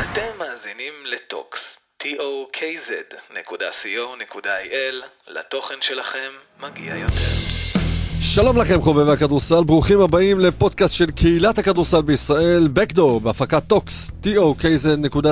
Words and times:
אתם 0.00 0.32
מאזינים 0.38 0.92
לטוקס, 1.04 1.78
tokz.co.il, 2.02 3.44
לתוכן 5.28 5.74
שלכם 5.80 6.30
מגיע 6.60 6.96
יותר. 6.96 7.52
שלום 8.20 8.58
לכם 8.58 8.80
חובבי 8.80 9.10
הכדורסל, 9.10 9.64
ברוכים 9.64 10.00
הבאים 10.00 10.40
לפודקאסט 10.40 10.94
של 10.94 11.10
קהילת 11.10 11.58
הכדורסל 11.58 12.02
בישראל, 12.02 12.68
Backdoor, 12.76 13.20
בהפקת 13.22 13.62
טוקס, 13.66 14.10
tokz.co.il 14.24 15.26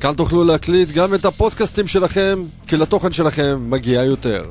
כאן 0.00 0.14
תוכלו 0.14 0.44
להקליט 0.44 0.88
גם 0.88 1.14
את 1.14 1.24
הפודקאסטים 1.24 1.86
שלכם, 1.86 2.44
כי 2.66 2.76
לתוכן 2.76 3.12
שלכם 3.12 3.56
מגיע 3.70 4.02
יותר. 4.02 4.42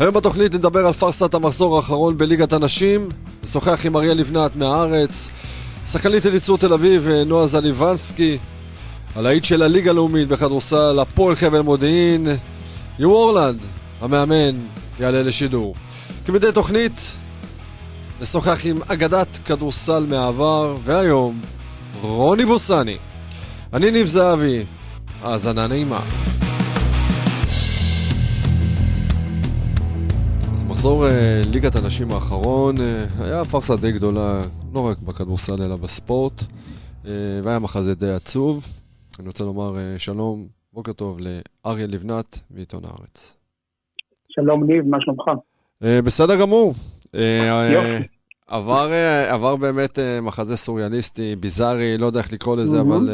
היום 0.00 0.14
בתוכנית 0.14 0.54
נדבר 0.54 0.86
על 0.86 0.92
פארסת 0.92 1.34
המחזור 1.34 1.76
האחרון 1.76 2.18
בליגת 2.18 2.52
הנשים, 2.52 3.08
נשוחח 3.44 3.86
עם 3.86 3.96
אריה 3.96 4.14
לבנת 4.14 4.56
מהארץ, 4.56 5.28
שחקנית 5.86 6.26
אליצור 6.26 6.58
תל 6.58 6.72
אביב 6.72 7.08
נועה 7.26 7.46
זליבנסקי, 7.46 8.38
על 9.14 9.26
האיט 9.26 9.44
של 9.44 9.62
הליגה 9.62 9.90
הלאומית 9.90 10.28
בכדורסל, 10.28 10.98
הפועל 10.98 11.34
חבל 11.34 11.60
מודיעין, 11.60 12.26
יו 12.98 13.10
אורלנד, 13.10 13.58
המאמן, 14.00 14.66
יעלה 15.00 15.22
לשידור. 15.22 15.74
כמדי 16.26 16.52
תוכנית, 16.52 17.12
נשוחח 18.20 18.58
עם 18.64 18.78
אגדת 18.88 19.38
כדורסל 19.44 20.06
מהעבר, 20.08 20.76
והיום, 20.84 21.40
רוני 22.00 22.44
בוסני. 22.44 22.96
אני 23.72 23.90
ניב 23.90 24.06
זהבי, 24.06 24.64
האזנה 25.22 25.66
נעימה. 25.66 26.00
מחזור 30.80 31.06
אה, 31.06 31.40
ליגת 31.52 31.76
הנשים 31.76 32.10
האחרון 32.12 32.74
אה, 32.80 33.04
היה 33.20 33.44
פארסה 33.44 33.76
די 33.76 33.92
גדולה, 33.92 34.42
לא 34.74 34.86
רק 34.88 34.98
בכדורסל 34.98 35.62
אלא 35.62 35.76
בספורט, 35.76 36.42
אה, 37.06 37.10
והיה 37.44 37.58
מחזה 37.58 37.94
די 37.94 38.10
עצוב. 38.10 38.66
אני 39.18 39.26
רוצה 39.28 39.44
לומר 39.44 39.76
שלום, 39.98 40.46
בוקר 40.72 40.92
טוב 40.92 41.18
לאריה 41.20 41.86
לבנת 41.86 42.40
מעיתון 42.50 42.82
הארץ. 42.84 43.36
שלום 44.28 44.64
ניב, 44.64 44.86
מה 44.86 44.96
שלומך? 45.00 45.22
בסדר 45.80 46.40
גמור. 46.40 46.74
יופי. 47.72 48.06
עבר, 48.46 48.90
עבר 49.28 49.56
באמת 49.56 49.98
מחזה 50.22 50.56
סוריאליסטי, 50.56 51.36
ביזארי, 51.36 51.98
לא 51.98 52.06
יודע 52.06 52.20
איך 52.20 52.32
לקרוא 52.32 52.56
לזה. 52.56 52.80
אבל 52.80 53.10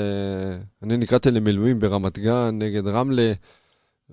אני 0.82 0.96
נקראתי 0.96 1.30
למילואים 1.30 1.80
ברמת 1.80 2.19
גן 2.19 2.50
נגד 2.52 2.86
רמלה, 2.86 3.32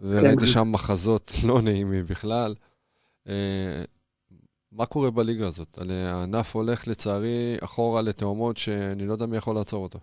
וראיתי 0.04 0.40
כן. 0.40 0.46
שם 0.46 0.72
מחזות 0.72 1.32
לא 1.48 1.62
נעימים 1.62 2.06
בכלל. 2.10 2.54
אה, 3.30 3.84
מה 4.72 4.86
קורה 4.86 5.12
בליגה 5.12 5.48
הזאת? 5.48 5.78
הענף 5.78 6.56
הולך 6.56 6.88
לצערי 6.88 7.58
אחורה 7.64 8.02
לתאומות 8.02 8.58
שאני 8.58 9.08
לא 9.08 9.12
יודע 9.12 9.26
מי 9.26 9.38
יכול 9.38 9.56
לעצור 9.56 9.84
אותו. 9.84 10.00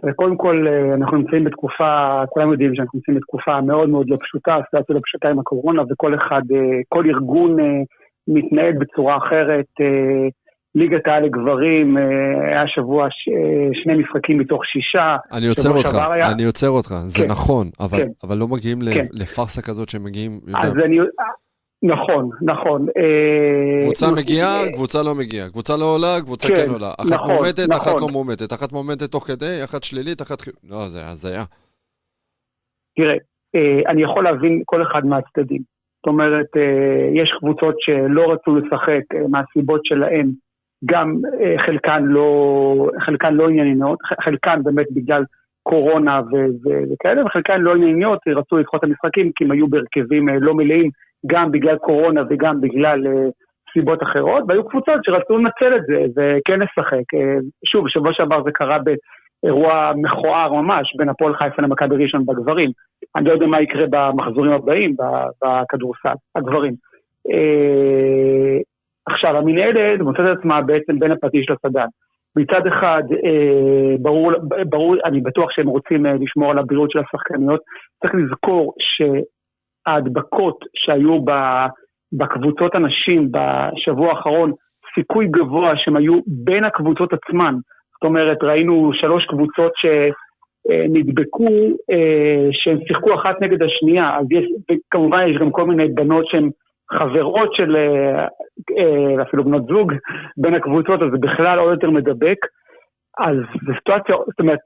תראה, 0.00 0.12
קודם 0.14 0.36
כל, 0.36 0.66
אה, 0.68 0.94
אנחנו 0.94 1.16
נמצאים 1.16 1.44
בתקופה, 1.44 2.22
כולם 2.28 2.52
יודעים 2.52 2.74
שאנחנו 2.74 2.96
נמצאים 2.98 3.16
בתקופה 3.16 3.60
מאוד 3.60 3.88
מאוד 3.88 4.06
לא 4.10 4.16
פשוטה, 4.20 4.56
סיטואציה 4.64 4.94
לא 4.94 5.00
פשוטה 5.04 5.28
עם 5.28 5.38
הקורונה, 5.38 5.82
וכל 5.90 6.14
אחד, 6.14 6.42
אה, 6.54 6.80
כל 6.88 7.04
ארגון 7.06 7.60
אה, 7.60 7.82
מתנהל 8.28 8.72
בצורה 8.72 9.16
אחרת. 9.16 9.66
ליגת 10.78 11.06
העל 11.06 11.24
לגברים, 11.24 11.98
אה, 11.98 12.02
היה 12.48 12.64
שבוע 12.68 13.06
ש- 13.10 13.28
אה, 13.28 13.82
שני 13.82 13.94
משחקים 13.94 14.38
מתוך 14.38 14.66
שישה. 14.66 15.16
אני 15.32 15.48
עוצר 15.48 15.70
אותך, 15.70 15.94
היה- 16.10 16.32
אני 16.32 16.44
עוצר 16.44 16.68
אותך, 16.68 16.94
זה 16.98 17.18
כן, 17.22 17.28
נכון, 17.30 17.66
אבל, 17.80 17.98
כן. 17.98 18.08
אבל 18.22 18.36
לא 18.38 18.48
מגיעים 18.48 18.78
כן. 18.94 19.04
לפארסה 19.12 19.62
כזאת 19.62 19.88
שמגיעים, 19.88 20.30
אז 20.62 20.68
יודע, 20.74 20.84
אני... 20.86 20.98
נכון, 21.82 22.30
נכון. 22.42 22.86
אה, 22.96 23.82
קבוצה 23.82 24.06
מגיעה, 24.16 24.54
קבוצה 24.74 24.98
לא 25.02 25.14
מגיעה. 25.14 25.48
קבוצה 25.48 25.76
לא 25.76 25.84
עולה, 25.94 26.14
קבוצה 26.24 26.48
כן, 26.48 26.54
כן 26.54 26.70
עולה. 26.70 26.90
אחת 27.00 27.12
נכון, 27.12 27.34
מועמדת, 27.34 27.70
אחת 27.70 27.86
נכון. 27.86 28.00
לא 28.00 28.08
מועמדת. 28.08 28.52
אחת 28.52 28.72
מועמדת 28.72 29.02
תוך 29.02 29.26
כדי, 29.26 29.60
אחת 29.64 29.82
שלילית, 29.82 30.22
אחת... 30.22 30.38
לא, 30.70 30.88
זה 30.88 31.06
הזיה. 31.06 31.44
תראה, 32.96 33.14
אה, 33.54 33.90
אני 33.90 34.02
יכול 34.02 34.24
להבין 34.24 34.62
כל 34.64 34.82
אחד 34.82 35.06
מהצדדים. 35.06 35.62
זאת 35.98 36.06
אומרת, 36.06 36.46
יש 37.14 37.30
קבוצות 37.40 37.74
שלא 37.78 38.32
רצו 38.32 38.56
לשחק 38.56 39.02
מהסיבות 39.28 39.80
שלהן, 39.84 40.30
גם 40.84 41.16
אה, 41.40 41.54
חלקן 41.66 42.04
לא, 42.04 42.90
חלקן 43.00 43.34
לא 43.34 43.48
ענייניות, 43.48 43.98
חלקן 44.24 44.62
באמת 44.62 44.86
בגלל 44.90 45.24
קורונה 45.62 46.20
ו- 46.20 46.68
ו- 46.68 46.92
וכאלה, 46.92 47.24
וחלקן 47.24 47.60
לא 47.60 47.74
ענייניות, 47.74 48.18
רצו 48.36 48.58
לדחות 48.58 48.84
את 48.84 48.84
המשחקים 48.84 49.30
כי 49.36 49.44
הם 49.44 49.50
היו 49.50 49.68
בהרכבים 49.68 50.28
אה, 50.28 50.34
לא 50.40 50.54
מלאים, 50.54 50.90
גם 51.26 51.52
בגלל 51.52 51.76
קורונה 51.76 52.22
וגם 52.30 52.60
בגלל 52.60 53.06
אה, 53.06 53.28
סיבות 53.72 54.02
אחרות, 54.02 54.44
והיו 54.48 54.68
קבוצות 54.68 55.00
שרצו 55.04 55.38
לנצל 55.38 55.76
את 55.76 55.82
זה 55.86 56.04
וכן 56.16 56.60
לשחק. 56.60 57.04
שוב, 57.66 57.84
בשבוע 57.84 58.12
שעבר 58.12 58.42
זה 58.44 58.50
קרה 58.52 58.78
באירוע 59.42 59.92
מכוער 59.96 60.52
ממש 60.52 60.96
בין 60.96 61.08
הפועל 61.08 61.34
חיפה 61.34 61.62
למכבי 61.62 62.04
ראשון 62.04 62.26
בגברים. 62.26 62.70
אני 63.16 63.24
לא 63.28 63.32
יודע 63.32 63.46
מה 63.46 63.60
יקרה 63.60 63.84
במחזורים 63.90 64.52
הבאים 64.52 64.94
בכדורסל, 65.42 66.14
הגברים. 66.36 66.74
אה, 69.08 69.14
עכשיו, 69.14 69.36
המנהלת 69.36 70.00
מוצאת 70.00 70.20
את 70.32 70.38
עצמה 70.38 70.62
בעצם 70.62 70.98
בין 70.98 71.12
הפטיש 71.12 71.46
לסדן. 71.50 71.86
מצד 72.36 72.66
אחד, 72.66 73.02
אה, 73.24 73.96
ברור, 73.98 74.32
ברור, 74.68 74.96
אני 75.04 75.20
בטוח 75.20 75.50
שהם 75.50 75.66
רוצים 75.66 76.06
אה, 76.06 76.12
לשמור 76.20 76.50
על 76.50 76.58
הבריאות 76.58 76.90
של 76.90 76.98
השחקניות. 76.98 77.60
צריך 78.00 78.14
לזכור 78.14 78.74
שההדבקות 78.78 80.64
שהיו 80.74 81.24
ב- 81.24 81.66
בקבוצות 82.12 82.74
הנשים 82.74 83.28
בשבוע 83.32 84.10
האחרון, 84.10 84.52
סיכוי 84.94 85.26
גבוה 85.26 85.72
שהם 85.76 85.96
היו 85.96 86.20
בין 86.26 86.64
הקבוצות 86.64 87.12
עצמן. 87.12 87.54
זאת 87.94 88.04
אומרת, 88.04 88.42
ראינו 88.42 88.90
שלוש 88.94 89.24
קבוצות 89.24 89.72
שנדבקו, 89.76 91.48
אה, 91.90 92.48
שהן 92.52 92.78
שיחקו 92.86 93.14
אחת 93.14 93.42
נגד 93.42 93.62
השנייה, 93.62 94.16
אז 94.18 94.26
יש, 94.30 94.44
וכמובן 94.70 95.26
יש 95.28 95.36
גם 95.40 95.50
כל 95.50 95.66
מיני 95.66 95.88
בנות 95.88 96.26
שהן 96.26 96.50
חברות 96.92 97.50
של, 97.54 97.76
אה, 97.76 98.26
אה, 98.78 99.22
אפילו 99.22 99.44
בנות 99.44 99.62
זוג 99.66 99.92
בין 100.36 100.54
הקבוצות, 100.54 101.02
אז 101.02 101.08
זה 101.12 101.18
בכלל 101.18 101.58
עוד 101.58 101.70
יותר 101.72 101.90
מדבק. 101.90 102.38
אז 103.18 103.36
זו 103.66 103.72
סיטואציה, 103.78 104.14
זאת 104.26 104.40
אומרת, 104.40 104.58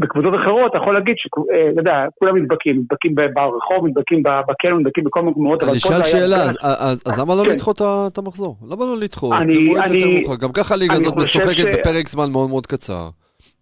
בקבוצות 0.00 0.34
אחרות 0.42 0.70
אתה 0.70 0.78
יכול 0.78 0.94
להגיד 0.94 1.14
שאתה 1.18 1.40
יודע, 1.80 2.06
כולם 2.18 2.36
נדבקים, 2.36 2.76
נדבקים 2.76 3.14
ברחוב, 3.34 3.86
נדבקים 3.86 4.22
בקניון, 4.48 4.80
נדבקים 4.80 5.04
בכל 5.04 5.20
מיני 5.20 5.30
מקומות, 5.30 5.62
אבל 5.62 5.70
אני 5.70 5.78
פה 5.78 5.88
אשאל 5.88 5.96
זה 5.96 6.02
היה- 6.04 6.12
שאלה, 6.22 6.36
אז- 6.36 6.58
אז 6.62 7.02
אז 7.06 7.20
למה 7.22 7.34
לא 7.34 7.44
כן. 7.48 7.50
לדחות 7.54 7.80
את 7.82 8.18
המחזור? 8.18 8.56
למה 8.70 8.84
לא 8.84 8.96
לדחות? 9.02 9.32
אני- 9.40 9.74
אני-. 9.84 10.24
גם 10.42 10.52
ככה 10.58 10.74
הליגה 10.74 10.94
אני 10.94 11.02
הזאת 11.04 11.16
משוחקת 11.16 11.66
בפרק 11.74 12.06
זמן 12.08 12.28
מאוד 12.32 12.48
מאוד 12.50 12.66
קצר. 12.66 13.08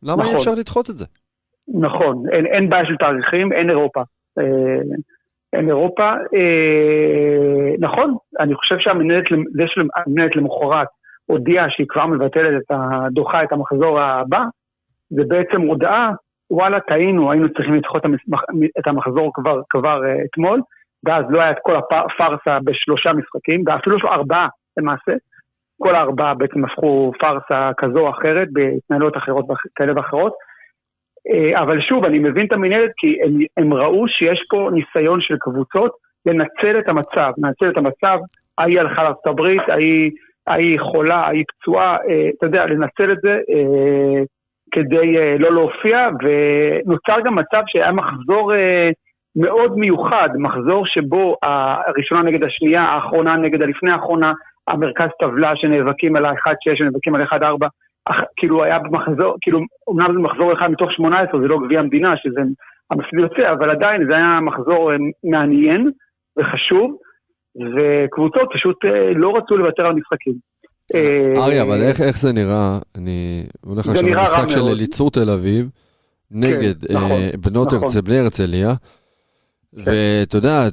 למה 0.02 0.22
אי 0.22 0.28
נכון. 0.28 0.34
אפשר 0.34 0.50
לדחות 0.58 0.90
את 0.90 0.98
זה? 0.98 1.06
נכון, 1.80 2.14
אין 2.54 2.68
בעיה 2.70 2.86
של 2.86 2.96
תאריכים, 2.96 3.52
אין 3.52 3.70
אירופה. 3.70 4.02
אין 5.52 5.68
אירופה. 5.68 6.10
אה, 6.12 7.74
נכון, 7.78 8.16
אני 8.40 8.54
חושב 8.54 8.78
שהמנהלת, 8.78 10.36
למחרת 10.36 10.88
הודיעה 11.26 11.70
שהיא 11.70 11.86
כבר 11.88 12.06
מבטלת 12.06 12.62
את 12.62 12.70
ה... 12.70 13.08
דוחה 13.10 13.42
את 13.42 13.52
המחזור 13.52 14.00
הבא, 14.00 14.42
זה 15.10 15.22
בעצם 15.28 15.60
הודעה, 15.60 16.12
וואלה, 16.50 16.80
טעינו, 16.80 17.30
היינו 17.30 17.48
צריכים 17.48 17.74
לדחות 17.74 18.02
את 18.78 18.86
המחזור 18.86 19.30
כבר, 19.34 19.60
כבר 19.70 20.04
אה, 20.04 20.24
אתמול, 20.24 20.60
ואז 21.04 21.24
לא 21.30 21.40
היה 21.40 21.50
את 21.50 21.58
כל 21.62 21.76
הפארסה 21.76 22.58
בשלושה 22.64 23.12
משחקים, 23.12 23.62
ואפילו 23.66 23.98
ארבעה 24.08 24.48
למעשה. 24.76 25.12
כל 25.82 25.94
הארבעה 25.94 26.34
בעצם 26.34 26.64
הפכו 26.64 27.12
פארסה 27.20 27.70
כזו 27.76 27.98
או 27.98 28.10
אחרת, 28.10 28.48
בהתנהלות 28.52 29.16
אחרות 29.16 29.46
כאלה 29.76 29.92
ואחרות. 29.96 30.32
אה, 31.30 31.62
אבל 31.62 31.80
שוב, 31.80 32.04
אני 32.04 32.18
מבין 32.18 32.46
את 32.46 32.52
המנהלת 32.52 32.90
כי 32.96 33.18
הם, 33.24 33.38
הם 33.56 33.74
ראו 33.74 34.08
שיש 34.08 34.44
פה 34.50 34.68
ניסיון 34.72 35.20
של 35.20 35.36
קבוצות 35.40 35.92
לנצל 36.26 36.76
את 36.78 36.88
המצב, 36.88 37.32
לנצל 37.38 37.68
את 37.68 37.76
המצב, 37.76 38.18
ההיא 38.58 38.80
הלכה 38.80 39.02
לארצות 39.02 39.26
הברית, 39.26 39.62
ההיא, 40.46 40.80
חולה, 40.80 41.16
ההיא 41.16 41.44
פצועה, 41.48 41.96
אה, 42.08 42.28
אתה 42.38 42.46
יודע, 42.46 42.66
לנצל 42.66 43.12
את 43.12 43.18
זה 43.22 43.40
אה, 43.50 44.22
כדי 44.72 45.38
לא 45.38 45.52
להופיע, 45.52 46.08
ונוצר 46.22 47.20
גם 47.24 47.34
מצב 47.34 47.62
שהיה 47.66 47.92
מחזור 47.92 48.52
מאוד 49.36 49.78
מיוחד, 49.78 50.28
מחזור 50.34 50.86
שבו 50.86 51.36
הראשונה 51.42 52.22
נגד 52.22 52.42
השנייה, 52.42 52.82
האחרונה 52.82 53.36
נגד 53.36 53.62
הלפני 53.62 53.92
האחרונה, 53.92 54.32
המרכז 54.68 55.08
טבלה 55.20 55.56
שנאבקים 55.56 56.16
על 56.16 56.24
ה-1-6, 56.24 56.76
שנאבקים 56.76 57.14
על 57.14 57.22
1-4, 57.22 57.34
אח- 57.34 57.72
כאילו 58.36 58.64
היה 58.64 58.78
במחזור, 58.78 59.36
כאילו, 59.40 59.60
אמנם 59.90 60.12
זה 60.14 60.18
מחזור 60.18 60.52
אחד 60.52 60.68
מתוך 60.70 60.92
18, 60.92 61.40
זה 61.40 61.46
לא 61.46 61.58
גביע 61.64 61.80
המדינה, 61.80 62.14
שזה 62.16 62.40
המפסיד 62.90 63.18
יוצא, 63.18 63.52
אבל 63.52 63.70
עדיין 63.70 64.06
זה 64.08 64.16
היה 64.16 64.40
מחזור 64.40 64.92
אה, 64.92 64.96
מעניין 65.24 65.90
וחשוב, 66.38 66.96
וקבוצות 67.56 68.48
פשוט 68.54 68.84
אה, 68.84 69.12
לא 69.14 69.36
רצו 69.36 69.56
לוותר 69.56 69.86
על 69.86 69.94
משחקים. 69.94 70.34
אה, 70.94 71.32
אריה, 71.44 71.62
אבל 71.62 71.82
איך, 71.82 72.00
איך 72.00 72.18
זה 72.18 72.32
נראה? 72.32 72.78
אני 72.98 73.42
הולך 73.60 73.88
עכשיו 73.88 74.08
למשחק 74.08 74.48
של. 74.48 74.60
אליצור 74.60 75.10
תל 75.10 75.30
אביב, 75.30 75.68
נגד 76.30 76.92
נכון, 76.92 77.10
אה, 77.10 77.30
בנות 77.40 77.66
נכון. 77.66 77.78
הרצל, 77.82 78.00
בני 78.00 78.18
הרצליה, 78.18 78.72
ואתה 79.72 80.36
יודע, 80.36 80.68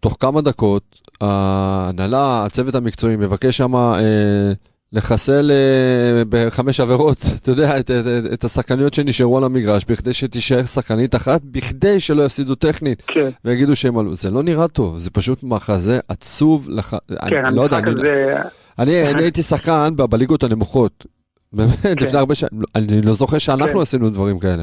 תוך 0.00 0.16
כמה 0.20 0.40
דקות, 0.40 0.82
ההנהלה, 1.20 2.44
הצוות 2.46 2.74
המקצועי 2.74 3.16
מבקש 3.16 3.56
שם 3.56 3.76
אה, 3.76 4.52
לחסל 4.94 5.50
אה, 5.50 6.22
בחמש 6.28 6.80
עבירות, 6.80 7.24
אתה 7.36 7.50
יודע, 7.50 7.78
את, 7.78 7.90
את, 7.90 8.32
את, 8.32 8.44
השחקניות 8.44 8.94
שנשארו 8.94 9.38
על 9.38 9.44
המגרש, 9.44 9.84
בכדי 9.88 10.12
שתישאר 10.12 10.64
שחקנית 10.64 11.14
אחת, 11.14 11.40
בכדי 11.44 12.00
שלא 12.00 12.22
יפסידו 12.22 12.54
טכנית, 12.54 13.02
כן, 13.06 13.30
ויגידו 13.44 13.76
שהם 13.76 13.98
עלו. 13.98 14.16
זה 14.16 14.30
לא 14.30 14.42
נראה 14.42 14.68
טוב, 14.68 14.98
זה 14.98 15.10
פשוט 15.10 15.42
מחזה 15.42 15.98
עצוב. 16.08 16.68
לח... 16.70 16.94
כן, 17.28 17.44
אני 17.44 17.56
לא 17.56 17.62
יודע, 17.62 17.78
אני, 17.78 17.90
הזה... 17.90 18.36
אני, 18.78 19.10
אני 19.10 19.22
הייתי 19.22 19.42
שחקן 19.42 19.96
בליגות 19.96 20.42
הנמוכות. 20.42 21.06
באמת, 21.52 21.80
כן. 21.80 21.94
לפני 22.00 22.18
הרבה 22.18 22.34
שנים, 22.34 22.62
אני 22.74 23.02
לא 23.02 23.14
זוכר 23.14 23.38
שאנחנו 23.38 23.74
כן. 23.74 23.80
עשינו 23.80 24.10
דברים 24.10 24.38
כאלה. 24.38 24.62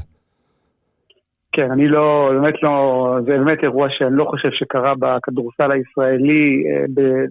כן, 1.52 1.72
אני 1.72 1.88
לא, 1.88 2.32
באמת 2.42 2.54
לא, 2.64 2.72
זה 3.26 3.32
באמת 3.32 3.58
אירוע 3.64 3.88
שאני 3.92 4.10
לא 4.18 4.26
חושב 4.30 4.50
שקרה 4.52 4.94
בכדורסל 5.00 5.72
הישראלי 5.72 6.44
אה, 6.70 6.86
ב- 6.94 7.26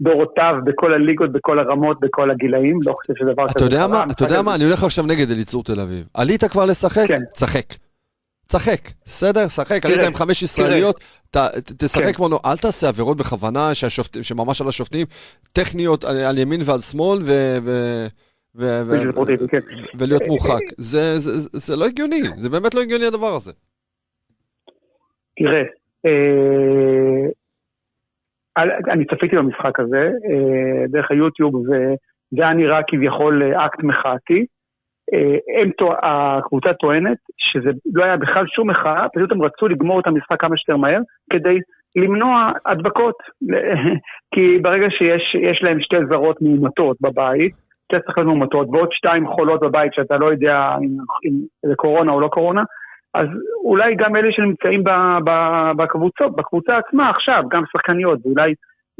לדורותיו, 0.00 0.54
בכל 0.64 0.94
הליגות, 0.94 1.32
בכל 1.32 1.58
הרמות, 1.58 2.00
בכל 2.00 2.30
הגילאים, 2.30 2.78
לא 2.86 2.92
חושב 2.92 3.12
שדבר 3.18 3.44
כזה 3.48 3.52
אתה 3.56 3.64
יודע 3.64 3.76
קרה. 3.76 3.88
מה, 3.88 4.04
אתה 4.12 4.24
יודע 4.24 4.42
מה, 4.42 4.54
אני 4.54 4.64
הולך 4.64 4.84
עכשיו 4.84 5.06
נגד 5.06 5.30
אליצור 5.30 5.64
תל 5.64 5.80
אביב. 5.80 6.08
עלית 6.14 6.44
כבר 6.44 6.64
לשחק? 6.64 7.08
כן. 7.08 7.24
תשחק. 7.34 7.64
תשחק, 8.48 8.80
בסדר? 9.04 9.48
שחק, 9.48 9.86
עלית 9.86 10.02
עם 10.02 10.14
חמש 10.14 10.42
ישראליות, 10.42 11.00
תשחק 11.78 12.02
כן. 12.04 12.12
כמו, 12.12 12.28
נו- 12.28 12.38
אל 12.46 12.56
תעשה 12.56 12.88
עבירות 12.88 13.16
בכוונה 13.16 13.70
שממש 14.22 14.60
על 14.60 14.68
השופטים, 14.68 15.06
טכניות 15.52 16.04
על 16.04 16.38
ימין 16.38 16.60
ועל 16.64 16.80
שמאל, 16.80 17.18
ו- 17.22 18.06
כן. 19.50 19.58
ולהיות 19.98 20.22
מורחק. 20.26 20.60
זה- 20.78 21.76
לא 21.76 21.84
הגיוני, 21.86 22.22
זה 22.36 22.48
באמת 22.48 22.74
לא 22.74 22.80
הגיוני 22.80 23.06
הדבר 23.06 23.32
הזה. 23.36 23.52
תראה, 25.38 25.62
אה, 26.06 27.24
אני 28.92 29.04
צפיתי 29.04 29.36
במשחק 29.36 29.80
הזה 29.80 29.98
אה, 29.98 30.86
דרך 30.88 31.10
היוטיוב, 31.10 31.54
וזה 31.54 32.42
היה 32.44 32.52
נראה 32.52 32.80
כביכול 32.88 33.42
אה, 33.42 33.66
אקט 33.66 33.82
מחאתי. 33.82 34.46
הם, 35.62 35.70
הקבוצה 36.02 36.72
טוענת 36.74 37.18
שזה 37.38 37.70
לא 37.94 38.04
היה 38.04 38.16
בכלל 38.16 38.46
שום 38.46 38.70
מחאה, 38.70 39.06
פשוט 39.14 39.32
הם 39.32 39.42
רצו 39.42 39.68
לגמור 39.68 40.00
את 40.00 40.06
המשחק 40.06 40.40
כמה 40.40 40.56
שיותר 40.56 40.76
מהר, 40.76 41.00
כדי 41.32 41.58
למנוע 41.96 42.52
הדבקות. 42.66 43.14
כי 44.34 44.58
ברגע 44.62 44.86
שיש 44.90 45.36
יש 45.50 45.62
להם 45.62 45.80
שתי 45.80 45.96
זרות 46.08 46.42
מאומתות 46.42 46.96
בבית, 47.00 47.54
שתי 47.86 47.96
שחקנים 48.06 48.26
מאומתות, 48.26 48.66
ועוד 48.72 48.88
שתיים 48.92 49.26
חולות 49.28 49.60
בבית 49.60 49.94
שאתה 49.94 50.16
לא 50.16 50.26
יודע 50.26 50.74
אם, 51.24 51.32
זה 51.66 51.74
קורונה 51.76 52.12
או 52.12 52.20
לא 52.20 52.28
קורונה, 52.28 52.62
אז 53.14 53.26
אולי 53.64 53.94
גם 53.94 54.16
אלה 54.16 54.28
שנמצאים 54.32 54.84
ב, 54.84 54.90
ב, 55.24 55.30
בקבוצות, 55.76 56.36
בקבוצה 56.36 56.78
עצמה 56.78 57.10
עכשיו, 57.10 57.42
גם 57.50 57.62
שחקניות, 57.72 58.18
ואולי 58.24 58.54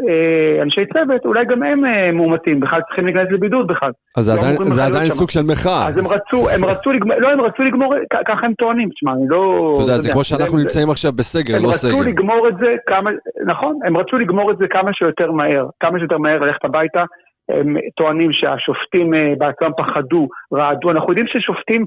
אה, 0.09 0.63
אנשי 0.63 0.81
צוות, 0.93 1.25
אולי 1.25 1.45
גם 1.45 1.63
הם 1.63 1.85
אה, 1.85 2.13
מאומתים, 2.13 2.61
בכלל 2.61 2.81
צריכים 2.87 3.07
להיכנס 3.07 3.29
לבידוד 3.33 3.67
בכלל. 3.67 3.91
אז 4.17 4.25
זה 4.25 4.33
לא 4.37 4.41
עדיין- 4.41 4.57
זה 4.65 4.85
עדיין. 4.85 5.09
סוג 5.09 5.31
של 5.31 5.41
מחאה. 5.53 5.89
אז 5.89 5.99
הם 5.99 6.05
רצו, 6.05 6.51
הם 6.51 6.65
רצו 6.65 6.93
לגמור, 6.93 7.17
לא, 7.19 7.29
הם 7.31 7.41
רצו 7.41 7.63
לגמור, 7.63 7.95
ככה 8.29 8.47
הם 8.47 8.55
טוענים, 8.55 8.89
תשמע, 8.91 9.13
אני 9.13 9.29
לא... 9.29 9.73
אתה 9.75 9.83
יודע, 9.83 9.97
זה 9.99 10.13
כמו 10.13 10.25
שאנחנו 10.25 10.59
נמצאים 10.59 10.91
עכשיו 10.91 11.13
בסגר, 11.13 11.57
הם 11.57 11.63
לא 11.63 11.69
רצו 11.69 11.79
סגר. 11.79 12.01
לגמור 12.11 12.49
את 12.49 12.55
זה 12.61 12.75
כמה, 12.87 13.11
נכון, 13.47 13.79
הם 13.85 13.97
רצו 13.97 14.17
לגמור 14.19 14.51
את 14.51 14.59
זה 14.59 14.67
כמה 14.71 14.91
שיותר 14.93 15.31
מהר, 15.33 15.67
כמה 15.81 15.99
שיותר 15.99 16.19
מהר 16.19 16.39
ללכת 16.39 16.65
הביתה. 16.65 17.05
הם 17.49 17.77
טוענים 17.97 18.31
שהשופטים 18.33 19.15
אה, 19.15 19.33
בעצמם 19.39 19.71
פחדו, 19.77 20.29
רעדו, 20.55 20.91
אנחנו 20.91 21.09
יודעים 21.13 21.27
ששופטים 21.27 21.85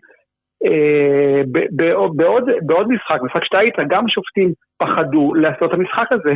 אה, 0.66 1.42
בעוד- 2.16 2.50
בעוד 2.62 2.88
משחק, 2.88 3.20
משחק 3.26 3.44
שאתה 3.44 3.58
היית, 3.58 3.76
גם 3.90 4.04
שופטים 4.08 4.54
פחדו 4.78 5.34
לעשות 5.34 5.70
את 5.70 5.74
המשחק 5.74 6.08
הזה. 6.12 6.34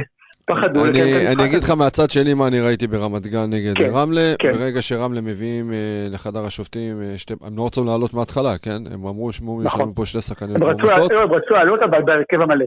פחדו 0.48 0.80
לקיים 0.86 1.06
את 1.06 1.12
אני, 1.12 1.28
המשחק 1.28 1.40
אני 1.40 1.46
אגיד. 1.50 1.64
לך 1.64 1.70
מהצד 1.70 2.10
שלי 2.10 2.34
מה 2.34 2.48
אני 2.48 2.60
ראיתי 2.62 2.88
ברמת 2.88 3.28
גן 3.28 3.48
נגד 3.52 3.74
כן, 3.78 3.90
רמלה, 3.94 4.34
כן. 4.40 4.52
ברגע 4.52 4.82
שרמלה 4.82 5.22
מביאים 5.22 5.66
אה, 5.74 6.08
לחדר 6.14 6.40
השופטים, 6.48 6.96
אה, 7.02 7.18
שתי, 7.18 7.34
הם 7.48 7.58
לא 7.58 7.66
רצו 7.66 7.84
לעלות 7.86 8.14
מההתחלה, 8.14 8.58
כן? 8.58 8.80
הם 8.94 9.06
אמרו, 9.08 9.32
שמעו, 9.32 9.62
יש 9.62 9.66
נכון. 9.66 9.82
לנו 9.82 9.96
פה 9.96 10.06
שתי 10.06 10.22
שחקניות 10.22 10.56
הם 10.62 10.64
רצו 10.64 10.88
מאומתות. 10.88 11.12
לא, 11.12 11.20
הם 11.24 11.32
רצו 11.32 11.54
לעלות 11.54 11.80
אבל 11.82 12.02
בהרכב 12.02 12.42
המלא. 12.42 12.66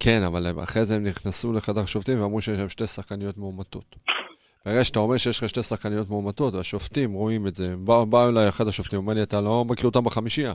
כן, 0.00 0.20
אבל 0.26 0.46
אחרי 0.62 0.84
זה 0.84 0.94
הם 0.96 1.04
נכנסו 1.04 1.52
לחדר 1.52 1.80
השופטים 1.80 2.22
ואמרו 2.22 2.40
שיש 2.40 2.60
שם 2.60 2.68
שתי 2.68 2.86
שחקניות 2.86 3.38
מאומתות. 3.38 3.96
ברגע 4.66 4.84
שאתה 4.84 4.98
אומר 4.98 5.16
שיש 5.16 5.38
לך 5.38 5.48
שתי 5.48 5.62
שחקניות 5.62 6.10
מאומתות, 6.10 6.54
השופטים 6.54 7.12
רואים 7.12 7.46
את 7.46 7.54
זה, 7.54 7.72
הם 7.72 7.84
באו 7.84 8.06
באו 8.06 8.28
אליי 8.28 8.48
אחד 8.48 8.68
השופטים, 8.68 8.98
אומר 8.98 9.14
לי, 9.14 9.22
אתה 9.22 9.40
לא 9.40 9.64
מכיר 9.64 9.86
אותם 9.86 10.04
בחמישייה. 10.04 10.52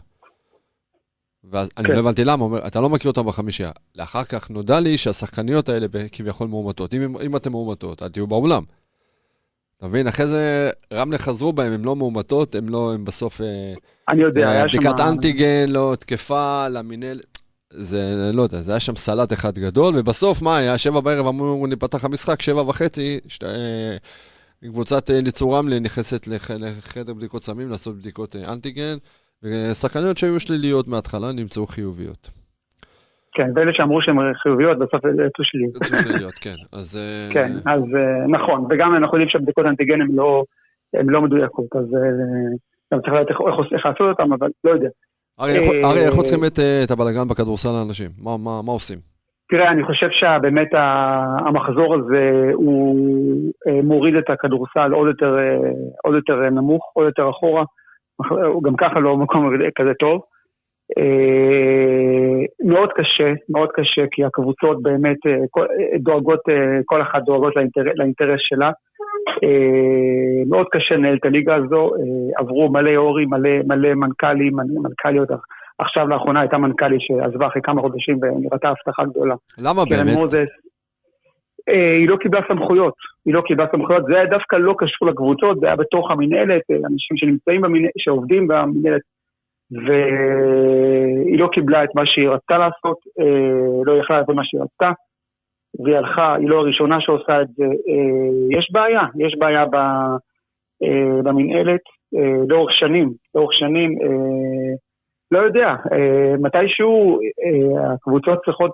ואז 1.52 1.70
אני 1.78 1.88
כן. 1.88 1.94
לא 1.94 2.00
הבנתי 2.00 2.24
למה, 2.24 2.44
אומר, 2.44 2.68
אתה 2.68 2.82
לא 2.82 2.90
מכיר 2.90 3.12
אותם 3.12 3.26
בחמישייה. 3.26 3.72
לאחר 3.96 4.24
כך 4.24 4.50
נודע 4.50 4.80
לי 4.80 4.98
שהשחקניות 4.98 5.70
האלה 5.70 5.88
כביכול 6.12 6.48
מאומתות. 6.48 6.94
אם, 6.94 7.18
אם 7.18 7.36
אתן 7.36 7.52
מאומתות, 7.52 8.04
אל 8.04 8.10
תהיו 8.10 8.28
באולם. 8.28 8.64
אתה 9.78 9.88
מבין? 9.88 10.08
אחרי 10.08 10.28
זה 10.28 10.70
רמלה 10.94 11.18
חזרו 11.18 11.54
בהם, 11.54 11.74
הם 11.74 11.86
לא 11.86 11.96
מאומתות, 11.96 12.56
הם 12.56 12.70
לא, 12.70 12.94
הם 12.94 13.06
בסוף... 13.06 13.42
אה, 13.42 13.74
אני 14.10 14.22
יודע, 14.22 14.50
היה 14.50 14.64
שם... 14.70 14.78
בדיקת 14.78 15.00
אנטיגן, 15.00 15.70
לא 15.70 15.96
תקפה, 16.00 16.68
למינהלת. 16.68 17.40
זה, 17.76 18.32
לא 18.34 18.42
יודע, 18.42 18.58
זה 18.58 18.72
היה 18.72 18.80
שם 18.80 18.96
סלט 18.96 19.34
אחד 19.34 19.54
גדול, 19.58 19.94
ובסוף, 19.98 20.42
מה 20.42 20.58
היה? 20.58 20.78
שבע 20.78 21.00
בערב 21.00 21.28
אמרו, 21.28 21.68
נפתח 21.68 22.06
המשחק, 22.06 22.42
שבע 22.42 22.62
וחצי, 22.62 23.20
שת, 23.28 23.44
אה, 23.44 23.98
קבוצת 24.64 25.10
אה, 25.10 25.20
ליצור 25.24 25.58
רמלה 25.58 25.80
נכנסת 25.80 26.28
לח, 26.28 26.52
לחדר 26.52 27.14
בדיקות 27.14 27.44
סמים, 27.44 27.70
לעשות 27.70 27.96
בדיקות 27.96 28.36
אה, 28.36 28.54
אנטיגן, 28.54 28.96
ושחקניות 29.44 30.18
שהיו 30.18 30.40
שליליות 30.40 30.88
מההתחלה 30.88 31.32
נמצאו 31.32 31.68
חיוביות. 31.68 32.30
כן, 33.34 33.50
ואלה 33.56 33.74
שאמרו 33.74 34.02
שהן 34.02 34.18
חיוביות, 34.34 34.80
בסוף 34.80 35.02
יצאו 35.06 35.44
שליליות. 35.44 35.76
יצאו 35.76 35.98
שליליות, 35.98 36.34
כן. 36.34 36.56
אז... 36.74 36.98
אה, 36.98 37.34
כן, 37.34 37.52
אז 37.66 37.84
אה, 37.96 38.28
נכון, 38.28 38.66
וגם 38.70 38.96
אנחנו 38.96 39.18
יודעים 39.18 39.30
שהבדיקות 39.30 39.66
האנטיגן 39.66 40.02
הן 40.02 40.12
לא, 40.12 40.44
לא 40.94 41.22
מדויקות, 41.22 41.76
אז 41.76 41.86
אה, 41.96 42.56
גם 42.94 43.02
צריך 43.02 43.14
לדעת 43.14 43.30
איך, 43.30 43.38
איך, 43.48 43.74
איך 43.74 43.86
לעשות 43.86 44.20
אותן, 44.20 44.32
אבל 44.34 44.50
לא 44.64 44.72
יודע. 44.72 44.90
אריה, 45.40 45.56
איך- 45.56 45.84
אה, 46.14 46.18
עוצרים 46.18 46.44
את, 46.48 46.60
אה, 46.60 46.82
את 46.86 46.92
הבלגן 46.92 47.28
בכדורסל 47.30 47.70
לאנשים? 47.80 48.10
מה, 48.24 48.32
מה, 48.46 48.62
מה 48.66 48.72
עושים? 48.72 48.98
תראה, 49.50 49.72
אני 49.72 49.84
חושב 49.84 50.08
שבאמת 50.12 50.68
המחזור 51.46 51.96
הזה 51.96 52.24
הוא 52.54 52.96
אה, 53.68 53.82
מוריד 53.82 54.16
את 54.16 54.30
הכדורסל 54.30 54.92
עוד 54.92 55.08
יותר, 55.08 55.38
עוד 56.04 56.16
יותר 56.16 56.36
נמוך, 56.50 56.92
עוד 56.94 57.06
יותר 57.06 57.30
אחורה. 57.30 57.64
הוא 58.54 58.64
גם 58.64 58.76
ככה 58.76 59.00
לא 59.00 59.18
מקום 59.18 59.50
כזה 59.76 59.92
טוב. 60.00 60.22
מאוד 62.66 62.90
קשה, 62.96 63.30
מאוד 63.50 63.70
קשה, 63.74 64.02
כי 64.12 64.24
הקבוצות 64.26 64.82
באמת 64.82 65.18
כל- 65.50 65.66
דואגות, 66.00 66.40
כל 66.86 67.02
אחת 67.02 67.22
דואגות 67.26 67.56
לאינטר, 67.56 67.82
לאינטרס 67.96 68.40
שלה. 68.40 68.72
אה, 69.44 70.44
מאוד 70.50 70.66
קשה 70.72 70.96
לנהל 70.96 71.16
את 71.16 71.26
הליגה 71.26 71.56
הזו, 71.56 71.90
אה, 71.96 72.40
עברו 72.40 72.72
מלא 72.72 72.96
הורים, 72.96 73.30
מלא, 73.30 73.50
מלא 73.68 73.94
מנכ"לים, 73.94 74.54
מנכ"ליות. 74.56 75.30
עכשיו 75.80 76.08
לאחרונה 76.08 76.40
הייתה 76.40 76.58
מנכ"לית 76.58 77.02
שעזבה 77.02 77.48
אחרי 77.48 77.62
כמה 77.62 77.82
חודשים 77.82 78.20
ונראתה 78.22 78.70
הבטחה 78.70 79.04
גדולה. 79.06 79.36
למה 79.58 79.82
באמת? 79.90 80.18
מוזס, 80.18 80.50
אה, 81.70 81.98
היא 82.00 82.10
לא 82.10 82.16
קיבלה 82.16 82.42
סמכויות, 82.48 82.94
היא 83.26 83.34
לא 83.34 83.42
קיבלה 83.42 83.66
סמכויות, 83.72 84.04
זה 84.06 84.16
היה 84.16 84.26
דווקא 84.26 84.56
לא 84.56 84.76
קשור 84.78 85.08
לקבוצות, 85.08 85.60
זה 85.60 85.66
היה 85.68 85.76
בתוך 85.76 86.12
המינהלת, 86.12 86.62
אנשים 86.72 87.18
שנמצאים 87.18 87.62
במינהלת, 87.62 87.92
שעובדים 87.98 88.48
במינהלת, 88.48 89.02
והיא 89.72 91.40
לא 91.40 91.48
קיבלה 91.54 91.84
את 91.84 91.90
מה 91.96 92.02
שהיא 92.06 92.30
רצתה 92.30 92.58
לעשות, 92.58 92.98
לא 93.86 93.94
יכלה 93.94 94.20
לעשות 94.20 94.36
מה 94.36 94.42
שהיא 94.46 94.62
רצתה, 94.62 94.92
והיא 95.80 95.96
הלכה, 95.98 96.36
היא 96.36 96.50
לא 96.50 96.60
הראשונה 96.60 97.02
שעושה 97.02 97.42
את 97.42 97.48
זה. 97.48 97.64
אה, 97.64 98.60
יש 98.60 98.70
בעיה, 98.72 99.02
יש 99.20 99.36
בעיה 99.40 99.62
אה, 100.84 101.22
במינהלת 101.24 101.82
אה, 102.16 102.44
לאורך 102.50 102.72
שנים, 102.74 103.10
לאורך 103.36 103.54
שנים, 103.54 103.98
לא 105.32 105.40
יודע, 105.40 105.76
מתישהו 106.40 107.20
הקבוצות 107.94 108.40
צריכות 108.46 108.72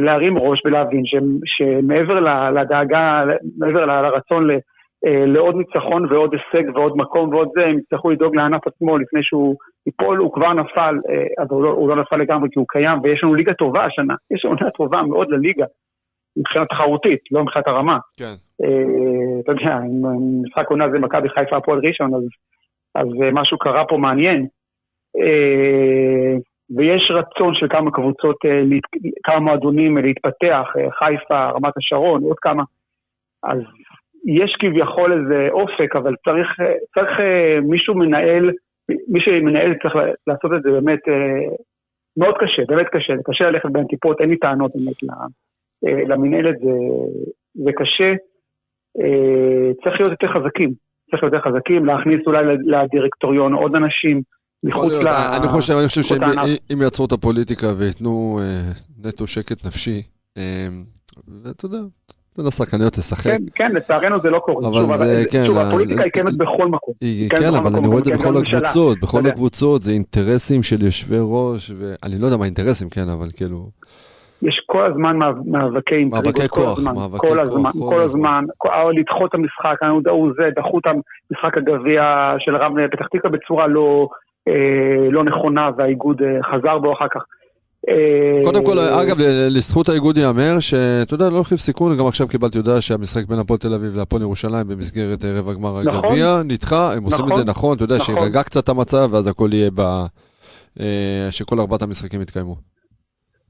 להרים 0.00 0.38
ראש 0.38 0.62
ולהבין 0.66 1.02
שמעבר 1.44 2.20
לדאגה, 2.50 3.24
מעבר 3.58 3.84
לרצון 3.84 4.46
ל- 4.46 4.50
אה, 4.50 4.58
לעוד 5.04 5.54
ניצחון 5.56 6.12
ועוד 6.12 6.34
הישג 6.34 6.76
ועוד 6.76 6.96
מקום 6.96 7.34
ועוד 7.34 7.48
זה, 7.54 7.64
הם 7.66 7.78
יצטרכו 7.78 8.10
לדאוג 8.10 8.36
לענף 8.36 8.66
עצמו 8.66 8.98
לפני 8.98 9.20
שהוא 9.22 9.56
ייפול, 9.86 10.18
הוא 10.18 10.32
כבר 10.32 10.52
נפל, 10.52 10.96
אה, 11.10 11.42
אבל 11.42 11.48
הוא 11.50 11.62
לא, 11.62 11.68
הוא 11.68 11.88
לא 11.88 11.96
נפל 11.96 12.16
לגמרי 12.16 12.48
כי 12.52 12.58
הוא 12.58 12.66
קיים, 12.68 12.98
ויש 13.02 13.24
לנו 13.24 13.34
ליגה 13.34 13.54
טובה 13.54 13.84
השנה, 13.84 14.14
יש 14.30 14.44
ליגה 14.44 14.70
טובה 14.70 15.02
מאוד 15.02 15.30
לליגה, 15.30 15.64
מבחינה 16.36 16.66
תחרותית, 16.66 17.20
לא 17.30 17.42
מבחינת 17.42 17.66
הרמה. 17.66 17.98
כן. 18.18 18.34
אה, 18.64 19.40
אתה 19.40 19.52
יודע, 19.52 19.78
אם 19.78 20.02
משחק 20.42 20.70
עונה 20.70 20.90
זה 20.90 20.98
מכבי 20.98 21.28
חיפה 21.28 21.56
הפועל 21.56 21.80
ראשון, 21.86 22.14
אז, 22.14 22.22
אז 22.94 23.08
אה, 23.22 23.30
משהו 23.32 23.58
קרה 23.58 23.84
פה 23.88 23.96
מעניין. 23.96 24.46
אה, 25.20 26.36
ויש 26.76 27.10
רצון 27.10 27.54
של 27.54 27.66
כמה 27.68 27.90
קבוצות, 27.90 28.36
אה, 28.44 28.62
כמה 29.22 29.40
מועדונים 29.40 29.98
אה, 29.98 30.02
להתפתח, 30.02 30.66
אה, 30.76 30.90
חיפה, 30.90 31.50
רמת 31.50 31.76
השרון, 31.76 32.22
עוד 32.22 32.38
כמה. 32.38 32.62
אז 33.42 33.58
יש 34.24 34.56
כביכול 34.60 35.12
איזה 35.12 35.48
אופק, 35.50 35.96
אבל 35.96 36.14
צריך, 36.24 36.48
צריך 36.94 37.20
אה, 37.20 37.60
מישהו 37.60 37.94
מנהל, 37.94 38.50
מי 39.08 39.20
שמנהל 39.20 39.74
צריך 39.82 39.94
לעשות 40.26 40.50
את 40.56 40.62
זה 40.62 40.70
באמת 40.70 41.08
אה, 41.08 41.56
מאוד 42.16 42.34
קשה, 42.40 42.62
באמת 42.68 42.86
קשה, 42.92 43.16
זה 43.16 43.22
קשה 43.24 43.44
ללכת 43.44 43.70
בין 43.72 43.86
טיפות, 43.86 44.20
אין 44.20 44.30
לי 44.30 44.36
טענות 44.36 44.72
באמת 44.74 45.16
אה, 45.86 46.04
למנהלת, 46.08 46.58
זה, 46.58 46.76
זה 47.54 47.70
קשה. 47.76 48.12
צריך 49.82 50.00
להיות 50.00 50.10
יותר 50.10 50.28
חזקים. 50.34 50.70
צריך 51.10 51.22
להיות 51.22 51.34
יותר 51.34 51.50
חזקים, 51.50 51.84
להכניס 51.84 52.20
אולי 52.26 52.44
לדירקטוריון 52.64 53.52
עוד 53.52 53.74
אנשים. 53.74 54.22
מחוץ 54.64 54.92
ל... 54.92 55.08
אני 55.38 55.46
חושב, 55.48 55.72
אני 55.72 55.86
חושב 55.86 56.02
שאם 56.02 56.82
יעצרו 56.82 57.06
את 57.06 57.12
הפוליטיקה 57.12 57.66
וייתנו 57.78 58.38
נטו 59.04 59.26
שקט 59.26 59.66
נפשי, 59.66 60.02
ואתה 61.44 61.66
יודע, 61.66 61.78
תן 62.36 62.42
לשחקניות 62.46 62.98
לשחק. 62.98 63.30
כן, 63.30 63.42
כן, 63.54 63.72
לצערנו 63.72 64.20
זה 64.20 64.30
לא 64.30 64.38
קורה. 64.38 64.68
אבל 64.68 64.96
זה, 64.96 65.22
כן. 65.32 65.44
שוב, 65.46 65.58
הפוליטיקה 65.58 66.02
היא 66.02 66.12
קיימת 66.12 66.36
בכל 66.36 66.68
מקום. 66.68 66.94
כן, 67.38 67.54
אבל 67.58 67.76
אני 67.76 67.86
רואה 67.86 67.98
את 67.98 68.04
זה 68.04 68.12
בכל 68.14 68.36
הקבוצות, 68.36 69.00
בכל 69.02 69.26
הקבוצות, 69.26 69.82
זה 69.82 69.92
אינטרסים 69.92 70.62
של 70.62 70.82
יושבי 70.84 71.16
ראש, 71.20 71.72
ואני 71.78 72.20
לא 72.20 72.26
יודע 72.26 72.36
מה 72.36 72.44
אינטרסים, 72.44 72.88
כן, 72.88 73.08
אבל 73.18 73.26
כאילו... 73.36 73.68
יש 74.42 74.62
כל 74.66 74.86
הזמן 74.86 75.16
מאבקי 75.46 75.94
אינטריגות. 75.94 76.26
מאבקי 76.26 76.48
כוח, 76.48 76.78
מאבקי 76.84 77.18
כוח. 77.18 77.30
כל 77.30 77.40
הזמן, 77.40 77.70
כל 77.78 78.00
הזמן. 78.00 78.44
לדחות 78.98 79.30
את 79.30 79.34
המשחק, 79.34 79.76
ההוא 80.06 80.32
זה, 80.36 80.48
דחו 80.56 80.78
את 80.78 80.86
המשחק 80.86 81.58
הגביע 81.58 82.02
של 82.38 82.56
רמלה 82.56 82.88
פתח 82.88 83.06
תקווה 83.06 83.30
בצורה 83.30 83.66
לא, 83.66 84.08
לא 85.10 85.24
נכונה, 85.24 85.70
והאיגוד 85.76 86.22
חזר 86.50 86.78
בו 86.78 86.92
אחר 86.92 87.06
כך. 87.14 87.20
קודם 88.44 88.64
כל, 88.64 88.78
אגב, 88.78 89.16
לזכות 89.50 89.88
האיגוד 89.88 90.18
ייאמר, 90.18 90.60
שאתה 90.60 91.14
יודע, 91.14 91.28
לא 91.30 91.36
לוקחים 91.36 91.58
סיכון, 91.58 91.96
גם 91.98 92.06
עכשיו 92.06 92.28
קיבלתי 92.28 92.58
הודעה 92.58 92.80
שהמשחק 92.80 93.28
בין 93.28 93.38
הפועל 93.38 93.58
תל 93.58 93.74
אביב 93.74 93.96
להפועל 93.96 94.22
ירושלים 94.22 94.68
במסגרת 94.68 95.24
רבע 95.24 95.52
גמר 95.54 95.78
הגביע 95.78 96.42
נדחה, 96.44 96.92
הם 96.92 97.02
עושים 97.02 97.24
את 97.24 97.36
זה 97.36 97.44
נכון, 97.44 97.76
אתה 97.76 97.84
יודע, 97.84 97.98
שירגע 97.98 98.42
קצת 98.42 98.68
המצב, 98.68 99.08
ואז 99.12 99.26
הכל 99.26 99.48
יהיה 99.52 99.70
ב... 99.74 99.82
שכל 101.30 101.60
ארבעת 101.60 101.82
המשחקים 101.82 102.22
יתקיימו. 102.22 102.56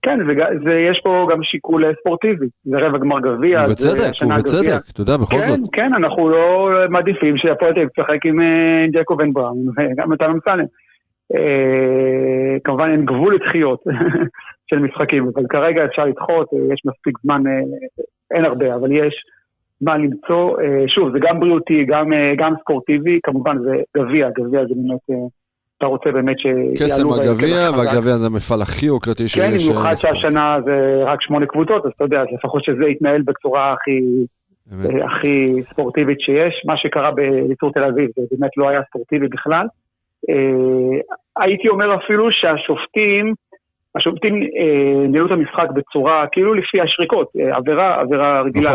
כן, 0.02 0.18
ויש 0.64 1.00
פה 1.04 1.26
גם 1.32 1.38
שיקול 1.42 1.84
ספורטיבי, 2.00 2.46
זה 2.64 2.76
רבע 2.78 2.98
גמר 2.98 3.20
גביע, 3.20 3.64
ובצדק, 3.66 4.22
ובצדק, 4.22 4.82
אתה 4.92 5.00
יודע, 5.00 5.16
בכל 5.16 5.38
זאת. 5.38 5.46
כן, 5.46 5.62
כן, 5.72 5.90
אנחנו 5.94 6.28
לא 6.28 6.70
מעדיפים 6.90 7.36
שהפועל 7.36 7.72
תל 7.72 7.78
אביב 7.78 7.88
תשחק 7.88 8.26
עם 8.26 8.38
ג'קו 8.92 9.16
בן 9.16 9.32
בראון, 9.32 9.66
וגם 9.68 10.12
את 10.12 10.22
אמסלם. 10.22 10.64
כמובן 12.64 12.90
אין 12.90 13.04
גבול 13.04 13.34
לדחיות 13.34 13.82
של 14.70 14.78
משחקים, 14.78 15.30
אבל 15.34 15.46
כרגע 15.48 15.84
אפשר 15.84 16.04
לדחות, 16.04 16.48
יש 16.72 16.82
מספיק 16.84 17.18
זמן, 17.22 17.42
אין 18.34 18.44
הרבה, 18.44 18.74
אבל 18.74 18.92
יש 18.92 19.14
זמן 19.80 20.00
למצוא, 20.00 20.56
שוב, 20.86 21.12
זה 21.12 21.18
גם 21.22 21.40
בריאותי, 21.40 21.84
גם, 21.84 22.06
גם 22.38 22.52
ספורטיבי, 22.60 23.20
כמובן 23.22 23.58
זה 23.58 23.72
גביע, 23.96 24.28
גביע 24.30 24.60
זה 24.62 24.74
באמת, 24.74 25.30
אתה 25.78 25.86
רוצה 25.86 26.10
באמת 26.12 26.38
שיעלו... 26.38 26.72
קסם 26.74 27.08
הגביע, 27.10 27.70
והגביע 27.76 28.16
זה 28.16 28.26
המפעל 28.26 28.62
הכי 28.62 28.86
יוקרתי 28.86 29.28
שיש. 29.28 29.66
כן, 29.66 29.72
במיוחד 29.72 29.94
שהשנה 29.94 30.56
זה 30.64 31.02
רק 31.04 31.22
שמונה 31.22 31.46
קבוצות, 31.46 31.86
אז 31.86 31.92
אתה 31.96 32.04
יודע, 32.04 32.22
לפחות 32.34 32.64
שזה 32.64 32.84
יתנהל 32.84 33.22
בצורה 33.22 33.72
הכי... 33.72 34.00
הכי 35.04 35.62
ספורטיבית 35.62 36.20
שיש, 36.20 36.62
מה 36.66 36.76
שקרה 36.76 37.10
בליצור 37.10 37.72
תל 37.72 37.84
אביב, 37.84 38.10
זה 38.16 38.22
באמת 38.30 38.50
לא 38.56 38.68
היה 38.68 38.80
ספורטיבי 38.88 39.28
בכלל. 39.28 39.66
הייתי 41.36 41.68
אומר 41.68 41.96
אפילו 41.96 42.28
שהשופטים, 42.30 43.34
השופטים 43.96 44.34
ניהלו 45.08 45.26
את 45.26 45.32
המשחק 45.32 45.66
בצורה, 45.74 46.26
כאילו 46.32 46.54
לפי 46.54 46.80
השריקות, 46.80 47.28
עבירה, 47.52 48.00
עבירה 48.00 48.42
רגילה. 48.42 48.70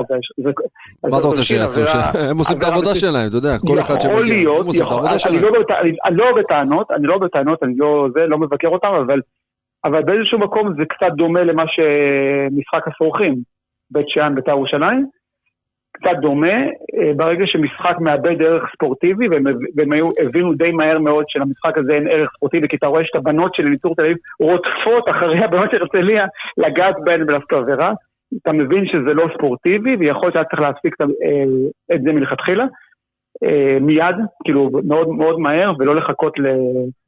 מה 1.03 1.17
אתה 1.19 1.27
רוצה 1.27 1.43
שיעשו? 1.43 1.81
הם 2.31 2.37
עושים 2.37 2.57
את 2.57 2.63
העבודה 2.63 2.95
שלהם, 2.95 3.27
אתה 3.29 3.37
יודע, 3.37 3.49
כל 3.67 3.79
אחד 3.79 3.99
שמגיע, 4.01 4.49
הם 4.49 4.55
עושים 4.55 4.85
את 4.85 4.91
העבודה 4.91 5.19
שלהם. 5.19 5.35
אני 6.05 6.17
לא 6.17 6.35
בטענות, 6.39 6.91
אני 6.91 7.07
לא 7.07 7.17
בטענות, 7.17 7.63
אני 7.63 7.73
לא 8.27 8.37
מבקר 8.37 8.67
אותם, 8.67 8.91
אבל 9.85 10.01
באיזשהו 10.03 10.39
מקום 10.39 10.73
זה 10.77 10.83
קצת 10.89 11.11
דומה 11.15 11.43
למה 11.43 11.63
שמשחק 11.67 12.87
הסורכים, 12.87 13.35
בית 13.91 14.09
שאן, 14.09 14.35
בית"ר 14.35 14.51
ירושלים. 14.51 15.05
קצת 15.99 16.17
דומה, 16.21 16.57
ברגע 17.15 17.43
שמשחק 17.45 17.95
מאבד 17.99 18.41
ערך 18.41 18.63
ספורטיבי, 18.75 19.27
והם 19.75 19.93
הבינו 20.25 20.53
די 20.53 20.71
מהר 20.71 20.99
מאוד 20.99 21.25
שלמשחק 21.27 21.77
הזה 21.77 21.93
אין 21.93 22.07
ערך 22.07 22.27
ספורטיבי, 22.35 22.67
כי 22.67 22.75
אתה 22.75 22.87
רואה 22.87 23.01
שאת 23.05 23.15
הבנות 23.15 23.55
של 23.55 23.67
אליצור 23.67 23.95
תל 23.95 24.01
אביב 24.01 24.17
רודפות 24.39 25.09
אחרי 25.15 25.43
הבנות 25.43 25.71
של 25.71 25.77
הרצליה 25.81 26.25
לגעת 26.57 26.95
בהן 27.05 27.21
ולעשות 27.27 27.51
עבירה, 27.51 27.93
אתה 28.41 28.51
מבין 28.51 28.85
שזה 28.85 29.13
לא 29.13 29.27
ספורטיבי, 29.37 29.95
ויכול 29.95 30.21
להיות 30.23 30.33
שהיה 30.33 30.45
צריך 30.45 30.61
להפסיק 30.61 30.95
את 31.95 32.01
זה 32.03 32.11
מלכתחילה. 32.11 32.65
מיד, 33.81 34.15
כאילו 34.43 34.69
מאוד 34.87 35.07
מאוד 35.09 35.39
מהר, 35.39 35.71
ולא 35.79 35.95
לחכות 35.95 36.39
ל... 36.39 36.45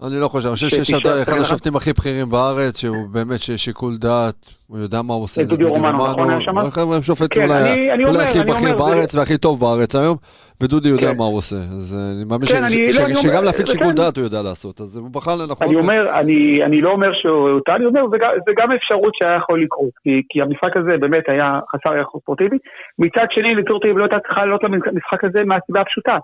אני 0.08 0.22
לא 0.22 0.27
חושב, 0.27 0.48
אני 0.48 0.53
חושב 0.53 0.69
שיש 0.69 0.93
אחד 1.24 1.38
השופטים 1.41 1.75
הכי 1.75 1.93
בכירים 1.93 2.29
בארץ, 2.29 2.81
שהוא 2.81 3.10
באמת 3.13 3.39
שיקול 3.58 3.98
דעת, 3.98 4.59
הוא 4.70 4.78
יודע 4.78 5.02
מה 5.02 5.14
הוא 5.14 5.24
עושה. 5.24 5.44
דודי 5.44 5.64
רומנו, 5.64 5.98
נכון 5.98 6.30
היה 6.30 6.42
שם? 6.42 6.58
הוא 6.58 7.02
שופט 7.02 7.38
אולי 7.38 8.24
הכי 8.24 8.40
בכיר 8.50 8.78
בארץ 8.78 9.16
והכי 9.16 9.38
טוב 9.38 9.60
בארץ 9.60 9.96
היום, 9.96 10.18
ודודי 10.64 10.90
יודע 10.90 11.14
מה 11.18 11.24
הוא 11.24 11.38
עושה. 11.38 11.56
אז 11.56 11.86
אני 12.16 12.24
מאמין 12.30 12.48
שגם 13.24 13.44
להפעיל 13.44 13.68
שיקול 13.68 13.94
דעת 13.94 14.18
הוא 14.18 14.24
יודע 14.24 14.42
לעשות, 14.42 14.82
אז 14.82 14.98
הוא 14.98 15.10
בחר 15.12 15.32
לנכון. 15.42 15.68
אני 15.68 15.76
אומר, 15.76 16.20
אני 16.66 16.82
לא 16.82 16.90
אומר 16.92 17.12
שהוא 17.14 17.60
טעה, 17.66 17.76
אני 17.76 17.86
אומר, 17.86 18.02
זה 18.46 18.52
גם 18.58 18.72
אפשרות 18.72 19.14
שהיה 19.16 19.38
יכול 19.38 19.64
לקרות, 19.64 19.94
כי 20.30 20.42
המשחק 20.42 20.78
הזה 20.78 20.98
באמת 21.00 21.24
היה 21.28 21.60
חסר 21.72 21.90
ערך 21.90 22.08
ספורטיבי. 22.22 22.58
מצד 23.00 23.28
שני, 23.30 23.56
תל 23.82 23.88
לא 24.00 24.04
הייתה 24.04 24.20
צריכה 24.28 24.42
לעלות 24.46 24.64
למשחק 24.64 25.24
הזה 25.24 25.44
מהסיבה 25.46 25.82
הפשוטה. 25.82 26.18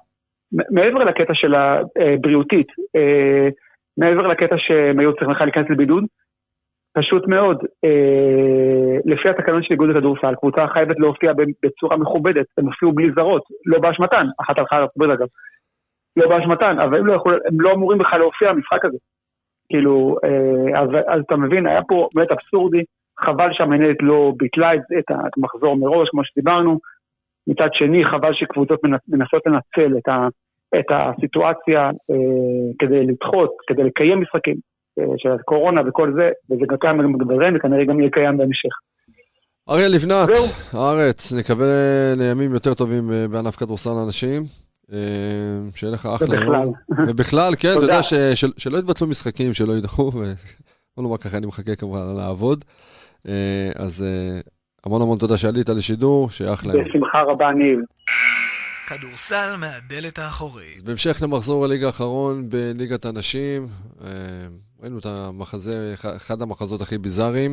מעבר 0.72 1.00
לקטע 1.04 1.34
של 1.34 1.54
הבריאותית, 1.56 2.68
מעבר 3.98 4.28
לקטע 4.28 4.56
שהם 4.58 5.00
היו 5.00 5.12
צריכים 5.14 5.36
להיכנס 5.46 5.66
לבידוד, 5.70 6.04
פשוט 6.96 7.28
מאוד, 7.28 7.58
לפי 9.06 9.30
התקנון 9.30 9.64
של 9.64 9.72
איגוד 9.72 9.90
הכדורסל, 9.90 10.36
קבוצה 10.36 10.68
חייבת 10.68 11.00
להופיע 11.00 11.32
בצורה 11.64 11.98
מכובדת, 11.98 12.46
הם 12.58 12.66
הופיעו 12.66 12.92
בלי 12.92 13.12
זרות, 13.16 13.44
לא 13.66 13.80
באשמתן, 13.80 14.28
אחת 14.42 14.58
הלכה 14.58 14.80
לארצות 14.80 14.96
הברית 14.96 15.12
אגב, 15.12 15.28
לא 16.18 16.30
באשמתן, 16.30 16.80
אבל 16.80 16.98
הם 16.98 17.06
לא, 17.06 17.14
יכול, 17.14 17.40
הם 17.46 17.62
לא 17.62 17.74
אמורים 17.74 17.98
בכלל 17.98 18.20
להופיע 18.20 18.54
במשחק 18.54 18.86
הזה. 18.86 18.98
כאילו, 19.70 20.18
אז, 20.76 20.90
אז 21.08 21.22
אתה 21.26 21.36
מבין, 21.36 21.68
היה 21.68 21.82
פה 21.88 22.10
באמת 22.16 22.32
אבסורדי, 22.32 22.84
חבל 23.20 23.48
שהמנהלת 23.54 23.98
לא 24.02 24.34
ביטלה 24.38 24.74
את 24.74 25.12
המחזור 25.38 25.76
מראש, 25.78 26.10
כמו 26.10 26.24
שדיברנו, 26.24 26.80
מצד 27.48 27.70
שני, 27.74 28.06
חבל 28.06 28.34
שקבוצות 28.34 28.80
מנסות 29.08 29.42
לנצל 29.46 29.98
את, 29.98 30.08
ה, 30.08 30.28
את 30.80 30.86
הסיטואציה 30.90 31.82
אה, 31.86 32.72
כדי 32.80 33.06
לדחות, 33.06 33.52
כדי 33.68 33.84
לקיים 33.84 34.22
משחקים. 34.22 34.56
אה, 34.56 34.75
של 35.18 35.30
הקורונה 35.32 35.82
וכל 35.88 36.14
זה, 36.16 36.30
וזה 36.50 36.66
גם 36.70 36.78
קיים 36.78 37.14
בגדרן 37.14 37.56
וכנראה 37.56 37.86
גם 37.86 38.00
יהיה 38.00 38.12
קיים 38.12 38.38
בהמשך. 38.38 38.70
אריאל 39.70 39.92
לבנת, 39.92 40.30
הארץ, 40.74 41.34
נקווה 41.34 41.66
לימים 42.18 42.54
יותר 42.54 42.74
טובים 42.74 43.12
אה, 43.12 43.28
בענף 43.28 43.56
כדורסל 43.56 43.90
לאנשים. 43.90 44.42
אה, 44.94 44.98
שיהיה 45.76 45.94
לך 45.94 46.06
אחלה 46.06 46.36
יום. 46.36 46.74
ובכלל, 47.08 47.54
כן, 47.60 47.68
אתה 47.78 47.86
יודע 47.86 48.04
שלא 48.56 48.78
יתבטלו 48.78 49.08
משחקים, 49.08 49.54
שלא 49.54 49.74
יידחו, 49.74 50.02
ובוא 50.02 50.24
נאמר 50.98 51.18
ככה, 51.18 51.38
אני 51.38 51.46
מחכה 51.46 51.76
כמובן 51.76 52.00
לעבוד. 52.18 52.66
אה, 53.28 53.72
אז 53.76 54.06
המון 54.86 55.02
המון 55.02 55.18
תודה 55.18 55.38
שעלית 55.38 55.70
לשידור, 55.70 56.30
שאחלה 56.30 56.74
יום. 56.74 56.84
בשמחה 56.86 57.22
רבה, 57.22 57.52
ניב. 57.52 57.80
כדורסל 58.88 59.56
מהדלת 59.56 60.20
האחורית. 60.20 60.82
בהמשך 60.84 61.24
למחזור 61.24 61.66
הליגה 61.66 61.88
האחרון 61.88 62.50
בליגת 62.50 63.06
הנשים, 63.06 63.68
ראינו 64.86 65.00
את 65.00 65.06
המחזה, 65.06 65.94
אחד 66.16 66.42
המחזות 66.42 66.82
הכי 66.82 66.98
ביזאריים, 66.98 67.52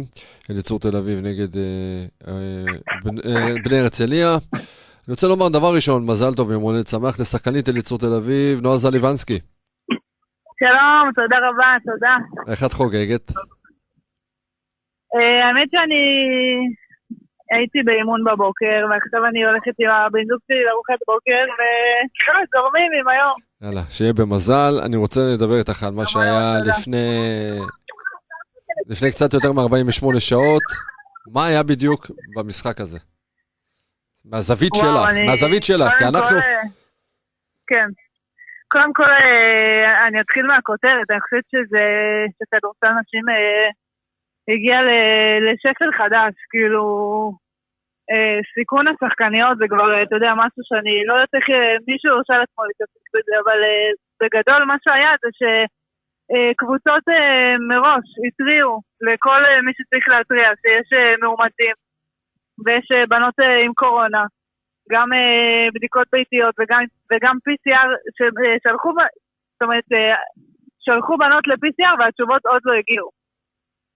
אליצור 0.50 0.78
תל 0.80 0.96
אביב 0.96 1.18
נגד 1.18 1.48
בני 3.64 3.78
הרצליה. 3.78 4.28
אני 5.04 5.10
רוצה 5.10 5.26
לומר 5.28 5.48
דבר 5.48 5.74
ראשון, 5.74 6.06
מזל 6.06 6.34
טוב 6.34 6.52
יום 6.52 6.62
הולדת 6.62 6.88
שמח 6.88 7.20
לשחקנית 7.20 7.68
אליצור 7.68 7.98
תל 7.98 8.14
אביב, 8.18 8.60
נועה 8.62 8.76
זליבנסקי. 8.76 9.38
שלום, 10.60 11.04
תודה 11.14 11.36
רבה, 11.48 11.76
תודה. 11.84 12.16
איך 12.52 12.64
את 12.64 12.72
חוגגת? 12.72 13.32
האמת 15.14 15.68
שאני 15.70 16.02
הייתי 17.56 17.82
באימון 17.82 18.20
בבוקר, 18.24 18.78
ועכשיו 18.90 19.26
אני 19.26 19.44
הולכת 19.44 19.74
עם 19.78 19.90
הבן 19.90 20.24
זוג 20.28 20.40
שלי 20.46 20.64
לארוחת 20.66 21.00
בוקר, 21.06 21.42
וזורמים 21.58 22.90
עם 23.00 23.08
היום. 23.08 23.36
יאללה, 23.62 23.82
שיהיה 23.90 24.12
במזל. 24.12 24.72
אני 24.86 24.96
רוצה 24.96 25.20
לדבר 25.34 25.58
איתך 25.58 25.82
על 25.82 25.92
מה 25.98 26.06
שהיה 26.06 26.58
לפני... 26.68 27.06
לפני 28.88 29.10
קצת 29.10 29.34
יותר 29.34 29.52
מ-48 29.52 30.20
שעות. 30.20 30.62
מה 31.34 31.46
היה 31.46 31.62
בדיוק 31.62 32.06
במשחק 32.36 32.80
הזה? 32.80 32.98
מהזווית 34.24 34.72
שלך, 34.74 35.26
מהזווית 35.26 35.62
שלך, 35.62 35.90
כי 35.98 36.04
אנחנו... 36.04 36.36
כן. 37.66 37.88
קודם 38.72 38.92
כל, 38.92 39.10
אני 40.08 40.20
אתחיל 40.20 40.46
מהכותרת, 40.46 41.06
אני 41.10 41.20
חושבת 41.20 41.46
שזה, 41.52 41.84
שכדורסל 42.36 42.92
נשים 43.00 43.24
הגיע 44.48 44.78
לשפל 45.46 45.90
חדש, 45.98 46.34
כאילו, 46.50 46.84
סיכון 48.54 48.86
השחקניות 48.88 49.58
זה 49.58 49.66
כבר, 49.68 50.02
אתה 50.02 50.16
יודע, 50.16 50.32
משהו 50.42 50.62
שאני 50.68 50.94
לא 51.08 51.12
יודעת 51.12 51.34
איך 51.34 51.46
מישהו 51.88 52.10
הרשה 52.10 52.34
לעצמו 52.38 52.64
להתעסק 52.64 53.04
בזה, 53.14 53.34
אבל 53.42 53.60
בגדול 54.20 54.64
מה 54.64 54.76
שהיה 54.84 55.12
זה 55.22 55.30
שקבוצות 55.38 57.04
מראש 57.68 58.06
התריעו 58.26 58.80
לכל 59.08 59.40
מי 59.64 59.72
שצריך 59.76 60.08
להתריע 60.08 60.48
שיש 60.60 60.88
מאומתים 61.22 61.74
ויש 62.64 62.86
בנות 63.08 63.34
עם 63.64 63.72
קורונה. 63.74 64.24
גם 64.90 65.12
אה, 65.12 65.66
בדיקות 65.74 66.06
ביתיות 66.12 66.54
וגם, 66.60 66.82
וגם 67.12 67.36
PCR 67.44 67.88
ששלחו, 68.16 68.90
זאת 69.52 69.62
אומרת, 69.62 69.88
שלחו 70.84 71.18
בנות 71.18 71.46
ל-PCR 71.48 71.94
והתשובות 71.98 72.46
עוד 72.46 72.62
לא 72.64 72.72
הגיעו. 72.72 73.21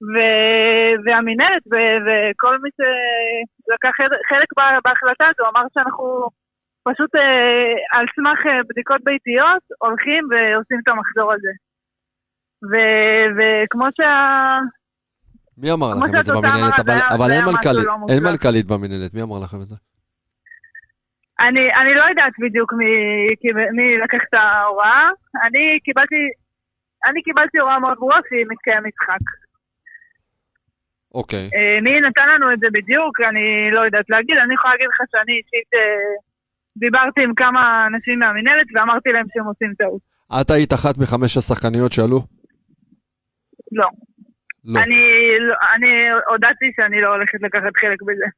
ו- 0.03 0.95
והמינהלת 1.05 1.63
ו- 1.73 1.99
וכל 2.05 2.59
מי 2.63 2.71
שלקח 2.77 3.95
חלק 4.29 4.49
בהחלטה 4.85 5.25
הזו 5.31 5.49
אמר 5.51 5.65
שאנחנו 5.75 6.29
פשוט 6.89 7.15
אה, 7.15 7.99
על 7.99 8.07
סמך 8.17 8.39
אה, 8.47 8.63
בדיקות 8.69 9.01
ביתיות 9.05 9.63
הולכים 9.79 10.23
ועושים 10.31 10.79
את 10.83 10.89
המחזור 10.89 11.33
הזה. 11.33 11.53
ו- 12.71 13.29
וכמו 13.37 13.87
שה... 13.97 14.13
מי 15.59 15.73
אמר 15.73 15.87
לכם 15.95 16.19
את 16.21 16.25
זה 16.25 16.33
במינהלת? 16.33 16.79
אבל, 16.81 16.99
אבל 17.17 17.31
אין 17.31 17.45
מנכ"לית, 17.45 17.87
לא 17.87 17.95
אין 18.11 18.23
מנכ"לית 18.23 18.67
במינהלת, 18.67 19.15
מי 19.15 19.23
אמר 19.23 19.39
לכם 19.45 19.61
את 19.63 19.69
זה? 19.69 19.77
אני, 21.41 21.65
אני 21.81 21.95
לא 21.95 22.05
יודעת 22.09 22.33
בדיוק 22.43 22.73
מי, 22.73 22.91
מי 23.77 23.99
לקח 24.05 24.23
את 24.29 24.35
ההוראה. 24.35 25.09
אני 25.45 25.79
קיבלתי, 25.85 26.23
אני 27.09 27.23
קיבלתי 27.23 27.59
הוראה 27.59 27.79
מאוד 27.79 27.97
ברורה 27.99 28.19
שהיא 28.29 28.47
מתקיים 28.49 28.83
משחק. 28.89 29.46
אוקיי. 31.21 31.47
אה, 31.57 31.81
מי 31.83 32.01
נתן 32.01 32.29
לנו 32.35 32.53
את 32.53 32.59
זה 32.61 32.67
בדיוק, 32.73 33.21
אני 33.31 33.47
לא 33.77 33.81
יודעת 33.81 34.11
להגיד. 34.11 34.37
אני 34.45 34.55
יכולה 34.55 34.73
להגיד 34.75 34.89
לך 34.93 34.99
שאני 35.13 35.33
אישית 35.33 35.69
אה, 35.75 36.11
דיברתי 36.77 37.21
עם 37.23 37.35
כמה 37.35 37.87
אנשים 37.87 38.19
מהמינהלת 38.19 38.67
ואמרתי 38.75 39.09
להם 39.13 39.27
שהם 39.33 39.45
עושים 39.45 39.75
טעות. 39.79 40.03
את 40.41 40.51
היית 40.51 40.73
אחת 40.73 40.95
מחמש 41.03 41.37
השחקניות 41.37 41.93
שעלו? 41.93 42.21
לא. 43.73 43.89
לא. 44.65 44.81
אני, 44.81 45.03
לא, 45.49 45.55
אני 45.75 45.93
הודעתי 46.31 46.67
שאני 46.77 47.01
לא 47.01 47.09
הולכת 47.15 47.39
לקחת 47.43 47.77
חלק 47.81 48.03
בזה. 48.03 48.29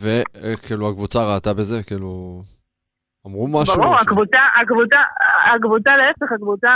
וכאילו 0.00 0.88
הקבוצה 0.90 1.18
ראתה 1.34 1.52
בזה? 1.54 1.76
כאילו... 1.86 2.42
אמרו 3.26 3.48
משהו? 3.48 3.82
ברור, 3.82 3.94
הקבוצה, 3.94 4.38
הקבוצה, 4.62 5.00
הקבוצה 5.54 5.96
להפך, 5.96 6.32
הקבוצה 6.32 6.68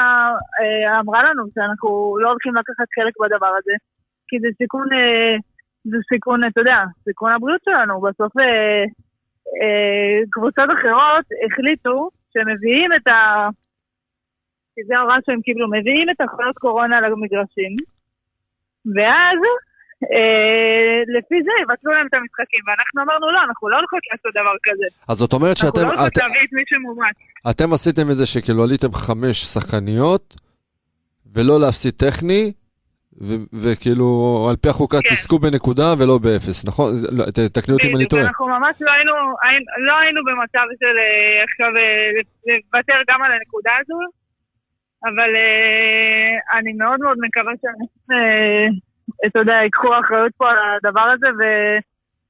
אה, 0.60 1.00
אמרה 1.00 1.22
לנו 1.22 1.42
שאנחנו 1.54 2.18
לא 2.22 2.28
הולכים 2.28 2.54
לקחת 2.54 2.88
חלק 2.96 3.14
בדבר 3.22 3.52
הזה. 3.58 3.74
כי 4.28 4.36
זה 4.40 4.48
סיכון, 4.58 4.86
אה, 4.92 5.36
זה 5.84 5.96
סיכון, 6.12 6.44
אתה 6.44 6.60
יודע, 6.60 6.78
סיכון 7.04 7.32
הבריאות 7.32 7.60
שלנו. 7.64 8.00
בסוף 8.00 8.32
אה, 8.38 8.84
אה, 9.60 10.18
קבוצות 10.30 10.68
אחרות 10.78 11.26
החליטו 11.46 12.10
שמביאים 12.32 12.90
את 12.96 13.06
ה... 13.06 13.48
כי 14.74 14.84
זה 14.86 14.96
ההוראה 14.96 15.16
שהם 15.26 15.40
קיבלו, 15.40 15.66
מביאים 15.68 16.10
את 16.10 16.20
החולות 16.20 16.58
קורונה 16.58 17.00
למגרשים, 17.00 17.74
ואז 18.94 19.38
אה, 20.12 20.98
לפי 21.18 21.36
זה 21.46 21.52
יבטלו 21.62 21.92
להם 21.92 22.06
את 22.06 22.14
המשחקים, 22.14 22.62
ואנחנו 22.66 23.02
אמרנו 23.02 23.32
לא, 23.32 23.40
אנחנו 23.48 23.68
לא 23.68 23.76
הולכות 23.76 24.02
לעשות 24.12 24.32
דבר 24.40 24.56
כזה. 24.66 24.86
אז 25.08 25.16
זאת 25.16 25.32
אומרת 25.32 25.56
שאתם... 25.56 25.80
אנחנו 25.80 25.82
לא 25.82 25.88
הולכות 25.88 26.12
את... 26.12 26.16
להביא 26.16 26.42
את 26.46 26.52
מי 26.52 26.62
שמומץ. 26.66 27.16
אתם 27.50 27.72
עשיתם 27.72 28.10
את 28.10 28.16
זה 28.16 28.26
שכאילו 28.26 28.62
עליתם 28.64 28.92
חמש 28.92 29.36
שחקניות, 29.54 30.36
ולא 31.34 31.60
להפסיד 31.60 31.94
טכני, 31.94 32.52
וכאילו, 33.62 34.06
על 34.50 34.56
פי 34.56 34.68
החוקה 34.68 34.98
כן. 35.02 35.08
תזכו 35.14 35.38
בנקודה 35.38 35.94
ולא 35.98 36.18
באפס, 36.18 36.66
נכון? 36.66 36.88
לא, 37.12 37.24
תקני 37.52 37.74
אותי 37.74 37.90
אם 37.90 37.96
אני 37.96 38.06
טועה. 38.06 38.22
אנחנו 38.22 38.48
ממש 38.48 38.76
לא 38.80 38.90
היינו, 38.92 39.12
לא 39.86 39.94
היינו 39.98 40.20
במצב 40.24 40.66
של 40.80 40.94
אה, 41.04 41.44
עכשיו 41.46 41.70
אה, 41.76 42.10
לוותר 42.46 42.98
גם 43.08 43.22
על 43.22 43.32
הנקודה 43.32 43.70
הזו, 43.80 43.98
אבל 45.08 45.30
אה, 45.42 46.58
אני 46.58 46.72
מאוד 46.72 47.00
מאוד 47.00 47.18
מקווה 47.26 47.52
שאנשים, 47.60 48.80
אתה 49.26 49.38
יודע, 49.38 49.52
ייקחו 49.52 49.88
אחריות 50.00 50.32
פה 50.36 50.50
על 50.50 50.56
הדבר 50.76 51.06
הזה 51.14 51.26
ו... 51.38 51.42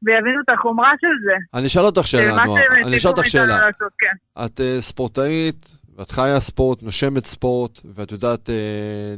ויבינו 0.03 0.41
את 0.45 0.49
החומרה 0.49 0.93
של 1.01 1.15
זה. 1.25 1.59
אני 1.59 1.67
אשאל 1.67 1.83
אותך 1.83 2.07
שאלה, 2.07 2.45
נועה. 2.45 2.63
אני 2.87 2.97
אשאל 2.97 3.11
אותך 3.11 3.27
שאלה. 3.27 3.59
כן. 3.99 4.45
את 4.45 4.61
ספורטאית, 4.81 5.78
ואת 5.99 6.11
חיה 6.11 6.41
ספורט, 6.41 6.83
נושמת 6.83 7.27
ספורט, 7.27 7.81
ואת 7.95 8.13
יודעת 8.13 8.51
אה, 8.51 8.55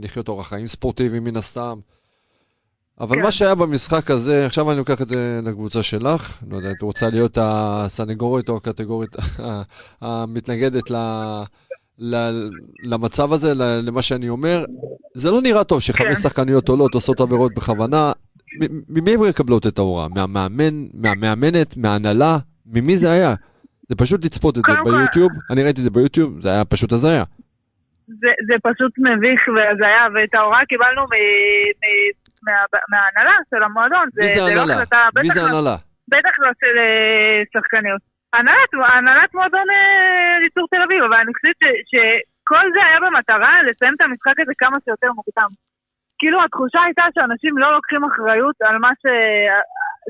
לחיות 0.00 0.28
אורח 0.28 0.48
חיים 0.48 0.68
ספורטיבי 0.68 1.20
מן 1.20 1.36
הסתם. 1.36 1.78
אבל 3.00 3.16
כן. 3.16 3.22
מה 3.22 3.30
שהיה 3.30 3.54
במשחק 3.54 4.10
הזה, 4.10 4.46
עכשיו 4.46 4.70
אני 4.70 4.78
לוקח 4.78 5.02
את 5.02 5.08
זה 5.08 5.40
לקבוצה 5.44 5.82
שלך, 5.82 6.42
לא 6.50 6.56
יודע, 6.56 6.70
את 6.70 6.82
רוצה 6.82 7.10
להיות 7.10 7.38
הסנגורית 7.40 8.48
או 8.48 8.56
הקטגורית 8.56 9.10
המתנגדת 10.00 10.90
ל, 10.90 10.96
ל, 11.98 12.48
למצב 12.82 13.32
הזה, 13.32 13.54
למה 13.54 14.02
שאני 14.02 14.28
אומר. 14.28 14.64
זה 15.14 15.30
לא 15.30 15.42
נראה 15.42 15.64
טוב 15.64 15.80
שחמש 15.80 16.16
כן. 16.16 16.22
שחקניות 16.22 16.68
עולות, 16.68 16.94
עושות 16.94 17.20
עבירות 17.20 17.54
בכוונה. 17.54 18.12
ממי 18.88 19.14
הם 19.14 19.22
מקבלות 19.22 19.66
את 19.66 19.78
ההוראה? 19.78 20.08
מהמאמן, 20.08 20.86
מהמאמנת, 20.94 21.76
מההנהלה? 21.76 22.38
ממי 22.66 22.98
זה 22.98 23.10
היה? 23.10 23.34
זה 23.90 23.96
פשוט 24.02 24.24
לצפות 24.24 24.54
את 24.58 24.62
זה 24.66 24.72
ביוטיוב, 24.84 25.30
אני 25.52 25.60
ראיתי 25.64 25.80
את 25.80 25.86
זה 25.86 25.90
ביוטיוב, 25.90 26.30
זה 26.44 26.48
היה 26.54 26.64
פשוט 26.64 26.92
הזיה. 26.92 27.24
זה, 28.22 28.30
זה 28.48 28.56
פשוט 28.68 28.92
מביך 29.06 29.40
והזיה, 29.54 30.02
ואת 30.14 30.34
ההוראה 30.34 30.64
קיבלנו 30.72 31.02
מההנהלה 32.90 33.36
של 33.50 33.62
המועדון. 33.62 34.06
מי 34.16 34.28
זה 34.34 34.42
ההנהלה? 34.42 34.76
מי 35.22 35.28
זה 35.34 35.40
ההנהלה? 35.42 35.76
בטח 36.12 36.34
לא 36.42 36.50
של 36.60 36.74
אה, 36.84 37.38
שחקניות. 37.52 38.02
הנהלת 38.98 39.32
מועדון 39.34 39.66
ליצור 40.42 40.66
אה, 40.66 40.70
תל 40.72 40.82
אביב, 40.86 41.02
אבל 41.08 41.18
אני 41.24 41.32
חושבת 41.36 41.60
שכל 41.90 42.64
זה 42.74 42.80
היה 42.86 42.98
במטרה 43.04 43.52
לסיים 43.66 43.94
את 43.96 44.00
המשחק 44.04 44.36
הזה 44.42 44.52
כמה 44.62 44.76
שיותר 44.84 45.10
מוקדם. 45.18 45.50
כאילו 46.20 46.44
התחושה 46.44 46.80
הייתה 46.86 47.04
שאנשים 47.14 47.58
לא 47.58 47.68
לוקחים 47.76 48.04
אחריות 48.04 48.56
על 48.68 48.76
מה 48.78 48.92
ש... 49.00 49.04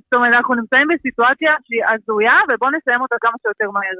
זאת 0.04 0.14
אומרת, 0.14 0.32
אנחנו 0.36 0.54
נמצאים 0.54 0.86
בסיטואציה 0.92 1.52
שהיא 1.66 1.84
הזויה, 1.90 2.36
ובואו 2.48 2.70
נסיים 2.70 3.00
אותה 3.00 3.16
כמה 3.24 3.36
שיותר 3.42 3.70
מהר. 3.70 3.98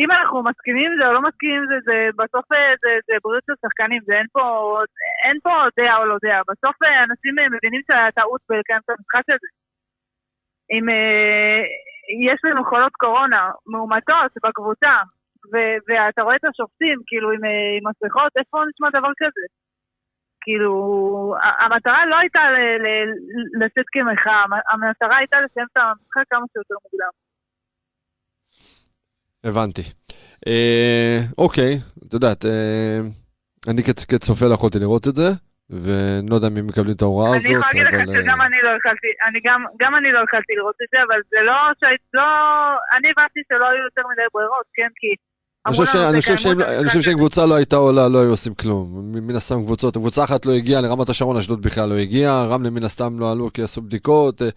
אם 0.00 0.10
אנחנו 0.10 0.42
מסכימים 0.50 0.92
עם 0.92 0.98
זה 0.98 1.04
או 1.08 1.12
לא 1.12 1.22
מסכימים 1.28 1.58
עם 1.60 1.66
זה, 1.70 1.78
זה 1.88 1.96
בסוף 2.20 2.46
אה, 2.52 2.72
זה, 2.82 2.90
זה 3.06 3.14
בריאות 3.24 3.44
של 3.46 3.56
שחקנים, 3.62 4.00
זה 4.06 4.12
אין 4.20 4.28
פה, 4.32 4.44
אין 5.24 5.36
פה 5.44 5.52
דעה 5.78 5.96
או 5.98 6.04
לא 6.10 6.16
דעה. 6.24 6.40
בסוף 6.50 6.76
אה, 6.84 7.04
אנשים 7.08 7.34
אה, 7.38 7.48
מבינים 7.54 7.82
שהיה 7.86 8.12
טעות 8.18 8.40
בלקיים 8.48 8.80
את 8.84 8.90
המשחק 8.90 9.26
הזה. 9.34 9.50
אם 10.74 10.84
אה, 10.88 11.60
יש 12.28 12.40
לנו 12.44 12.64
חולות 12.70 12.94
קורונה 13.02 13.42
מאומתות 13.72 14.32
בקבוצה, 14.44 14.94
ו- 15.52 15.78
ואתה 15.86 16.22
רואה 16.22 16.36
את 16.36 16.44
השופטים, 16.44 16.98
כאילו, 17.08 17.28
עם, 17.34 17.44
עם 17.76 17.84
מסכות, 17.88 18.32
איפה 18.40 18.56
נשמע 18.68 18.88
דבר 18.98 19.12
כזה? 19.22 19.44
כאילו, 20.46 20.72
המטרה 21.64 22.06
לא 22.06 22.16
הייתה 22.16 22.40
לצאת 23.60 23.84
כמחאה, 23.92 24.44
המטרה 24.70 25.16
הייתה 25.16 25.36
לסיים 25.40 25.66
את 25.72 25.76
המשחק 25.76 26.24
כמה 26.30 26.46
שיותר 26.52 26.74
מוקדם. 26.84 27.12
הבנתי. 29.44 29.82
אה, 30.46 31.18
אוקיי, 31.38 31.72
את 32.06 32.12
יודעת, 32.12 32.44
אה, 32.44 32.98
אני 33.70 33.82
כצופה 34.10 34.46
לא 34.46 34.54
יכולתי 34.54 34.78
לראות 34.78 35.06
את 35.08 35.16
זה, 35.20 35.28
ואני 35.70 36.26
לא 36.30 36.34
יודע 36.34 36.48
מי 36.54 36.62
מקבלים 36.70 36.94
את 36.96 37.02
ההוראה 37.02 37.28
הזאת, 37.28 37.40
אבל... 37.40 37.46
אני 37.46 37.58
יכולה 37.58 37.82
להגיד 37.82 38.08
לך 38.08 38.22
שגם 38.22 38.40
אה, 38.40 38.46
אני 38.46 38.60
לא 38.66 38.70
יכלתי, 38.78 39.10
אני 39.26 39.38
גם, 39.46 39.60
גם 39.82 39.92
אני 39.98 40.10
לא 40.16 40.20
יכלתי 40.26 40.52
לראות 40.58 40.78
את 40.82 40.88
זה, 40.92 40.98
אבל 41.06 41.20
זה 41.32 41.40
לא 41.48 41.58
שהיית, 41.80 42.04
לא... 42.18 42.28
אני 42.96 43.08
הבנתי 43.12 43.40
שלא 43.48 43.66
היו 43.70 43.82
יותר 43.88 44.04
מדי 44.10 44.26
ברירות, 44.34 44.66
כן? 44.76 44.90
כי 45.00 45.10
אני 45.66 46.88
חושב 46.88 47.00
שאם 47.00 47.18
קבוצה 47.20 47.40
לא 47.50 47.54
הייתה 47.54 47.76
עולה, 47.76 48.08
לא 48.12 48.18
היו 48.22 48.30
עושים 48.30 48.54
כלום. 48.54 48.84
מן 49.28 49.36
הסתם 49.36 49.58
קבוצות, 49.66 49.94
קבוצה 49.94 50.24
אחת 50.24 50.46
לא 50.46 50.52
הגיעה, 50.58 50.80
לרמת 50.80 51.08
השרון, 51.08 51.36
אשדוד 51.36 51.60
בכלל 51.66 51.88
לא 51.88 51.96
הגיעה, 52.04 52.46
רמלה 52.50 52.70
מן 52.70 52.84
הסתם 52.88 53.12
לא 53.20 53.26
עלו 53.32 53.46
כי 53.54 53.62
עשו 53.62 53.82
בדיקות. 53.82 54.42
אה, 54.42 54.50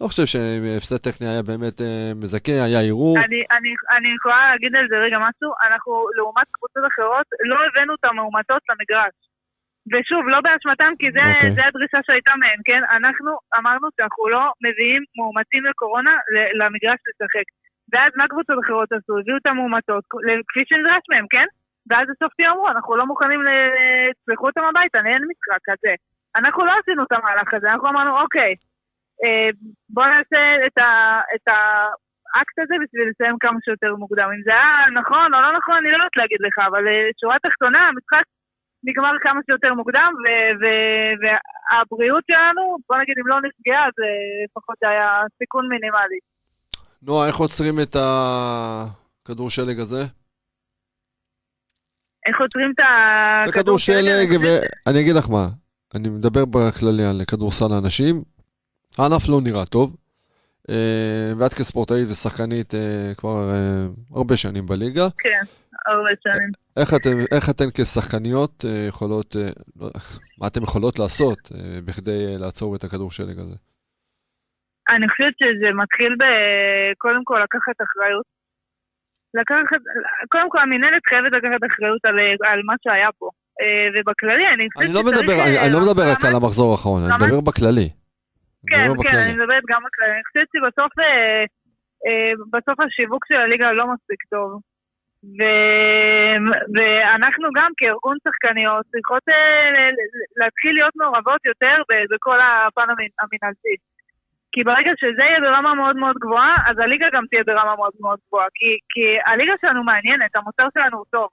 לא 0.00 0.06
חושב 0.10 0.26
שהפסד 0.32 1.00
טכני 1.06 1.26
היה 1.32 1.42
באמת 1.50 1.76
אה, 1.80 2.12
מזכה, 2.22 2.56
היה 2.66 2.80
ערעור. 2.86 3.14
אני 3.96 4.08
יכולה 4.18 4.40
להגיד 4.50 4.72
על 4.78 4.86
זה 4.90 4.96
רגע 5.06 5.18
משהו, 5.26 5.48
אנחנו 5.68 5.92
לעומת 6.16 6.48
קבוצות 6.56 6.84
אחרות 6.90 7.26
לא 7.50 7.56
הבאנו 7.66 7.92
את 7.98 8.04
המאומתות 8.08 8.62
למגרש. 8.68 9.16
ושוב, 9.90 10.22
לא 10.34 10.38
באשמתם, 10.44 10.92
כי 11.00 11.08
זה, 11.16 11.22
okay. 11.22 11.34
אוקיי. 11.34 11.56
זה 11.56 11.62
הדרישה 11.66 12.00
שהייתה 12.06 12.34
מהם, 12.42 12.60
כן? 12.68 12.82
אנחנו 12.96 13.30
אמרנו 13.58 13.86
שאנחנו 13.96 14.22
לא 14.34 14.44
מביאים 14.64 15.02
מאומתים 15.16 15.62
לקורונה 15.70 16.14
למגרש 16.60 17.00
לשחק. 17.08 17.46
ואז 17.92 18.12
מה 18.16 18.28
קבוצות 18.28 18.58
אחרות 18.64 18.92
עשו? 18.92 19.18
הביאו 19.18 19.36
את 19.36 19.46
המאומתות, 19.46 20.04
כפי 20.48 20.62
שנדרש 20.68 21.04
מהם, 21.10 21.26
כן? 21.30 21.46
ואז 21.88 22.06
בסופי 22.10 22.46
אמרו, 22.48 22.68
אנחנו 22.68 22.96
לא 22.96 23.06
מוכנים 23.06 23.42
ל... 23.42 23.48
תשלחו 24.18 24.46
אותם 24.46 24.64
הביתה, 24.64 24.98
אין 24.98 25.22
משחק 25.30 25.62
כזה. 25.68 25.92
אנחנו 26.36 26.64
לא 26.66 26.72
עשינו 26.80 27.02
את 27.04 27.12
המהלך 27.12 27.54
הזה, 27.54 27.72
אנחנו 27.72 27.88
אמרנו, 27.88 28.20
אוקיי, 28.20 28.54
אה, 29.24 29.48
בואו 29.94 30.06
נעשה 30.06 30.66
את, 30.66 30.78
ה... 30.78 31.20
את 31.34 31.48
האקט 31.48 32.58
הזה 32.58 32.74
בשביל 32.82 33.08
לסיים 33.08 33.36
כמה 33.38 33.58
שיותר 33.64 33.94
מוקדם. 33.94 34.28
אם 34.34 34.42
זה 34.42 34.50
היה 34.50 34.90
נכון 35.00 35.34
או 35.34 35.40
לא 35.40 35.50
נכון, 35.58 35.76
אני 35.76 35.90
לא 35.90 35.96
יודעת 35.96 36.16
להגיד 36.16 36.40
לך, 36.46 36.56
אבל 36.68 36.88
אה, 36.88 37.08
שורה 37.20 37.36
תחתונה, 37.46 37.88
המשחק 37.88 38.26
נגמר 38.86 39.14
כמה 39.20 39.40
שיותר 39.46 39.74
מוקדם, 39.74 40.10
ו- 40.22 40.52
ו- 40.60 41.14
והבריאות 41.20 42.24
שלנו, 42.30 42.62
בוא 42.88 42.96
נגיד, 43.00 43.16
אם 43.20 43.26
לא 43.32 43.38
נפגעה, 43.46 43.84
אז 43.86 43.96
אה, 44.04 44.44
לפחות 44.44 44.76
זה 44.80 44.88
היה 44.88 45.08
סיכון 45.38 45.68
מינימלי. 45.68 46.20
נועה, 47.06 47.26
איך 47.26 47.36
עוצרים 47.36 47.80
את 47.80 47.96
הכדור 47.98 49.50
שלג 49.50 49.80
הזה? 49.80 50.02
איך 52.26 52.40
עוצרים 52.40 52.72
את 52.72 53.48
הכדור 53.48 53.78
שלג? 53.78 54.40
ואני 54.40 55.00
אגיד 55.00 55.16
לך 55.16 55.30
מה, 55.30 55.48
אני 55.94 56.08
מדבר 56.08 56.44
בכללי 56.44 57.04
על 57.04 57.20
כדורסל 57.30 57.72
האנשים. 57.72 58.22
הענף 58.98 59.28
לא 59.28 59.40
נראה 59.40 59.64
טוב. 59.64 59.96
אה, 60.70 61.32
ואת 61.38 61.54
כספורטאית 61.54 62.08
ושחקנית 62.08 62.74
אה, 62.74 63.12
כבר 63.16 63.50
אה, 63.50 63.86
הרבה 64.14 64.36
שנים 64.36 64.66
בליגה. 64.66 65.08
כן, 65.18 65.44
הרבה 65.86 66.08
שנים. 66.22 66.50
איך 66.76 66.94
אתן, 66.94 67.10
איך 67.32 67.50
אתן 67.50 67.64
כשחקניות 67.74 68.64
יכולות, 68.88 69.36
לא, 69.76 69.90
מה 70.38 70.46
אתן 70.46 70.62
יכולות 70.62 70.98
לעשות 70.98 71.52
בכדי 71.84 72.38
לעצור 72.38 72.76
את 72.76 72.84
הכדור 72.84 73.10
שלג 73.10 73.38
הזה? 73.38 73.56
אני 74.94 75.08
חושבת 75.08 75.34
שזה 75.40 75.68
מתחיל 75.82 76.12
ב... 76.20 76.24
קודם 76.98 77.24
כל 77.24 77.38
לקחת 77.44 77.76
אחריות. 77.86 78.26
לקחת, 79.34 79.82
קודם 80.32 80.48
כל 80.50 80.58
המינהלת 80.58 81.02
חייבת 81.08 81.32
לקחת 81.32 81.62
אחריות 81.70 82.04
על, 82.04 82.16
על 82.50 82.60
מה 82.68 82.74
שהיה 82.82 83.10
פה. 83.18 83.28
אה, 83.60 83.86
ובכללי 83.94 84.46
אני 84.54 84.64
חושבת 84.72 84.88
אני 84.88 84.94
לא 84.94 85.00
שצריך, 85.00 85.16
מדבר, 85.20 85.36
אה, 85.38 85.46
אני, 85.48 85.56
אני 85.64 85.72
לא 85.76 85.80
מדבר 85.86 86.04
רק 86.12 86.24
על 86.26 86.34
המחזור 86.38 86.68
האחרון, 86.72 87.00
אני 87.02 87.12
מדבר 87.16 87.40
בכללי. 87.48 87.88
כן, 88.70 88.76
כן, 88.76 88.96
בכללי. 88.98 89.24
אני 89.24 89.32
מדברת 89.38 89.64
גם 89.70 89.80
בכללי. 89.86 90.14
אני 90.18 90.24
חושבת 90.28 90.48
שבסוף 90.54 90.92
אה, 90.98 91.44
אה, 92.06 92.32
בסוף 92.52 92.76
השיווק 92.80 93.22
של 93.28 93.38
הליגה 93.44 93.72
לא 93.72 93.84
מספיק 93.92 94.20
טוב. 94.34 94.48
ו... 95.36 95.40
ואנחנו 96.74 97.48
גם 97.58 97.70
כארגון 97.78 98.16
שחקניות 98.24 98.84
צריכות 98.92 99.24
אה, 99.28 99.90
להתחיל 100.40 100.72
להיות 100.78 100.94
מעורבות 100.96 101.42
יותר 101.50 101.76
בכל 102.12 102.38
הפן 102.46 102.88
המינהלתי. 103.22 103.76
כי 104.56 104.64
ברגע 104.70 104.92
שזה 105.00 105.22
יהיה 105.28 105.40
ברמה 105.46 105.74
מאוד 105.80 105.96
מאוד 106.02 106.16
גבוהה, 106.24 106.54
אז 106.68 106.76
הליגה 106.78 107.08
גם 107.14 107.24
תהיה 107.30 107.44
ברמה 107.50 107.74
מאוד 107.80 107.94
מאוד 108.04 108.18
גבוהה. 108.26 108.48
כי, 108.58 108.70
כי 108.92 109.04
הליגה 109.30 109.54
שלנו 109.60 109.80
מעניינת, 109.90 110.32
המוצר 110.36 110.66
שלנו 110.74 110.96
הוא 111.00 111.08
טוב. 111.16 111.28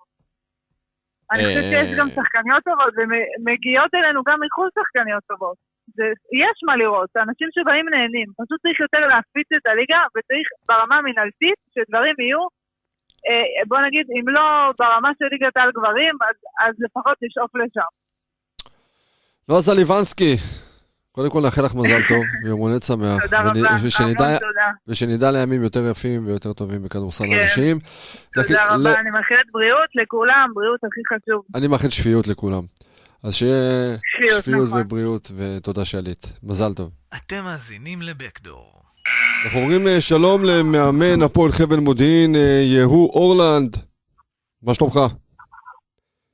אני 1.32 1.42
חושבת 1.46 1.68
שיש 1.72 1.90
גם 2.00 2.08
אה. 2.10 2.14
שחקניות 2.16 2.64
טובות, 2.70 2.94
ומגיעות 2.98 3.92
אלינו 4.00 4.20
גם 4.28 4.38
מחו"ל 4.44 4.70
שחקניות 4.76 5.24
טובות. 5.32 5.58
זה, 5.98 6.06
יש 6.42 6.58
מה 6.68 6.76
לראות, 6.82 7.10
האנשים 7.16 7.50
שבאים 7.56 7.86
נהנים. 7.94 8.28
פשוט 8.40 8.60
צריך 8.64 8.80
יותר 8.86 9.04
להפיץ 9.12 9.50
את 9.58 9.66
הליגה, 9.70 10.02
וצריך 10.14 10.48
ברמה 10.70 10.96
המינהלתית 10.98 11.60
שדברים 11.74 12.16
יהיו, 12.20 12.44
אה, 13.28 13.64
בוא 13.70 13.80
נגיד, 13.86 14.06
אם 14.16 14.26
לא 14.36 14.46
ברמה 14.80 15.12
של 15.18 15.28
ליגת 15.32 15.58
העל 15.58 15.72
גברים, 15.78 16.16
אז, 16.28 16.38
אז 16.64 16.74
לפחות 16.86 17.18
לשאוף 17.24 17.52
לשם. 17.62 17.92
נועה 19.48 19.62
זליבנסקי, 19.62 20.34
קודם 21.16 21.30
כל 21.30 21.42
נאחל 21.42 21.66
לך 21.66 21.76
מזל 21.76 22.02
טוב, 22.08 22.24
ויום 22.46 22.60
הולדת 22.60 22.84
שמח. 22.84 23.24
תודה 23.24 23.40
ונ- 23.40 23.58
רבה, 23.58 23.78
ושנדע, 23.84 24.26
המון 24.26 24.40
תודה. 24.40 24.70
ושנדע 24.88 25.32
לימים 25.32 25.64
יותר 25.64 25.90
יפים 25.92 26.28
ויותר 26.28 26.54
טובים 26.54 26.84
בכדורסל 26.84 27.24
כן. 27.28 27.40
הנשים. 27.40 27.80
תודה 28.34 28.48
לק- 28.48 28.52
ל- 28.52 28.74
רבה, 28.88 29.00
אני 29.00 29.10
מאחלת 29.10 29.48
בריאות 29.54 29.90
לכולם, 30.04 30.50
בריאות 30.56 30.80
הכי 30.84 31.02
חשוב. 31.16 31.42
אני 31.56 31.68
מאחל 31.68 31.90
שפיות 31.90 32.28
לכולם. 32.28 32.64
אז 33.24 33.34
שיהיה 33.36 33.96
שפיות, 34.18 34.42
שפיות 34.44 34.68
נכון. 34.68 34.82
ובריאות, 34.82 35.32
ותודה 35.38 35.86
שעלית. 35.86 36.40
מזל 36.44 36.74
טוב. 36.74 36.90
אתם 37.16 37.44
מאזינים 37.44 38.02
לבקדור. 38.02 38.82
אנחנו 39.46 39.60
אומרים 39.60 39.88
אה, 39.88 40.02
שלום 40.02 40.44
למאמן 40.46 41.22
הפועל 41.22 41.52
חבל 41.52 41.78
מודיעין, 41.80 42.36
אה, 42.36 42.42
יהוא 42.64 43.10
אורלנד. 43.10 43.78
מה 44.64 44.74
שלומך? 44.74 45.00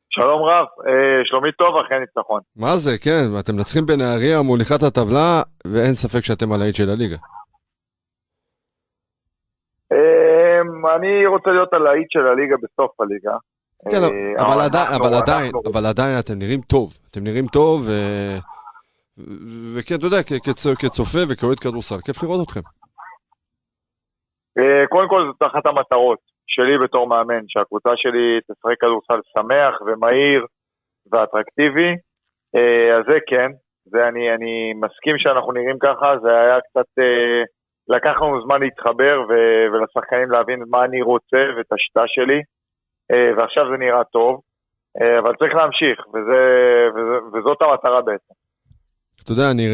שלום 0.10 0.44
רב, 0.44 0.66
אה, 0.88 1.22
שלומי 1.26 1.52
טוב 1.52 1.76
אחרי 1.86 1.98
הניצחון. 1.98 2.42
מה 2.56 2.76
זה, 2.76 2.92
כן, 3.04 3.40
אתם 3.40 3.54
מנצחים 3.56 3.86
בנהריה 3.86 4.42
מוליכת 4.42 4.84
הטבלה, 4.88 5.42
ואין 5.68 5.94
ספק 5.94 6.24
שאתם 6.26 6.52
הלהיט 6.52 6.76
של 6.76 6.90
הליגה. 6.90 7.18
אה, 9.92 10.60
אני 10.96 11.26
רוצה 11.26 11.50
להיות 11.50 11.74
הלהיט 11.74 12.08
של 12.12 12.28
הליגה 12.28 12.56
בסוף 12.64 13.02
הליגה. 13.02 13.36
כן, 13.92 14.04
אה, 14.04 14.46
אבל 14.46 14.62
עדיין, 14.66 14.88
אנחנו- 14.92 15.08
אבל 15.08 15.16
עדיין, 15.16 15.52
אבל 15.74 15.86
עדיין 15.86 16.20
אתם 16.20 16.34
נראים 16.40 16.62
טוב. 16.62 16.98
אתם 17.12 17.24
נראים 17.24 17.48
טוב. 17.48 17.88
וכן, 19.76 19.96
אתה 19.96 20.06
יודע, 20.06 20.18
כצופה 20.82 21.20
וכאוהד 21.30 21.60
כדורסל, 21.60 22.00
כיף 22.06 22.24
לראות 22.24 22.48
אתכם. 22.48 22.60
אה, 24.58 24.88
קודם 24.90 25.10
כל 25.10 25.22
זאת 25.32 25.52
אחת 25.52 25.66
המטרות 25.66 26.20
שלי 26.50 26.78
בתור 26.78 27.08
מאמן, 27.08 27.44
שהקבוצה 27.48 27.90
שלי 27.96 28.40
תשחק 28.48 28.80
כדורסל 28.80 29.20
שמח 29.34 29.82
ומהיר 29.82 30.46
ואטרקטיבי. 31.12 31.92
אה, 32.56 32.98
אז 32.98 33.04
זה 33.10 33.18
כן, 33.28 33.52
זה 33.86 34.08
אני, 34.08 34.34
אני 34.36 34.74
מסכים 34.74 35.18
שאנחנו 35.18 35.52
נראים 35.52 35.80
ככה, 35.80 36.14
זה 36.24 36.30
היה 36.42 36.58
קצת, 36.62 36.90
אה, 37.00 37.42
לקח 37.96 38.16
לנו 38.22 38.42
זמן 38.46 38.60
להתחבר 38.62 39.22
ולשחקנים 39.72 40.32
להבין 40.32 40.64
מה 40.70 40.86
אני 40.86 41.02
רוצה 41.02 41.42
ואת 41.58 41.72
השיטה 41.74 42.04
שלי, 42.08 42.42
אה, 43.12 43.30
ועכשיו 43.38 43.64
זה 43.72 43.78
נראה 43.78 44.04
טוב, 44.04 44.42
אבל 45.20 45.36
צריך 45.36 45.56
להמשיך, 45.56 46.08
וזה, 46.14 46.42
וזה, 46.96 47.18
וזאת 47.34 47.62
המטרה 47.62 48.02
בעצם. 48.02 48.34
אתה 49.24 49.32
יודע, 49.32 49.52
אני 49.52 49.66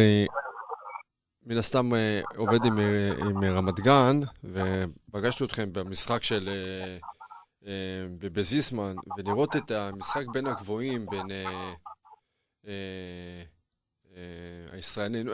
מן 1.46 1.58
הסתם 1.58 1.94
אה, 1.94 2.22
עובד 2.38 2.66
עם, 2.66 2.80
אה, 2.80 3.12
עם 3.18 3.44
אה, 3.44 3.52
רמת 3.52 3.80
גן, 3.80 4.20
ופגשתי 4.44 5.44
אתכם 5.44 5.74
במשחק 5.74 6.24
של... 6.24 6.50
בזיסמן, 8.20 8.96
ולראות 9.18 9.56
את 9.56 9.72
המשחק 9.72 10.28
בין 10.34 10.48
הגבוהים, 10.48 11.06
בין 11.06 11.26
הישראלים, 14.72 15.28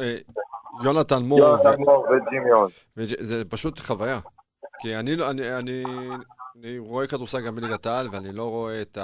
יונתן 0.83 1.23
מור, 1.23 1.39
וג'ימי 1.53 2.49
עוז. 2.49 2.71
זה 3.19 3.49
פשוט 3.49 3.79
חוויה. 3.79 4.19
כי 4.79 4.95
אני, 4.95 5.15
לא- 5.15 5.29
אני, 5.29 5.57
אני, 5.57 5.83
אני 6.55 6.79
רואה 6.79 7.07
כדורסל 7.07 7.41
גם 7.41 7.55
בליגת 7.55 7.85
העל, 7.85 8.07
ואני 8.11 8.31
לא 8.31 8.49
רואה 8.49 8.81
את 8.81 8.97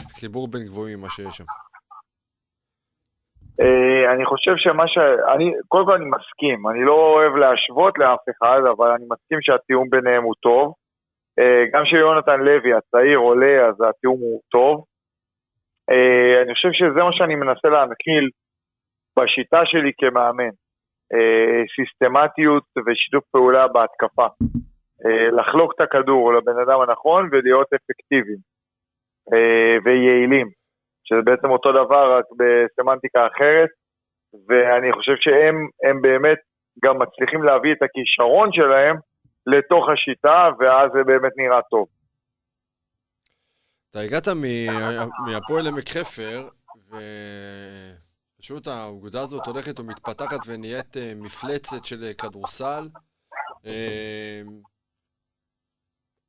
החיבור 0.00 0.48
בין 0.48 0.62
גבוהים, 0.62 1.00
מה 1.00 1.10
שיש 1.10 1.36
שם. 1.36 1.44
אה, 3.60 4.12
אני 4.12 4.24
חושב 4.24 4.54
שמה 4.56 4.88
ש... 4.88 4.98
אני, 5.34 5.52
קודם 5.68 5.86
כל 5.86 5.94
אני 5.94 6.04
מסכים, 6.04 6.68
אני 6.68 6.84
לא 6.84 6.92
אוהב 6.92 7.36
להשוות 7.36 7.98
לאף 7.98 8.24
אחד, 8.30 8.60
אבל 8.70 8.90
אני 8.90 9.04
מסכים 9.12 9.38
שהתיאום 9.42 9.90
ביניהם 9.90 10.22
הוא 10.22 10.34
טוב. 10.40 10.74
אה, 11.38 11.64
גם 11.72 11.82
כשיונתן 11.84 12.40
לוי 12.40 12.74
הצעיר 12.74 13.18
עולה, 13.18 13.66
אז 13.68 13.74
התיאום 13.88 14.18
הוא 14.20 14.40
טוב. 14.50 14.84
אה, 15.90 16.42
אני 16.42 16.54
חושב 16.54 16.68
שזה 16.72 17.04
מה 17.04 17.12
שאני 17.12 17.34
מנסה 17.34 17.68
להנחיל 17.68 18.30
בשיטה 19.18 19.60
שלי 19.64 19.92
כמאמן. 19.98 20.54
סיסטמטיות 21.76 22.64
ושיתוף 22.86 23.24
פעולה 23.32 23.68
בהתקפה. 23.68 24.26
לחלוק 25.32 25.72
את 25.76 25.80
הכדור 25.80 26.34
לבן 26.34 26.58
אדם 26.62 26.80
הנכון 26.80 27.28
ולהיות 27.32 27.66
אפקטיביים 27.72 28.38
ויעילים. 29.84 30.57
שזה 31.08 31.22
בעצם 31.24 31.50
אותו 31.50 31.72
דבר, 31.72 32.18
רק 32.18 32.24
בסמנטיקה 32.38 33.26
אחרת, 33.26 33.70
ואני 34.48 34.92
חושב 34.92 35.16
שהם 35.20 35.56
הם 35.88 36.02
באמת 36.02 36.38
גם 36.84 36.98
מצליחים 36.98 37.42
להביא 37.42 37.72
את 37.72 37.82
הכישרון 37.82 38.48
שלהם 38.52 38.96
לתוך 39.46 39.84
השיטה, 39.92 40.48
ואז 40.58 40.90
זה 40.92 41.04
באמת 41.06 41.32
נראה 41.36 41.62
טוב. 41.70 41.86
אתה 43.90 43.98
הגעת 44.00 44.28
מהפועל 45.26 45.66
עמק 45.66 45.88
חפר, 45.88 46.48
ופשוט 48.38 48.66
האגודה 48.66 49.20
הזאת 49.20 49.46
הולכת 49.46 49.80
ומתפתחת 49.80 50.38
ונהיית 50.46 50.96
אה, 50.96 51.12
מפלצת 51.16 51.84
של 51.84 52.04
אה, 52.04 52.14
כדורסל. 52.14 52.88
אה, 53.66 54.42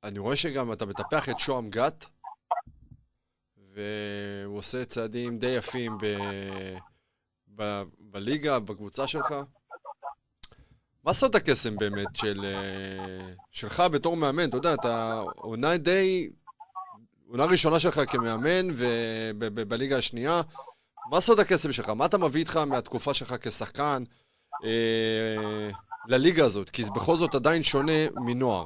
אני 0.03 0.19
רואה 0.19 0.35
שגם 0.35 0.71
אתה 0.73 0.85
מטפח 0.85 1.29
את 1.29 1.39
שוהם 1.39 1.69
גת, 1.69 2.05
והוא 3.79 4.57
עושה 4.57 4.85
צעדים 4.85 5.37
די 5.37 5.47
יפים 5.47 5.97
ב... 6.01 6.05
ב... 7.55 7.83
בליגה, 7.99 8.59
בקבוצה 8.59 9.07
שלך. 9.07 9.35
מה 11.03 11.13
סוד 11.13 11.35
הקסם 11.35 11.75
באמת 11.77 12.07
של, 12.13 12.45
אה, 12.45 13.33
שלך 13.51 13.83
בתור 13.91 14.17
מאמן? 14.17 14.49
אתה 14.49 14.57
יודע, 14.57 14.73
אתה 14.73 15.23
עונה 15.35 15.77
די... 15.77 16.29
עונה 17.27 17.45
ראשונה 17.45 17.79
שלך 17.79 18.01
כמאמן 18.07 18.67
ובליגה 19.39 19.97
השנייה. 19.97 20.41
מה 21.11 21.21
סוד 21.21 21.39
הקסם 21.39 21.71
שלך? 21.71 21.89
מה 21.89 22.05
אתה 22.05 22.17
מביא 22.17 22.39
איתך 22.39 22.57
מהתקופה 22.57 23.13
שלך 23.13 23.35
כשחקן 23.41 24.03
אה, 24.65 25.69
לליגה 26.07 26.45
הזאת? 26.45 26.69
כי 26.69 26.83
בכל 26.95 27.17
זאת 27.17 27.35
עדיין 27.35 27.63
שונה 27.63 28.09
מנוער. 28.15 28.65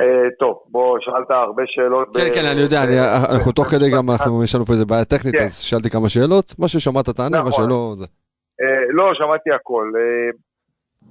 אה, 0.00 0.30
טוב, 0.38 0.54
בוא, 0.68 0.98
שאלת 1.00 1.30
הרבה 1.30 1.62
שאלות. 1.66 2.16
כן, 2.16 2.28
כן, 2.34 2.44
אני 2.52 2.60
יודע, 2.60 2.84
אני, 2.84 2.96
אנחנו 3.34 3.52
תוך 3.52 3.66
כדי 3.66 3.90
גם, 3.96 4.04
אנחנו, 4.10 4.44
יש 4.44 4.54
לנו 4.54 4.64
פה 4.66 4.72
איזה 4.72 4.86
בעיה 4.86 5.04
טכנית, 5.04 5.34
כן. 5.34 5.44
אז 5.44 5.54
שאלתי 5.68 5.90
כמה 5.90 6.08
שאלות. 6.08 6.46
מה 6.58 6.68
ששמעת 6.68 7.08
תענה, 7.08 7.38
מה 7.42 7.48
נכון. 7.48 7.64
שלא. 7.66 7.94
אה, 8.62 8.84
לא, 8.98 9.14
שמעתי 9.14 9.50
הכל. 9.52 9.86
אה, 9.98 10.30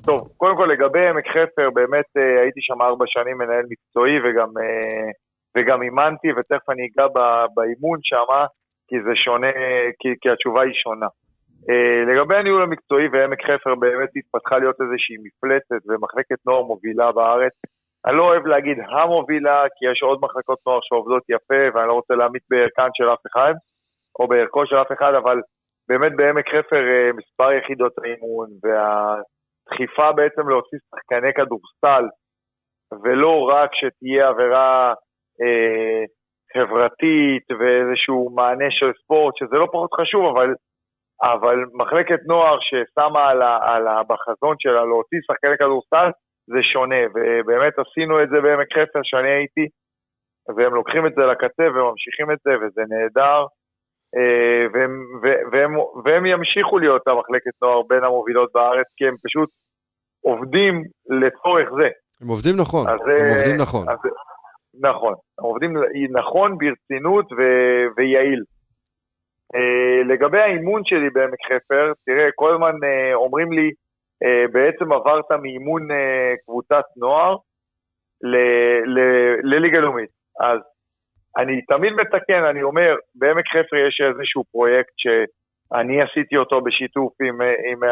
טוב, 0.05 0.19
קודם 0.37 0.55
כל 0.57 0.67
לגבי 0.73 1.07
עמק 1.09 1.27
חפר, 1.27 1.69
באמת 1.69 2.09
אה, 2.17 2.41
הייתי 2.41 2.61
שם 2.61 2.81
ארבע 2.81 3.05
שנים 3.07 3.37
מנהל 3.37 3.65
מקצועי 3.69 4.17
וגם, 4.23 4.49
אה, 4.61 5.09
וגם 5.55 5.81
אימנתי, 5.81 6.27
ותכף 6.31 6.69
אני 6.69 6.83
אגע 6.87 7.07
באימון 7.55 7.99
שם, 8.01 8.29
כי 8.87 8.95
זה 9.05 9.13
שונה, 9.15 9.51
כי, 9.99 10.09
כי 10.21 10.29
התשובה 10.29 10.61
היא 10.61 10.73
שונה. 10.83 11.09
אה, 11.69 12.13
לגבי 12.13 12.35
הניהול 12.35 12.63
המקצועי 12.63 13.07
ועמק 13.11 13.41
חפר 13.41 13.75
באמת 13.75 14.09
התפתחה 14.15 14.57
להיות 14.57 14.75
איזושהי 14.81 15.15
מפלצת 15.25 15.81
ומחלקת 15.87 16.39
נוער 16.45 16.63
מובילה 16.63 17.11
בארץ. 17.11 17.53
אני 18.05 18.17
לא 18.17 18.23
אוהב 18.23 18.45
להגיד 18.45 18.77
המובילה, 18.79 19.63
כי 19.75 19.91
יש 19.91 20.03
עוד 20.03 20.19
מחלקות 20.21 20.59
נוער 20.65 20.79
שעובדות 20.81 21.23
יפה, 21.29 21.61
ואני 21.73 21.87
לא 21.87 21.93
רוצה 21.93 22.13
להעמיד 22.15 22.41
בערכן 22.49 22.89
של 22.93 23.09
אף 23.13 23.19
אחד, 23.31 23.53
או 24.19 24.27
בערכו 24.27 24.65
של 24.65 24.75
אף 24.75 24.91
אחד, 24.91 25.13
אבל 25.13 25.37
באמת 25.89 26.11
בעמק 26.15 26.47
חפר 26.47 26.83
אה, 26.91 27.09
מספר 27.13 27.51
יחידות 27.51 27.93
האימון 27.97 28.47
וה, 28.63 29.15
דחיפה 29.69 30.11
בעצם 30.11 30.49
להוציא 30.49 30.77
שחקני 30.89 31.33
כדורסל, 31.33 32.05
ולא 33.03 33.49
רק 33.49 33.69
שתהיה 33.73 34.27
עבירה 34.27 34.93
אה, 35.41 36.03
חברתית 36.53 37.45
ואיזשהו 37.59 38.29
מענה 38.35 38.65
של 38.69 38.91
ספורט, 39.03 39.33
שזה 39.37 39.55
לא 39.55 39.67
פחות 39.71 39.93
חשוב, 39.93 40.37
אבל, 40.37 40.53
אבל 41.23 41.57
מחלקת 41.73 42.19
נוער 42.27 42.57
ששמה 42.59 43.29
על 43.29 43.41
ה, 43.41 43.57
על 43.61 43.87
ה, 43.87 44.03
בחזון 44.03 44.55
שלה 44.59 44.85
להוציא 44.85 45.19
שחקני 45.27 45.57
כדורסל, 45.59 46.09
זה 46.47 46.63
שונה, 46.73 47.01
ובאמת 47.13 47.73
עשינו 47.79 48.23
את 48.23 48.29
זה 48.29 48.41
בעמק 48.41 48.67
חפר 48.73 48.99
שאני 49.03 49.29
הייתי, 49.29 49.67
והם 50.55 50.73
לוקחים 50.73 51.07
את 51.07 51.13
זה 51.15 51.21
לקצה 51.21 51.63
וממשיכים 51.63 52.31
את 52.31 52.37
זה, 52.45 52.51
וזה 52.61 52.81
נהדר. 52.89 53.45
אה, 54.17 54.63
והם, 54.73 54.93
והם, 55.51 55.71
והם 56.05 56.25
ימשיכו 56.25 56.79
להיות 56.79 57.07
המחלקת 57.07 57.51
נוער 57.61 57.81
בין 57.89 58.03
המובילות 58.03 58.49
בארץ, 58.53 58.87
כי 58.97 59.07
הם 59.07 59.15
פשוט 59.23 59.49
עובדים 60.23 60.83
לצורך 61.09 61.69
זה. 61.79 61.89
הם 62.21 62.27
עובדים 62.27 62.55
נכון, 62.61 62.87
אז, 62.87 62.99
הם 63.19 63.29
עובדים 63.35 63.57
נכון. 63.61 63.89
אז, 63.89 63.99
נכון, 64.81 65.13
הם 65.39 65.45
עובדים 65.45 65.71
נכון, 66.11 66.57
ברצינות 66.57 67.31
ו, 67.31 67.41
ויעיל. 67.97 68.43
Uh, 69.55 70.13
לגבי 70.13 70.39
האימון 70.39 70.81
שלי 70.85 71.09
בעמק 71.09 71.39
חפר, 71.45 71.91
תראה, 72.05 72.29
כל 72.35 72.53
הזמן 72.53 72.75
אומרים 73.13 73.51
לי, 73.51 73.71
בעצם 74.51 74.93
עברת 74.93 75.31
מאימון 75.31 75.91
uh, 75.91 75.95
קבוצת 76.45 76.83
נוער 76.97 77.35
לליגה 79.43 79.79
לאומית. 79.79 80.09
אז 80.39 80.59
אני 81.37 81.61
תמיד 81.61 81.93
מתקן, 81.93 82.43
אני 82.43 82.63
אומר, 82.63 82.95
בעמק 83.15 83.47
חפר 83.47 83.75
יש 83.87 84.01
איזשהו 84.01 84.43
פרויקט 84.51 84.93
שאני 84.97 86.01
עשיתי 86.01 86.37
אותו 86.37 86.61
בשיתוף 86.61 87.13
עם, 87.21 87.41
עם, 87.41 87.83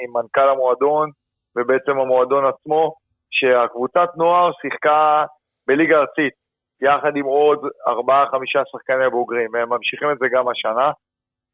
עם 0.00 0.10
מנכ"ל 0.12 0.48
המועדון 0.48 1.10
ובעצם 1.56 1.98
המועדון 1.98 2.44
עצמו, 2.46 2.94
שהקבוצת 3.30 4.08
נוער 4.16 4.50
שיחקה 4.62 5.24
בליגה 5.66 5.98
ארצית, 5.98 6.34
יחד 6.82 7.16
עם 7.16 7.24
עוד 7.24 7.58
ארבעה-חמישה 7.88 8.62
שחקני 8.72 9.10
בוגרים. 9.10 9.54
הם 9.54 9.68
ממשיכים 9.68 10.10
את 10.10 10.18
זה 10.18 10.26
גם 10.32 10.48
השנה, 10.48 10.90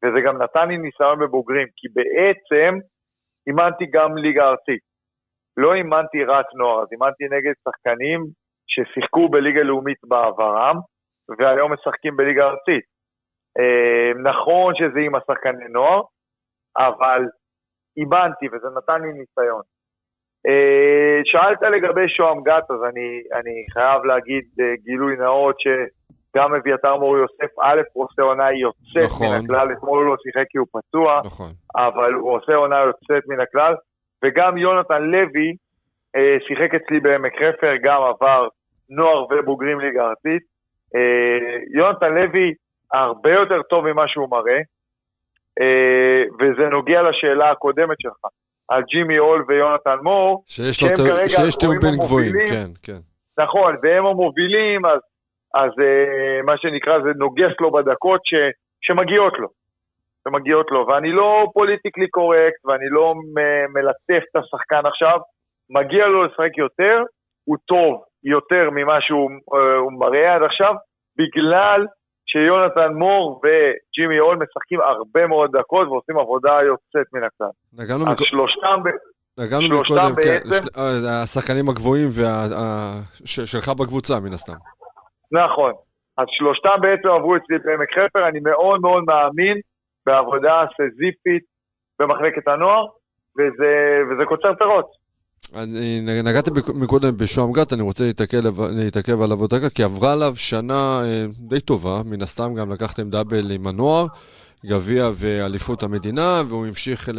וזה 0.03 0.21
גם 0.21 0.41
נתן 0.41 0.67
לי 0.67 0.77
ניסיון 0.77 1.19
בבוגרים, 1.19 1.67
כי 1.75 1.87
בעצם 1.93 2.79
אימנתי 3.47 3.85
גם 3.85 4.17
ליגה 4.17 4.43
ארצית. 4.49 4.83
לא 5.57 5.73
אימנתי 5.73 6.23
רק 6.23 6.45
נוער, 6.53 6.81
אז 6.81 6.87
אימנתי 6.91 7.23
נגד 7.23 7.53
שחקנים 7.63 8.19
ששיחקו 8.67 9.29
בליגה 9.29 9.63
לאומית 9.63 9.97
בעברם, 10.03 10.75
והיום 11.39 11.73
משחקים 11.73 12.17
בליגה 12.17 12.43
ארצית. 12.43 12.85
אה, 13.59 14.31
נכון 14.31 14.75
שזה 14.75 14.99
עם 14.99 15.15
השחקני 15.15 15.67
נוער, 15.69 16.01
אבל 16.77 17.21
איבנתי 17.97 18.47
וזה 18.47 18.67
נתן 18.77 19.01
לי 19.01 19.13
ניסיון. 19.13 19.61
אה, 20.47 21.19
שאלת 21.23 21.61
לגבי 21.61 22.09
שוהם 22.09 22.43
גת, 22.43 22.71
אז 22.71 22.81
אני, 22.89 23.09
אני 23.33 23.55
חייב 23.73 24.03
להגיד 24.05 24.45
אה, 24.59 24.75
גילוי 24.83 25.15
נאות 25.15 25.55
שגם 26.31 26.53
אביתר 26.53 26.97
מור 26.97 27.17
יוסף, 27.17 27.59
א', 27.61 27.81
הוא 27.93 28.03
עושה 28.03 28.21
עונה 28.21 28.51
יוצאת 28.51 29.11
נכון. 29.11 29.27
מן 29.27 29.45
הכלל, 29.45 29.71
אתמול 29.71 30.03
הוא 30.03 30.11
לא 30.11 30.15
שיחק 30.23 30.45
כי 30.49 30.57
הוא 30.57 30.67
פצוע, 30.71 31.21
נכון. 31.25 31.49
אבל 31.75 32.13
הוא 32.13 32.31
עושה 32.31 32.55
עונה 32.55 32.79
יוצאת 32.79 33.23
מן 33.27 33.39
הכלל, 33.39 33.75
וגם 34.25 34.57
יונתן 34.57 35.01
לוי 35.01 35.55
שיחק 36.47 36.75
אצלי 36.75 36.99
בעמק 36.99 37.33
חפר, 37.35 37.73
גם 37.83 38.01
עבר 38.01 38.47
נוער 38.89 39.25
ובוגרים 39.31 39.79
ליגה 39.79 40.03
ארצית. 40.09 40.43
אה, 40.95 41.57
יונתן 41.73 42.13
לוי 42.13 42.53
הרבה 42.93 43.31
יותר 43.31 43.61
טוב 43.61 43.91
ממה 43.91 44.07
שהוא 44.07 44.29
מראה, 44.29 44.59
אה, 45.61 46.23
וזה 46.39 46.69
נוגע 46.69 47.01
לשאלה 47.01 47.51
הקודמת 47.51 47.97
שלך, 47.99 48.25
על 48.69 48.83
ג'ימי 48.83 49.17
הול 49.17 49.45
ויונתן 49.47 49.97
מור, 50.03 50.43
שיש 50.47 50.77
שיש 51.27 51.55
תיאום 51.55 51.79
בין 51.79 51.95
גבוהים, 51.97 52.33
כן, 52.49 52.69
כן. 52.83 52.99
נכון, 53.43 53.75
והם 53.83 54.05
המובילים, 54.05 54.85
אז, 54.85 54.99
אז 55.53 55.71
uh, 55.71 56.45
מה 56.45 56.57
שנקרא 56.57 56.99
זה 57.03 57.09
נוגס 57.15 57.53
לו 57.59 57.71
בדקות 57.71 58.21
ש, 58.23 58.33
שמגיעות 58.81 59.33
לו. 59.39 59.47
שמגיעות 60.27 60.71
לו, 60.71 60.87
ואני 60.87 61.11
לא 61.11 61.47
פוליטיקלי 61.53 62.09
קורקט, 62.09 62.65
ואני 62.65 62.89
לא 62.89 63.13
מלטף 63.73 64.23
את 64.31 64.35
השחקן 64.35 64.85
עכשיו, 64.85 65.19
מגיע 65.69 66.07
לו 66.07 66.23
לשחק 66.25 66.57
יותר, 66.57 67.03
הוא 67.43 67.57
טוב, 67.65 68.03
יותר 68.23 68.69
ממה 68.71 68.97
שהוא 69.01 69.29
uh, 69.29 69.99
מראה 69.99 70.35
עד 70.35 70.43
עכשיו, 70.43 70.73
בגלל 71.17 71.85
שיונתן 72.29 72.93
מור 72.93 73.41
וג'ימי 73.43 74.19
אול 74.19 74.35
משחקים 74.35 74.79
הרבה 74.81 75.27
מאוד 75.27 75.49
דקות 75.57 75.87
ועושים 75.87 76.17
עבודה 76.19 76.51
יוצאת 76.65 77.13
מן 77.13 77.23
הכלל. 77.23 77.53
נגענו 77.73 78.03
אז 78.03 78.21
מק... 78.21 78.27
שלושתם, 78.29 78.79
נגענו 79.39 79.79
מקודם, 79.81 80.15
כן, 80.23 80.49
בעצם... 80.49 80.69
כן, 80.73 80.79
השחקנים 81.23 81.69
הגבוהים 81.69 82.09
וה... 82.17 82.47
שלך 83.25 83.69
בקבוצה, 83.69 84.19
מן 84.19 84.33
הסתם. 84.33 84.59
נכון. 85.31 85.71
אז 86.17 86.25
שלושתם 86.29 86.77
בעצם 86.81 87.07
עברו 87.07 87.35
אצלי 87.35 87.57
בעמק 87.57 87.89
חפר, 87.91 88.27
אני 88.27 88.39
מאוד 88.39 88.81
מאוד 88.81 89.03
מאמין 89.07 89.57
בעבודה 90.05 90.65
סזיפית 90.77 91.43
במחלקת 91.99 92.47
הנוער, 92.47 92.85
וזה, 93.37 93.71
וזה 94.09 94.25
קוצר 94.25 94.53
פירות. 94.59 95.07
אני 95.55 96.01
נגעתי 96.23 96.51
מקודם 96.75 97.17
בשוהם 97.17 97.51
גת, 97.51 97.73
אני 97.73 97.81
רוצה 97.81 98.03
להתעכב, 98.77 99.21
עליו 99.21 99.39
עוד 99.39 99.49
דקה, 99.49 99.69
כי 99.69 99.83
עברה 99.83 100.13
עליו 100.13 100.35
שנה 100.35 101.01
אה, 101.03 101.25
די 101.39 101.59
טובה, 101.59 102.01
מן 102.05 102.21
הסתם 102.21 102.55
גם 102.55 102.71
לקחתם 102.71 103.09
דאבל 103.09 103.51
עם 103.51 103.67
הנוער, 103.67 104.05
גביע 104.65 105.09
ואליפות 105.13 105.83
המדינה, 105.83 106.41
והוא 106.47 106.67
המשיך 106.67 107.09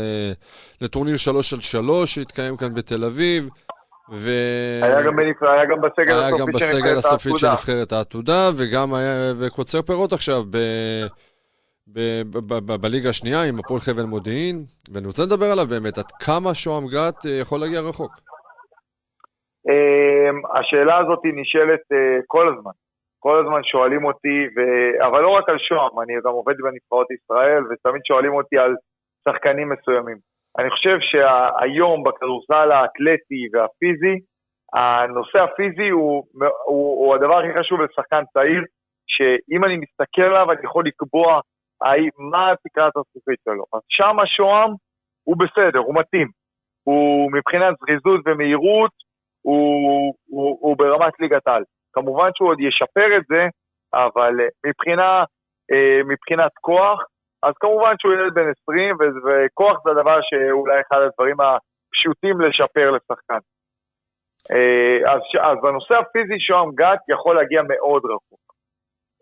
לטורניר 0.81 1.17
3 1.17 1.53
על 1.53 1.61
3 1.61 2.15
שהתקיים 2.15 2.57
כאן 2.57 2.75
בתל 2.75 3.05
אביב. 3.05 3.49
ו... 4.13 4.29
היה 4.83 5.03
גם, 5.03 5.17
בנפ... 5.17 5.43
היה 5.43 5.65
גם 5.65 5.81
בסגל 5.81 6.15
גם 6.41 6.47
בסגל 6.55 6.99
הסופית 6.99 7.37
של 7.37 7.51
נבחרת 7.51 7.93
העתודה, 7.93 8.51
וגם 8.59 8.95
היה, 8.95 9.33
וקוצר 9.41 9.83
פירות 9.83 10.13
עכשיו 10.13 10.43
ב... 10.51 10.57
בליגה 12.83 13.09
השנייה 13.09 13.43
עם 13.49 13.59
הפועל 13.59 13.81
חבל 13.81 14.07
מודיעין, 14.15 14.57
ואני 14.93 15.07
רוצה 15.07 15.23
לדבר 15.23 15.47
עליו 15.53 15.67
באמת, 15.67 15.99
עד 15.99 16.11
כמה 16.27 16.55
שוהם 16.55 16.85
גת 16.95 17.27
אה, 17.27 17.31
יכול 17.43 17.61
להגיע 17.61 17.81
רחוק? 17.81 18.13
אמ, 19.69 20.37
השאלה 20.59 20.99
הזאת 20.99 21.21
נשאלת 21.25 21.85
אה, 21.93 22.19
כל 22.27 22.49
הזמן. 22.49 22.77
כל 23.19 23.37
הזמן 23.41 23.63
שואלים 23.65 24.05
אותי, 24.05 24.39
ו... 24.55 24.59
אבל 25.07 25.21
לא 25.21 25.29
רק 25.29 25.49
על 25.49 25.59
שוהם, 25.59 26.01
אני 26.03 26.15
גם 26.25 26.33
עובד 26.33 26.55
בנבחרות 26.65 27.07
ישראל, 27.11 27.63
ותמיד 27.65 28.03
שואלים 28.09 28.35
אותי 28.35 28.59
על 28.59 28.75
שחקנים 29.29 29.69
מסוימים. 29.73 30.28
אני 30.59 30.71
חושב 30.71 30.99
שהיום 31.01 32.05
בכדורסל 32.05 32.73
האתלטי 32.73 33.43
והפיזי, 33.53 34.17
הנושא 34.73 35.39
הפיזי 35.39 35.89
הוא, 35.89 36.25
הוא, 36.65 37.07
הוא 37.07 37.15
הדבר 37.15 37.39
הכי 37.39 37.59
חשוב 37.61 37.81
לשחקן 37.81 38.23
צעיר, 38.33 38.63
שאם 39.07 39.65
אני 39.65 39.77
מסתכל 39.77 40.23
עליו 40.23 40.53
אני 40.53 40.61
יכול 40.65 40.85
לקבוע 40.87 41.41
מה 42.33 42.53
תקרת 42.65 42.93
הזכוכית 42.97 43.41
שלו. 43.45 43.65
אז 43.73 43.81
שם 43.89 44.21
השוהם 44.21 44.71
הוא 45.25 45.37
בסדר, 45.39 45.79
הוא 45.79 45.95
מתאים. 45.95 46.29
הוא 46.85 47.33
מבחינת 47.33 47.75
זריזות 47.81 48.21
ומהירות, 48.27 48.91
הוא, 49.43 50.15
הוא, 50.27 50.59
הוא 50.61 50.77
ברמת 50.77 51.21
ליגת 51.21 51.49
על. 51.49 51.63
כמובן 51.93 52.31
שהוא 52.35 52.49
עוד 52.49 52.61
ישפר 52.61 53.17
את 53.17 53.23
זה, 53.29 53.47
אבל 53.95 54.33
מבחינה, 54.67 55.25
אה, 55.73 56.01
מבחינת 56.05 56.51
כוח, 56.61 57.03
אז 57.43 57.55
כמובן 57.61 57.95
שהוא 57.99 58.13
ילד 58.13 58.35
בן 58.35 58.51
20, 58.63 58.97
וכוח 59.01 59.77
זה 59.85 59.91
הדבר 59.91 60.19
שאולי 60.23 60.81
אחד 60.81 61.01
הדברים 61.03 61.37
הפשוטים 61.41 62.41
לשפר 62.41 62.91
לשחקן. 62.91 63.39
אה, 64.53 65.13
אז, 65.13 65.21
אז 65.41 65.57
בנושא 65.63 65.95
הפיזי 65.95 66.41
שוהם 66.41 66.71
גת 66.75 66.99
יכול 67.09 67.37
להגיע 67.37 67.63
מאוד 67.69 68.03
רחוק. 68.05 68.41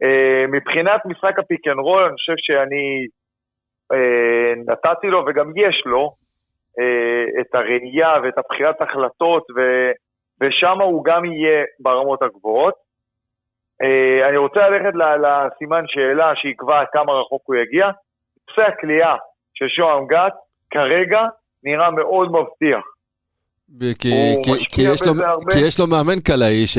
אה, 0.02 0.44
מבחינת 0.48 1.00
משחק 1.06 1.38
ה 1.38 1.44
pick 1.44 1.68
and 1.68 1.78
roll, 1.78 2.02
אני 2.02 2.12
חושב 2.12 2.34
שאני 2.36 3.06
אה, 3.92 4.54
נתתי 4.66 5.06
לו, 5.06 5.24
וגם 5.26 5.50
יש 5.56 5.82
לו, 5.86 6.26
את 7.40 7.54
הראייה 7.54 8.14
ואת 8.22 8.38
הבחירת 8.38 8.82
החלטות, 8.82 9.46
ו, 9.56 9.60
ושם 10.40 10.80
הוא 10.80 11.04
גם 11.04 11.24
יהיה 11.24 11.64
ברמות 11.80 12.22
הגבוהות. 12.22 12.74
אני 14.28 14.36
רוצה 14.36 14.68
ללכת 14.68 14.92
לסימן 14.94 15.84
שאלה 15.86 16.36
שיקבע 16.36 16.84
כמה 16.92 17.12
רחוק 17.12 17.42
הוא 17.44 17.56
יגיע. 17.56 17.90
נושא 18.48 18.62
הקליעה 18.62 19.14
של 19.54 19.68
שוהם 19.68 20.06
גת 20.06 20.32
כרגע 20.70 21.20
נראה 21.62 21.90
מאוד 21.90 22.28
מבטיח. 22.28 22.84
כי, 23.80 24.12
כי, 24.44 24.64
כי, 24.74 24.82
יש 24.92 25.06
לו, 25.06 25.12
כי 25.52 25.58
יש 25.66 25.80
לו 25.80 25.86
מאמן 25.86 26.20
קלעי 26.24 26.66
ש... 26.66 26.78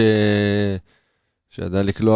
שידע 1.49 1.83
לקלוע 1.87 2.15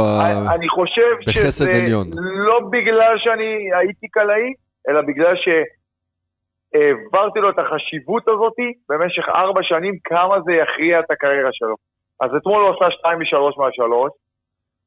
אני 0.55 0.69
חושב 0.69 1.11
בחסד 1.27 1.65
שזה 1.65 1.83
עליון. 1.83 2.07
לא 2.47 2.59
בגלל 2.71 3.15
שאני 3.17 3.69
הייתי 3.79 4.07
קלעי, 4.07 4.53
אלא 4.89 5.01
בגלל 5.01 5.35
שהעברתי 6.73 7.39
לו 7.39 7.49
את 7.49 7.59
החשיבות 7.59 8.27
הזאת 8.27 8.53
במשך 8.89 9.29
ארבע 9.29 9.63
שנים, 9.63 9.95
כמה 10.03 10.41
זה 10.45 10.51
יכריע 10.53 10.99
את 10.99 11.11
הקריירה 11.11 11.49
שלו. 11.51 11.75
אז 12.21 12.29
אתמול 12.37 12.63
הוא 12.63 12.75
עשה 12.75 12.91
שתיים 12.91 13.19
משלוש 13.19 13.57
מהשלוש. 13.57 14.11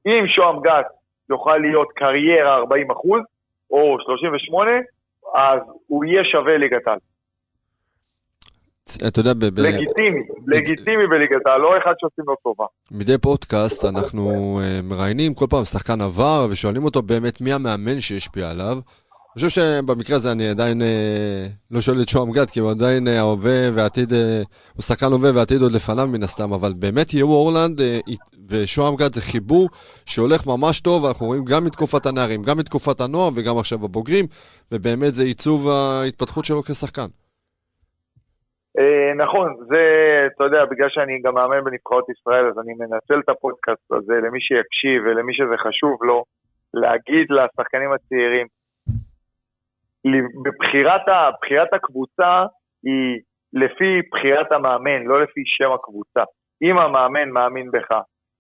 אם 0.07 0.25
שוהם 0.27 0.61
גת 0.61 0.87
יוכל 1.31 1.57
להיות 1.57 1.89
קריירה 1.97 2.55
40 2.55 2.91
אחוז, 2.91 3.23
או 3.71 3.97
38, 4.07 4.71
אז 5.35 5.61
הוא 5.87 6.05
יהיה 6.05 6.25
שווה 6.25 6.57
ליגת 6.59 6.89
על. 6.89 6.99
אתה 9.09 9.21
יודע, 9.21 9.33
ב- 9.35 9.45
ב- 9.55 9.61
לגיטימי, 9.61 10.21
לגיטימי 10.47 11.07
בליגת 11.07 11.47
העל, 11.47 11.61
לא 11.61 11.79
אחד 11.79 11.93
שעושים 11.99 12.25
לו 12.29 12.35
טובה. 12.43 12.65
מדי 12.91 13.19
פודקאסט 13.19 13.85
אנחנו 13.85 14.61
אה, 14.63 14.81
מראיינים 14.83 15.35
כל 15.35 15.47
פעם 15.51 15.65
שחקן 15.65 16.01
עבר 16.01 16.47
ושואלים 16.51 16.85
אותו 16.85 17.03
באמת 17.03 17.41
מי 17.41 17.53
המאמן 17.53 18.01
שהשפיע 18.01 18.51
עליו. 18.51 18.77
חושב 19.39 19.49
שבמקרה 19.57 20.17
הזה 20.17 20.33
אני 20.33 20.49
עדיין 20.55 20.83
אה, 20.83 21.47
לא 21.71 21.81
שואל 21.81 21.97
את 22.03 22.09
שוהם 22.09 22.31
גד, 22.37 22.49
כי 22.53 22.61
הוא 22.61 22.71
עדיין 22.71 23.09
אה, 23.09 23.19
ההווה 23.21 23.59
והעתיד, 23.75 24.13
אה, 24.13 24.43
הוא 24.75 24.83
שחקן 24.89 25.11
הווה 25.13 25.31
והעתיד 25.35 25.61
עוד 25.63 25.73
לפניו 25.73 26.07
מן 26.15 26.23
הסתם, 26.23 26.51
אבל 26.59 26.73
באמת 26.83 27.09
יהיו 27.15 27.31
אורלנד 27.39 27.81
אה, 27.81 27.99
ושוהם 28.51 28.95
גד 29.01 29.13
זה 29.17 29.23
חיבור 29.31 29.65
שהולך 30.13 30.41
ממש 30.53 30.81
טוב, 30.89 30.99
אנחנו 31.07 31.27
רואים 31.27 31.45
גם 31.51 31.63
מתקופת 31.69 32.07
הנערים, 32.07 32.41
גם 32.49 32.57
מתקופת 32.59 32.99
הנוער 33.01 33.31
וגם 33.37 33.57
עכשיו 33.59 33.79
הבוגרים, 33.85 34.27
ובאמת 34.73 35.13
זה 35.19 35.25
עיצוב 35.31 35.59
ההתפתחות 35.69 36.45
שלו 36.45 36.63
כשחקן. 36.63 37.09
אה, 38.79 39.11
נכון, 39.25 39.49
זה, 39.71 39.83
אתה 40.27 40.45
יודע, 40.45 40.63
בגלל 40.71 40.91
שאני 40.95 41.15
גם 41.25 41.35
מאמן 41.35 41.65
בנבחרות 41.65 42.07
ישראל, 42.15 42.45
אז 42.51 42.57
אני 42.63 42.73
מנצל 42.81 43.19
את 43.25 43.29
הפודקאסט 43.29 43.89
הזה 43.97 44.15
למי 44.25 44.41
שיקשיב 44.47 44.99
ולמי 45.05 45.35
שזה 45.39 45.57
חשוב 45.65 45.95
לו, 46.09 46.19
להגיד 46.75 47.27
לשחקנים 47.39 47.93
הצעירים, 47.93 48.47
בבחירת 50.45 51.73
הקבוצה 51.73 52.45
היא 52.85 53.21
לפי 53.53 54.09
בחירת 54.13 54.53
המאמן, 54.53 55.03
לא 55.03 55.23
לפי 55.23 55.43
שם 55.45 55.73
הקבוצה. 55.73 56.23
אם 56.63 56.79
המאמן 56.79 57.31
מאמין 57.31 57.71
בך, 57.71 57.91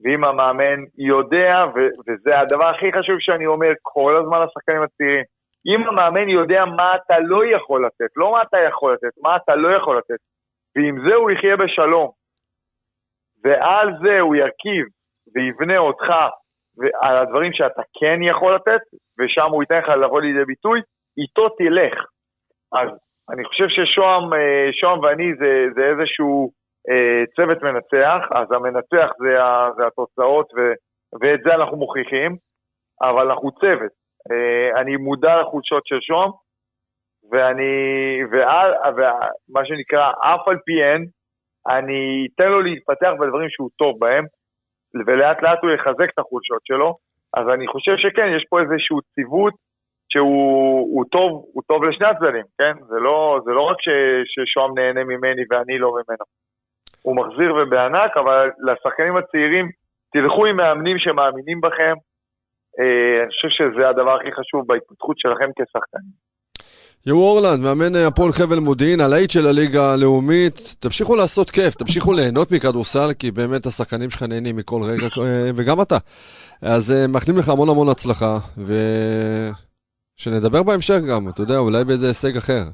ואם 0.04 0.24
המאמן 0.24 0.78
יודע, 0.98 1.64
ו- 1.74 1.94
וזה 2.06 2.40
הדבר 2.40 2.68
הכי 2.68 2.92
חשוב 2.92 3.16
שאני 3.20 3.46
אומר 3.46 3.72
כל 3.82 4.16
הזמן 4.16 4.38
לשחקנים 4.42 4.82
הצעירים, 4.82 5.24
אם 5.66 5.88
המאמן 5.88 6.28
יודע 6.28 6.64
מה 6.64 6.96
אתה 6.96 7.18
לא 7.18 7.46
יכול 7.46 7.86
לתת, 7.86 8.10
לא 8.16 8.32
מה 8.32 8.42
אתה 8.42 8.58
יכול 8.68 8.92
לתת, 8.92 9.18
מה 9.22 9.36
אתה 9.36 9.54
לא 9.54 9.76
יכול 9.76 9.98
לתת, 9.98 10.20
ועם 10.76 11.08
זה 11.08 11.14
הוא 11.14 11.30
יחיה 11.30 11.56
בשלום, 11.56 12.10
ועל 13.44 13.88
זה 14.02 14.20
הוא 14.20 14.36
ירכיב 14.36 14.86
ויבנה 15.34 15.78
אותך 15.78 16.06
על 17.02 17.16
הדברים 17.16 17.52
שאתה 17.52 17.82
כן 18.00 18.22
יכול 18.22 18.54
לתת, 18.54 18.80
ושם 19.18 19.50
הוא 19.50 19.62
ייתן 19.62 19.78
לך 19.78 19.88
לבוא 19.88 20.20
לידי 20.20 20.44
ביטוי, 20.44 20.80
איתו 21.18 21.48
תלך. 21.48 21.94
אז 22.72 22.88
אני 23.30 23.44
חושב 23.44 23.68
ששוהם 23.68 24.32
אה, 24.34 24.98
ואני 25.02 25.34
זה, 25.34 25.66
זה 25.74 25.82
איזשהו 25.82 26.50
אה, 26.90 27.22
צוות 27.36 27.62
מנצח, 27.62 28.20
אז 28.30 28.52
המנצח 28.52 29.08
זה, 29.18 29.42
ה, 29.42 29.68
זה 29.76 29.86
התוצאות 29.86 30.46
ו, 30.56 30.60
ואת 31.20 31.40
זה 31.44 31.54
אנחנו 31.54 31.76
מוכיחים, 31.76 32.36
אבל 33.02 33.30
אנחנו 33.30 33.52
צוות. 33.52 33.92
אה, 34.30 34.80
אני 34.80 34.96
מודע 34.96 35.40
לחולשות 35.40 35.86
של 35.86 36.00
שוהם, 36.00 36.30
ואני, 37.30 37.74
ועל, 38.30 38.70
ומה 38.96 39.64
שנקרא, 39.64 40.12
אף 40.20 40.48
על 40.48 40.58
פי 40.64 40.82
אין, 40.82 41.06
אני 41.68 42.26
אתן 42.34 42.48
לו 42.48 42.60
להתפתח 42.60 43.10
בדברים 43.20 43.48
שהוא 43.50 43.70
טוב 43.78 43.98
בהם, 43.98 44.24
ולאט 45.06 45.42
לאט 45.42 45.58
הוא 45.62 45.70
יחזק 45.70 46.08
את 46.14 46.18
החולשות 46.18 46.62
שלו. 46.64 46.96
אז 47.36 47.44
אני 47.54 47.66
חושב 47.66 47.96
שכן, 47.96 48.26
יש 48.36 48.44
פה 48.50 48.60
איזשהו 48.60 48.98
ציוות 49.14 49.54
שהוא 50.14 51.04
טוב, 51.10 51.30
הוא 51.52 51.62
טוב 51.66 51.84
לשני 51.84 52.06
הצדדים, 52.06 52.46
כן? 52.58 52.74
זה 52.88 52.98
לא, 53.06 53.40
זה 53.44 53.50
לא 53.50 53.62
רק 53.70 53.76
ש, 53.80 53.88
ששוהם 54.32 54.72
נהנה 54.78 55.04
ממני 55.04 55.44
ואני 55.50 55.78
לא 55.78 55.88
ממנו. 55.90 56.24
הוא 57.02 57.16
מחזיר 57.16 57.54
ובענק, 57.54 58.12
אבל 58.16 58.50
לשחקנים 58.68 59.16
הצעירים, 59.16 59.66
תלכו 60.12 60.46
עם 60.46 60.56
מאמנים 60.56 60.98
שמאמינים 60.98 61.60
בכם. 61.60 61.96
אה, 62.78 63.22
אני 63.22 63.30
חושב 63.34 63.50
שזה 63.58 63.88
הדבר 63.88 64.14
הכי 64.16 64.32
חשוב 64.38 64.60
בהתפתחות 64.66 65.18
שלכם 65.18 65.50
כשחקנים. 65.56 66.14
יו 67.06 67.16
אורלנד, 67.16 67.60
מאמן 67.64 67.94
הפועל 68.08 68.32
חבל 68.32 68.58
מודיעין, 68.58 69.00
הלהיט 69.00 69.30
של 69.30 69.46
הליגה 69.46 69.92
הלאומית. 69.92 70.76
תמשיכו 70.80 71.16
לעשות 71.16 71.50
כיף, 71.50 71.74
תמשיכו 71.74 72.12
ליהנות 72.12 72.52
מכדורסל, 72.52 73.08
כי 73.18 73.30
באמת 73.30 73.66
השחקנים 73.66 74.10
שלך 74.10 74.22
נהנים 74.22 74.56
מכל 74.56 74.80
רגע, 74.82 75.06
אה, 75.18 75.50
וגם 75.56 75.80
אתה. 75.82 75.98
אז 76.62 76.92
אה, 76.92 77.06
מאחלים 77.12 77.38
לך 77.38 77.48
המון 77.48 77.68
המון 77.68 77.88
הצלחה, 77.88 78.38
ושנדבר 80.18 80.62
בהמשך 80.62 81.00
גם, 81.10 81.28
אתה 81.28 81.42
יודע, 81.42 81.58
אולי 81.58 81.84
באיזה 81.84 82.06
הישג 82.06 82.36
אחר. 82.36 82.64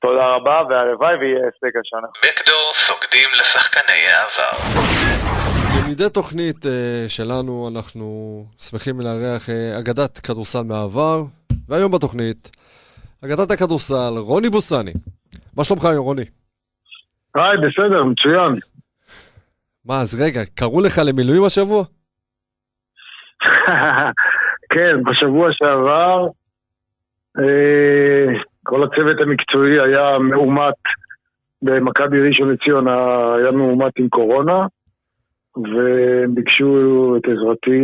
תודה 0.00 0.26
רבה, 0.36 0.60
והלוואי 0.68 1.16
ויהיה 1.16 1.44
הישג 1.44 1.76
השנה. 1.80 2.08
בקדור 2.24 2.70
סוגדים 2.72 3.28
לשחקני 3.40 4.06
העבר. 4.12 4.56
במדי 5.76 6.10
תוכנית 6.14 6.64
uh, 6.64 6.68
שלנו 7.08 7.68
אנחנו 7.72 8.06
שמחים 8.58 9.00
לארח 9.00 9.48
uh, 9.48 9.78
אגדת 9.78 10.18
כדורסל 10.18 10.62
מהעבר, 10.68 11.22
והיום 11.68 11.92
בתוכנית, 11.92 12.50
אגדת 13.24 13.50
הכדורסל, 13.50 14.14
רוני 14.16 14.48
בוסני. 14.48 14.92
מה 15.56 15.64
שלומך 15.64 15.84
היום, 15.84 16.04
רוני? 16.04 16.24
היי, 17.34 17.56
בסדר, 17.56 18.04
מצוין. 18.04 18.60
מה, 19.84 20.00
אז 20.00 20.22
רגע, 20.22 20.40
קראו 20.54 20.80
לך 20.80 21.00
למילואים 21.06 21.44
השבוע? 21.44 21.84
כן, 24.70 25.02
בשבוע 25.04 25.48
שעבר 25.52 26.26
אה, 27.38 28.40
כל 28.62 28.84
הצוות 28.84 29.20
המקצועי 29.20 29.80
היה 29.80 30.18
מאומת 30.18 30.74
במכבי 31.62 32.28
ראשון 32.28 32.52
לציון, 32.52 32.88
היה 33.38 33.50
מאומת 33.50 33.92
עם 33.98 34.08
קורונה, 34.08 34.66
והם 35.56 36.34
ביקשו 36.34 37.14
את 37.16 37.22
עזרתי 37.24 37.80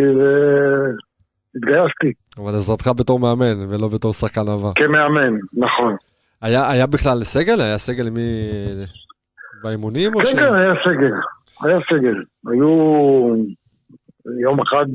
והתגייסתי. 1.55 2.13
אבל 2.39 2.55
עזרתך 2.55 2.91
בתור 2.99 3.19
מאמן 3.21 3.55
ולא 3.71 3.89
בתור 3.89 4.13
שחקן 4.13 4.41
עבר. 4.41 4.73
כמאמן, 4.75 5.39
נכון. 5.55 5.97
היה, 6.43 6.71
היה 6.71 6.87
בכלל 6.87 7.19
סגל? 7.23 7.61
היה 7.61 7.79
סגל 7.79 8.11
מי... 8.11 8.51
באימונים? 9.63 10.13
כן, 10.13 10.25
ש... 10.25 10.35
כן, 10.35 10.55
היה 10.55 10.75
סגל. 10.85 11.13
היה 11.63 11.79
סגל. 11.81 12.23
היו 12.47 12.69
יום 14.41 14.61
אחד 14.61 14.87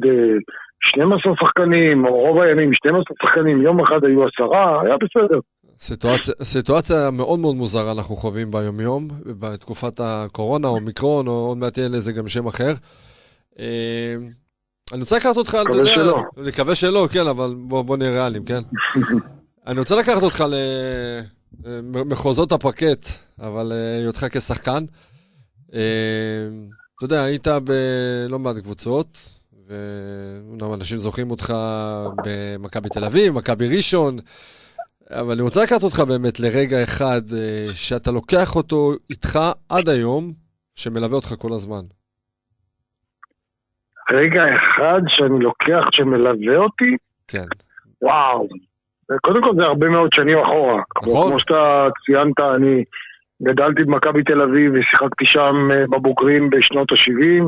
12 0.82 1.32
אה, 1.32 1.38
שחקנים, 1.42 2.06
או 2.06 2.20
רוב 2.20 2.42
הימים 2.42 2.74
12 2.74 3.04
שחקנים, 3.24 3.62
יום 3.62 3.80
אחד 3.80 4.04
היו 4.04 4.28
עשרה, 4.28 4.82
היה 4.82 4.96
בסדר. 4.98 5.40
סיטואציה, 5.80 6.34
סיטואציה 6.44 7.12
מאוד 7.12 7.40
מאוד 7.40 7.56
מוזרה 7.56 7.92
אנחנו 7.92 8.16
חווים 8.16 8.52
ביומיום, 8.52 9.08
בתקופת 9.40 10.00
הקורונה, 10.00 10.68
או 10.68 10.80
מיקרון, 10.80 11.28
או 11.28 11.32
עוד 11.32 11.58
מעט 11.58 11.78
יהיה 11.78 11.90
לזה 11.90 12.12
גם 12.12 12.28
שם 12.28 12.48
אחר. 12.48 12.74
אה, 13.60 14.16
אני 14.94 15.00
רוצה 15.00 15.18
לקחת 15.18 15.38
אותך, 15.38 15.58
אתה 15.62 15.78
יודע... 15.78 15.92
מקווה 15.92 15.96
שלא. 15.96 16.22
מקווה 16.38 16.76
שלא, 16.76 17.08
כן, 17.12 17.28
אבל 17.28 17.54
בוא, 17.58 17.82
בוא 17.82 17.98
נהיה 17.98 18.12
ריאליים, 18.12 18.46
כן? 18.46 18.62
אני 19.68 19.80
רוצה 19.80 19.96
לקחת 19.96 20.24
אותך 20.24 20.44
למחוזות 21.66 22.52
הפרקט, 22.52 23.06
אבל 23.40 23.72
אה, 23.72 23.98
היותך 23.98 24.26
כשחקן. 24.32 24.84
אה, 25.74 26.48
אתה 26.96 27.06
יודע, 27.06 27.24
היית 27.24 27.48
בלא 27.48 28.40
מעט 28.40 28.58
קבוצות, 28.58 29.41
ואומנם 29.72 30.74
אנשים 30.74 30.98
זוכרים 30.98 31.32
אותך 31.32 31.54
במכבי 32.26 32.90
תל 32.90 33.06
אביב, 33.06 33.34
מכבי 33.34 33.78
ראשון, 33.78 34.18
אבל 35.12 35.34
אני 35.34 35.42
רוצה 35.42 35.64
לקחת 35.64 35.84
אותך 35.84 36.00
באמת 36.00 36.40
לרגע 36.40 36.84
אחד 36.84 37.22
אה, 37.38 37.68
שאתה 37.74 38.12
לוקח 38.12 38.56
אותו 38.56 38.92
איתך 39.10 39.40
עד 39.70 39.90
היום, 39.90 40.32
שמלווה 40.76 41.16
אותך 41.16 41.34
כל 41.40 41.52
הזמן. 41.52 41.82
רגע 44.12 44.44
אחד 44.56 45.02
שאני 45.08 45.44
לוקח 45.44 45.84
שמלווה 45.92 46.58
אותי? 46.58 46.98
כן. 47.28 47.46
וואו. 48.02 48.48
קודם 49.22 49.42
כל 49.44 49.56
זה 49.56 49.64
הרבה 49.64 49.90
מאוד 49.90 50.10
שנים 50.14 50.38
אחורה. 50.38 50.82
נכון. 51.04 51.30
כמו 51.30 51.40
שאתה 51.40 51.88
ציינת, 52.06 52.40
אני 52.56 52.84
גדלתי 53.44 53.84
במכבי 53.84 54.24
תל 54.24 54.42
אביב 54.42 54.72
ושיחקתי 54.74 55.26
שם 55.26 55.72
אה, 55.72 55.86
בבוגרים 55.92 56.50
בשנות 56.50 56.92
ה-70. 56.92 57.44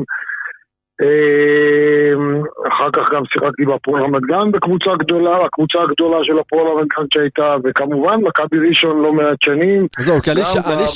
אמ, 1.02 2.44
אחר 2.68 2.90
כך 2.96 3.06
גם 3.14 3.24
שיחקתי 3.26 3.66
בהפועל 3.66 4.04
רמת 4.04 4.22
גן 4.22 4.52
בקבוצה 4.52 4.90
גדולה, 5.00 5.46
הקבוצה 5.46 5.80
הגדולה 5.82 6.18
של 6.24 6.40
הפועל 6.40 6.68
רמת 6.68 6.88
גן 6.98 7.06
שהייתה, 7.14 7.56
וכמובן 7.64 8.16
מכבי 8.22 8.58
ראשון 8.70 9.02
לא 9.04 9.14
מעט 9.14 9.38
שנים. 9.42 9.88
זהו, 10.00 10.22
כי 10.22 10.32
אני. 10.32 10.42
אני, 10.74 10.88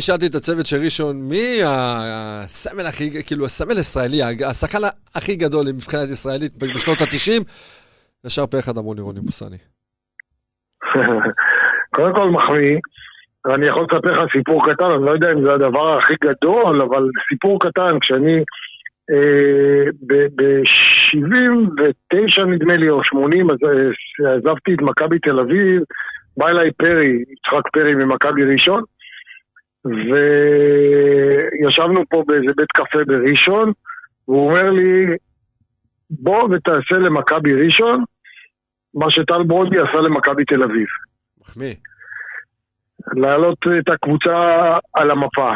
שאלתי, 0.00 0.22
אני 0.22 0.26
את 0.28 0.34
הצוות 0.34 0.66
של 0.66 0.76
ראשון, 0.84 1.16
מי 1.30 1.46
הסמל 1.64 2.86
הכי, 2.86 3.04
כאילו 3.26 3.44
הסמל 3.44 3.76
הישראלי, 3.76 4.22
השחקן 4.50 4.78
הכי 5.16 5.36
גדול 5.36 5.64
מבחינת 5.76 6.08
ישראלית 6.12 6.52
בשנות 6.58 7.00
ה-90? 7.00 7.42
ישר 8.26 8.46
פה 8.46 8.58
אחד 8.58 8.76
אמרו 8.78 8.94
לי 8.94 9.00
רוני 9.00 9.20
בוסני. 9.20 9.58
קודם 11.96 12.14
כל 12.14 12.28
מחמיא. 12.30 12.78
ואני 13.44 13.66
יכול 13.66 13.82
לספר 13.82 14.12
לך 14.12 14.32
סיפור 14.32 14.72
קטן, 14.72 14.84
אני 14.84 15.04
לא 15.04 15.10
יודע 15.10 15.32
אם 15.32 15.42
זה 15.42 15.52
הדבר 15.52 15.98
הכי 15.98 16.14
גדול, 16.24 16.82
אבל 16.82 17.02
סיפור 17.28 17.60
קטן, 17.60 17.98
כשאני 18.00 18.36
ב-79 20.06 22.44
נדמה 22.46 22.76
לי, 22.76 22.90
או 22.90 23.04
80, 23.04 23.50
אז 23.50 23.56
אה, 23.64 23.70
עזבתי 24.36 24.74
את 24.74 24.82
מכבי 24.82 25.18
תל 25.18 25.40
אביב, 25.40 25.82
בא 26.36 26.48
אליי 26.48 26.72
פרי, 26.72 27.22
יצחק 27.32 27.68
פרי 27.72 27.94
ממכבי 27.94 28.44
ראשון, 28.44 28.82
וישבנו 31.54 32.02
פה 32.10 32.24
באיזה 32.26 32.52
בית 32.56 32.72
קפה 32.72 32.98
בראשון, 33.06 33.72
והוא 34.28 34.50
אומר 34.50 34.70
לי, 34.70 35.16
בוא 36.10 36.42
ותעשה 36.42 36.94
למכבי 36.94 37.64
ראשון 37.64 38.04
מה 38.94 39.10
שטל 39.10 39.42
ברודי 39.42 39.76
עשה 39.78 40.00
למכבי 40.00 40.44
תל 40.44 40.62
אביב. 40.62 40.86
מחמיא. 41.40 41.74
להעלות 43.16 43.58
את 43.78 43.88
הקבוצה 43.88 44.78
על 44.94 45.10
המפה. 45.10 45.52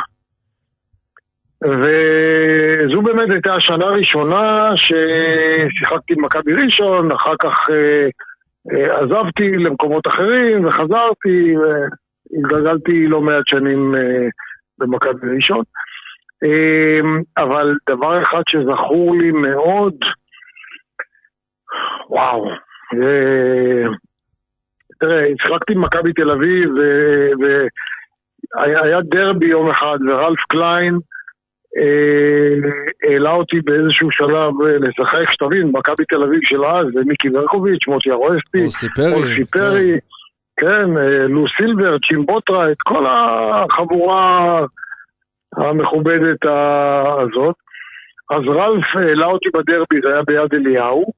וזו 1.64 3.02
באמת 3.02 3.30
הייתה 3.30 3.54
השנה 3.54 3.84
הראשונה 3.84 4.70
ששיחקתי 4.76 6.14
במכבי 6.14 6.52
ראשון, 6.52 7.12
אחר 7.12 7.34
כך 7.40 7.54
אה, 7.70 8.08
אה, 8.72 9.00
עזבתי 9.00 9.50
למקומות 9.50 10.06
אחרים 10.06 10.66
וחזרתי 10.66 11.54
והתגלגלתי 11.56 13.06
לא 13.06 13.20
מעט 13.20 13.46
שנים 13.46 13.94
אה, 13.94 14.28
במכבי 14.78 15.36
ראשון. 15.36 15.62
אבל 17.36 17.74
דבר 17.90 18.22
אחד 18.22 18.42
שזכור 18.48 19.16
לי 19.16 19.30
מאוד, 19.30 19.94
וואו, 22.10 22.50
אה, 22.94 23.84
תראה, 25.00 25.26
שיחקתי 25.42 25.74
במכבי 25.74 26.12
תל 26.12 26.30
אביב 26.30 26.70
והיה 27.40 29.00
דרבי 29.00 29.46
יום 29.46 29.70
אחד 29.70 29.98
ורלף 30.08 30.40
קליין 30.48 30.98
העלה 33.08 33.30
אותי 33.32 33.60
באיזשהו 33.60 34.10
שלב 34.10 34.62
אה, 34.62 34.78
לשחק, 34.78 35.32
שתבין, 35.32 35.70
מכבי 35.72 36.04
תל 36.04 36.22
אביב 36.22 36.40
של 36.42 36.64
אז, 36.64 36.86
זה 36.92 37.00
מיקי 37.06 37.28
ברקוביץ', 37.28 37.86
מוטי 37.88 38.10
ארואסטי, 38.10 38.64
אוסי 38.64 39.44
פרי, 39.44 39.98
כן, 40.56 40.96
אה, 40.96 41.26
לו 41.28 41.44
סילבר, 41.56 41.96
צ'ימבוטרה, 42.08 42.72
את 42.72 42.76
כל 42.84 43.06
החבורה 43.06 44.60
המכובדת 45.56 46.44
הזאת. 46.44 47.54
אז 48.30 48.42
רלף 48.48 48.84
העלה 48.94 49.26
אותי 49.26 49.48
בדרבי, 49.54 50.00
זה 50.02 50.08
היה 50.08 50.22
ביד 50.22 50.54
אליהו, 50.54 51.12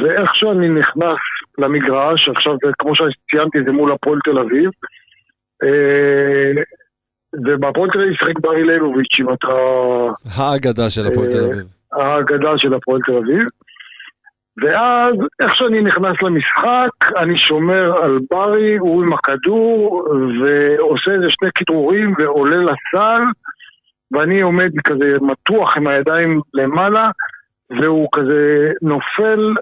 ואיך 0.00 0.34
שאני 0.34 0.68
נכנס 0.68 1.18
למגרש, 1.58 2.28
עכשיו 2.28 2.56
כמו 2.78 2.92
שציינתי, 2.94 3.58
זה 3.64 3.72
מול 3.72 3.92
הפועל 3.92 4.18
תל 4.24 4.38
אביב, 4.38 4.70
אה, 7.34 7.54
ובפועל 7.54 7.90
תל 7.90 8.00
אביב 8.00 8.12
שיחק 8.12 8.40
ברי 8.40 8.64
ליבוביץ', 8.64 9.20
אם 9.20 9.32
אתה... 9.32 9.52
האגדה 10.36 10.90
של 10.90 11.06
הפועל 11.06 11.30
תל 11.30 11.44
אביב. 11.44 11.66
האגדה 11.92 12.58
של 12.58 12.74
הפועל 12.74 13.00
תל 13.00 13.16
אביב. 13.16 13.46
ואז, 14.62 15.14
איך 15.40 15.54
שאני 15.54 15.82
נכנס 15.82 16.22
למשחק, 16.22 17.16
אני 17.16 17.38
שומר 17.38 18.02
על 18.02 18.18
ברי, 18.30 18.76
הוא 18.76 19.02
עם 19.02 19.12
הכדור, 19.12 20.04
ועושה 20.40 21.10
איזה 21.10 21.26
שני 21.28 21.48
כדרורים 21.54 22.14
ועולה 22.18 22.56
לסל, 22.56 23.22
ואני 24.12 24.40
עומד 24.40 24.70
כזה 24.84 25.16
מתוח 25.20 25.76
עם 25.76 25.86
הידיים 25.86 26.40
למעלה, 26.54 27.10
והוא 27.70 28.08
כזה 28.12 28.72
נופל 28.82 29.54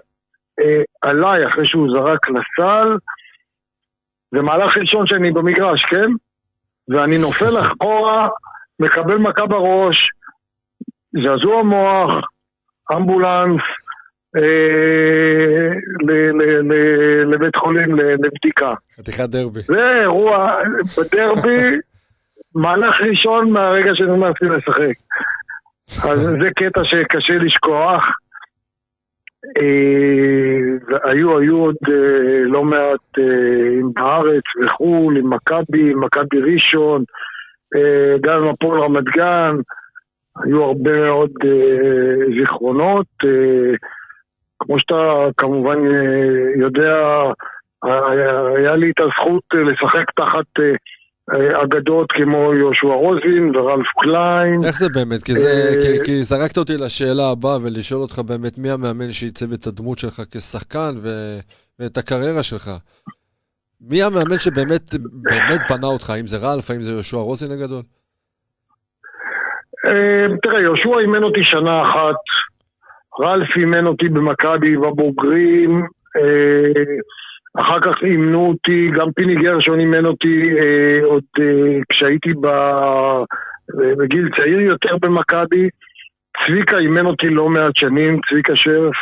אה, 0.59 0.81
עליי 1.01 1.47
אחרי 1.47 1.67
שהוא 1.67 1.89
זרק 1.91 2.29
לסל. 2.29 2.97
זה 4.31 4.41
מהלך 4.41 4.77
ראשון 4.77 5.07
שאני 5.07 5.31
במגרש, 5.31 5.85
כן? 5.89 6.11
ואני 6.89 7.17
נופל 7.17 7.57
אחורה, 7.67 8.27
מקבל 8.79 9.17
מכה 9.17 9.45
בראש, 9.45 9.95
זעזוע 11.23 11.63
מוח, 11.63 12.11
אמבולנס, 12.91 13.61
אה, 14.35 15.69
ל- 16.07 16.31
ל- 16.41 16.61
ל- 16.73 17.33
לבית 17.33 17.55
חולים 17.55 17.95
לבדיקה. 17.95 18.73
חתיכת 18.99 19.29
דרבי. 19.29 19.59
זה 19.59 19.99
אירוע 20.01 20.55
בדרבי, 20.97 21.63
מהלך 22.61 22.95
ראשון 23.01 23.51
מהרגע 23.51 23.91
שנכנסתי 23.93 24.45
לשחק. 24.45 24.93
אז 26.09 26.19
זה 26.19 26.49
קטע 26.55 26.81
שקשה 26.83 27.33
לשכוח. 27.33 28.03
אה, 29.57 30.77
והיו 30.87 31.37
היו 31.37 31.57
עוד 31.57 31.75
אה, 31.87 32.43
לא 32.45 32.63
מעט 32.63 33.17
אה, 33.17 33.79
עם 33.79 33.93
בארץ 33.93 34.43
וחו"ל, 34.65 35.17
עם 35.17 35.33
מכבי, 35.33 35.93
מכבי 35.93 36.53
ראשון, 36.53 37.03
גם 38.21 38.43
עם 38.43 38.47
הפועל 38.47 38.81
רמת 38.81 39.03
גן, 39.03 39.55
היו 40.43 40.63
הרבה 40.63 40.91
מאוד 40.91 41.31
זיכרונות. 42.39 43.07
כמו 44.59 44.79
שאתה 44.79 45.25
כמובן 45.37 45.77
יודע, 46.59 46.95
היה 48.55 48.75
לי 48.75 48.91
את 48.91 48.99
הזכות 48.99 49.43
לשחק 49.53 50.11
תחת 50.15 50.45
אגדות 51.63 52.11
כמו 52.11 52.53
יהושע 52.53 52.87
רוזין 52.87 53.55
ורלף 53.55 53.87
קליין. 54.01 54.63
איך 54.65 54.77
זה 54.77 54.89
באמת? 54.93 55.23
כי, 55.23 55.33
זה, 55.33 55.49
אה, 55.49 55.81
כי, 55.81 56.05
כי 56.05 56.23
זרקת 56.23 56.57
אותי 56.57 56.73
לשאלה 56.85 57.31
הבאה 57.31 57.57
ולשאול 57.63 58.01
אותך 58.01 58.19
באמת 58.19 58.57
מי 58.57 58.69
המאמן 58.69 59.11
שעיצב 59.11 59.53
את 59.53 59.67
הדמות 59.67 59.99
שלך 59.99 60.21
כשחקן 60.31 60.91
ו, 61.03 61.09
ואת 61.79 61.97
הקריירה 61.97 62.43
שלך. 62.43 62.69
מי 63.81 64.03
המאמן 64.03 64.37
שבאמת 64.37 64.81
באמת 65.23 65.61
בנה 65.69 65.87
אותך? 65.87 66.09
האם 66.09 66.27
זה 66.27 66.37
רלף? 66.37 66.71
האם 66.71 66.81
זה 66.81 66.91
יהושע 66.91 67.17
רוזין 67.17 67.51
הגדול? 67.51 67.81
אה, 69.85 70.37
תראה, 70.43 70.61
יהושע 70.61 70.99
אימן 70.99 71.23
אותי 71.23 71.43
שנה 71.43 71.81
אחת, 71.81 72.21
רלף 73.19 73.57
אימן 73.57 73.85
אותי 73.85 74.09
במכבי 74.09 74.77
בבוגרים, 74.77 75.81
אה, 76.17 76.83
אחר 77.57 77.79
כך 77.81 78.03
אימנו 78.03 78.47
אותי, 78.47 78.91
גם 78.93 79.11
פיני 79.11 79.35
גרשון 79.35 79.79
אימן 79.79 80.05
אותי 80.05 80.49
אה, 80.59 81.05
עוד 81.05 81.23
אה, 81.39 81.79
כשהייתי 81.89 82.33
ב- 82.41 83.23
בגיל 83.97 84.29
צעיר 84.35 84.59
יותר 84.59 84.97
במכבי. 85.01 85.69
צביקה 86.45 86.77
אימן 86.77 87.05
אותי 87.05 87.29
לא 87.29 87.49
מעט 87.49 87.75
שנים, 87.75 88.19
צביקה 88.29 88.53
שרף, 88.55 88.95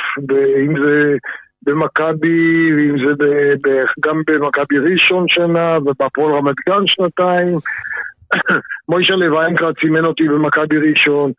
אם 0.66 0.74
זה 0.80 1.18
במכבי, 1.64 2.74
ואם 2.76 2.98
זה 3.08 3.14
ב- 3.20 3.68
ב- 3.68 3.86
גם 4.06 4.22
במכבי 4.28 4.78
ראשון 4.80 5.26
שנה, 5.28 5.78
ובהפועל 5.78 6.34
רמת 6.34 6.56
גן 6.70 6.88
שנתיים. 6.88 7.58
מוישלה 8.90 9.34
ויינקרץ 9.34 9.76
אימן 9.84 10.06
אותי 10.06 10.28
במכבי 10.28 10.78
ראשון. 10.90 11.32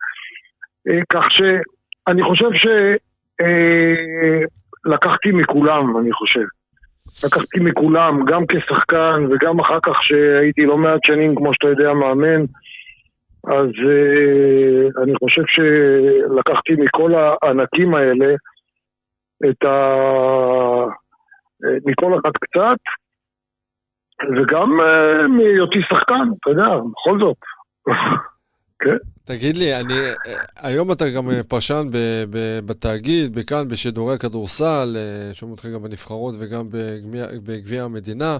אה, 0.89 0.99
כך 1.13 1.25
שאני 1.31 2.23
חושב 2.23 2.49
שלקחתי 4.85 5.31
מכולם, 5.31 5.97
אני 5.97 6.11
חושב. 6.11 6.45
לקחתי 7.25 7.59
מכולם, 7.59 8.25
גם 8.25 8.43
כשחקן 8.47 9.25
וגם 9.29 9.59
אחר 9.59 9.79
כך 9.83 10.03
שהייתי 10.03 10.65
לא 10.65 10.77
מעט 10.77 10.99
שנים, 11.03 11.35
כמו 11.35 11.53
שאתה 11.53 11.67
יודע, 11.67 11.93
מאמן. 11.93 12.41
אז 13.47 13.69
אה, 13.89 15.03
אני 15.03 15.13
חושב 15.15 15.41
שלקחתי 15.47 16.73
מכל 16.77 17.11
הענקים 17.15 17.95
האלה 17.95 18.35
את 19.49 19.63
ה... 19.63 19.75
אה, 21.65 21.77
מכל 21.85 22.19
אחד 22.19 22.31
קצת, 22.31 22.81
וגם 24.37 24.81
אה, 24.81 25.27
מהיותי 25.27 25.79
שחקן, 25.89 26.27
אתה 26.41 26.49
יודע, 26.49 26.69
בכל 26.91 27.19
זאת. 27.19 27.37
כן. 28.79 28.97
תגיד 29.23 29.57
לי, 29.57 29.75
אני, 29.75 29.93
אה, 29.93 30.15
היום 30.57 30.91
אתה 30.91 31.05
גם 31.09 31.29
אה, 31.29 31.43
פרשן 31.43 31.87
ב, 31.91 31.97
ב, 32.29 32.59
בתאגיד, 32.65 33.35
בכאן, 33.35 33.67
בשידורי 33.67 34.15
הכדורסל, 34.15 34.95
אה, 34.97 35.33
שומעים 35.33 35.51
אותך 35.51 35.65
גם 35.65 35.83
בנבחרות 35.83 36.35
וגם 36.39 36.65
בגביע, 36.71 37.25
בגביע 37.45 37.83
המדינה. 37.83 38.37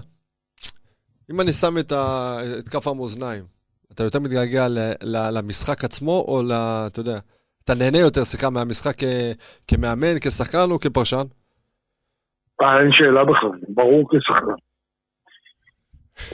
אם 1.30 1.40
אני 1.40 1.52
שם 1.52 1.78
את, 1.78 1.92
ה, 1.92 2.36
את 2.58 2.68
כף 2.68 2.88
המאזניים, 2.88 3.44
אתה 3.92 4.02
יותר 4.04 4.18
מתגעגע 4.18 4.68
ל, 4.68 4.78
ל, 5.02 5.38
למשחק 5.38 5.84
עצמו, 5.84 6.24
או 6.28 6.42
ל... 6.42 6.52
אתה 6.86 7.00
יודע, 7.00 7.18
אתה 7.64 7.74
נהנה 7.74 7.98
יותר, 7.98 8.24
סליחה, 8.24 8.50
מהמשחק 8.50 8.94
כ, 8.98 9.04
כמאמן, 9.68 10.18
כשחקן 10.20 10.70
או 10.70 10.80
כפרשן? 10.80 11.24
אין 12.60 12.92
שאלה 12.92 13.24
בכלל, 13.24 13.58
ברור 13.68 14.08
כשחקן. 14.10 14.69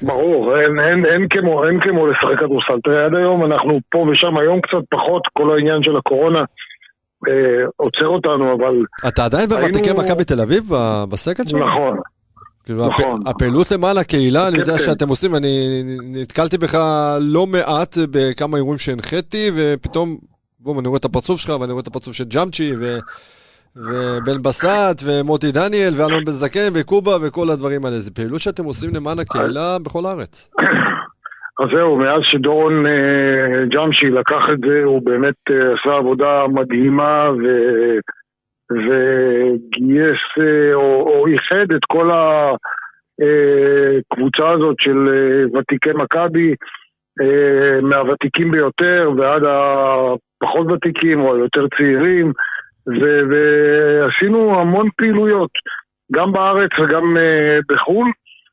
ברור, 0.03 0.57
אין, 0.61 0.81
אין, 0.81 1.05
אין, 1.07 1.27
כמו, 1.31 1.65
אין 1.67 1.81
כמו 1.81 2.07
לשחק 2.07 2.39
כדורסל. 2.39 2.81
תראה, 2.85 3.05
עד 3.07 3.15
היום 3.15 3.45
אנחנו 3.45 3.79
פה 3.91 3.99
ושם, 3.99 4.37
היום 4.39 4.61
קצת 4.61 4.85
פחות, 4.91 5.23
כל 5.33 5.55
העניין 5.55 5.83
של 5.83 5.97
הקורונה 5.97 6.45
אה, 7.29 7.65
עוצר 7.77 8.07
אותנו, 8.07 8.55
אבל 8.55 8.75
אתה 9.09 9.25
עדיין 9.25 9.49
בוותיקי 9.49 9.89
היינו- 9.91 10.03
מכבי 10.03 10.25
תל 10.25 10.41
אביב 10.41 10.65
בסקל 11.11 11.43
שלך? 11.47 11.61
נכון. 11.63 11.99
כאילו, 12.65 12.87
נכון. 12.89 13.21
הפ... 13.27 13.29
הפעילות 13.29 13.71
למען 13.71 13.99
הקהילה, 13.99 14.49
אני 14.49 14.59
יודע 14.59 14.73
כן, 14.73 14.79
כן. 14.79 14.85
שאתם 14.85 15.09
עושים, 15.09 15.35
אני 15.35 15.83
נתקלתי 16.03 16.59
בך 16.59 16.79
לא 17.21 17.47
מעט 17.47 17.99
בכמה 18.11 18.57
אירועים 18.57 18.79
שהנחיתי, 18.79 19.51
ופתאום, 19.57 20.17
בום, 20.61 20.79
אני 20.79 20.89
רואה 20.89 20.99
את 20.99 21.05
הפרצוף 21.05 21.41
שלך, 21.41 21.53
ואני 21.61 21.73
רואה 21.73 21.83
את 21.83 21.87
הפרצוף 21.87 22.15
של 22.15 22.25
ג'אמצ'י, 22.25 22.73
ו... 22.81 22.99
ובן 23.77 24.39
בסט, 24.45 24.99
ומוטי 25.07 25.53
דניאל, 25.53 25.95
ואלון 25.97 26.25
בן 26.25 26.37
זקן, 26.43 26.71
וקובה, 26.75 27.17
וכל 27.23 27.47
הדברים 27.53 27.85
האלה. 27.85 27.99
זו 27.99 28.15
פעילות 28.15 28.41
שאתם 28.41 28.65
עושים 28.65 28.91
למען 28.97 29.19
הקהילה 29.19 29.77
בכל 29.85 30.05
הארץ. 30.07 30.51
אז 31.61 31.69
זהו, 31.75 31.97
מאז 31.97 32.21
שדורון 32.31 32.87
אה, 32.87 33.67
ג'אמשי 33.71 34.07
לקח 34.07 34.43
את 34.53 34.59
זה, 34.67 34.85
הוא 34.85 35.03
באמת 35.05 35.35
אה, 35.51 35.57
עשה 35.75 35.97
עבודה 35.97 36.45
מדהימה 36.49 37.31
ו... 37.39 37.45
וגייס 38.73 40.23
אה, 40.41 40.75
או, 40.75 41.03
או 41.09 41.27
איחד 41.27 41.73
את 41.77 41.85
כל 41.93 42.11
הקבוצה 44.11 44.51
הזאת 44.51 44.77
של 44.79 44.99
ותיקי 45.55 45.91
מכבי, 45.95 46.55
מהוותיקים 47.83 48.51
ביותר 48.51 49.11
ועד 49.17 49.43
הפחות 49.45 50.67
ותיקים 50.73 51.21
או 51.21 51.35
היותר 51.35 51.67
צעירים, 51.77 52.33
ו- 52.89 53.23
ועשינו 53.31 54.61
המון 54.61 54.89
פעילויות, 54.97 55.51
גם 56.13 56.33
בארץ 56.33 56.71
וגם 56.79 57.17
אה, 57.17 57.59
בחו"ל. 57.69 58.11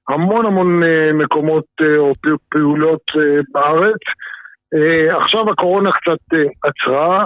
המון 0.10 0.46
המון 0.46 0.84
אה, 0.84 1.14
מקומות 1.14 1.66
אה, 1.82 1.98
או 1.98 2.14
פעולות 2.50 3.02
אה, 3.16 3.40
בארץ. 3.52 4.02
עכשיו 5.22 5.50
הקורונה 5.50 5.92
קצת 5.92 6.38
עצרה, 6.64 7.26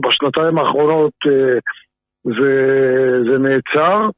בשנתיים 0.00 0.58
האחרונות 0.58 1.12
זה, 2.24 2.52
זה 3.24 3.38
נעצר, 3.38 4.08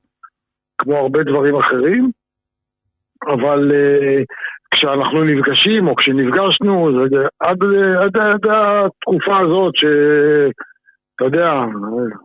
כמו 0.79 0.97
הרבה 0.97 1.23
דברים 1.23 1.57
אחרים, 1.57 2.11
אבל 3.27 3.73
כשאנחנו 4.71 5.25
נפגשים 5.25 5.89
או 5.89 5.97
כשנפגשנו, 5.97 6.93
זה 7.09 7.27
עד, 7.41 7.59
עד, 8.01 8.17
עד 8.17 8.47
התקופה 8.51 9.39
הזאת 9.39 9.73
שאתה 9.77 10.70
יודע, 11.37 11.65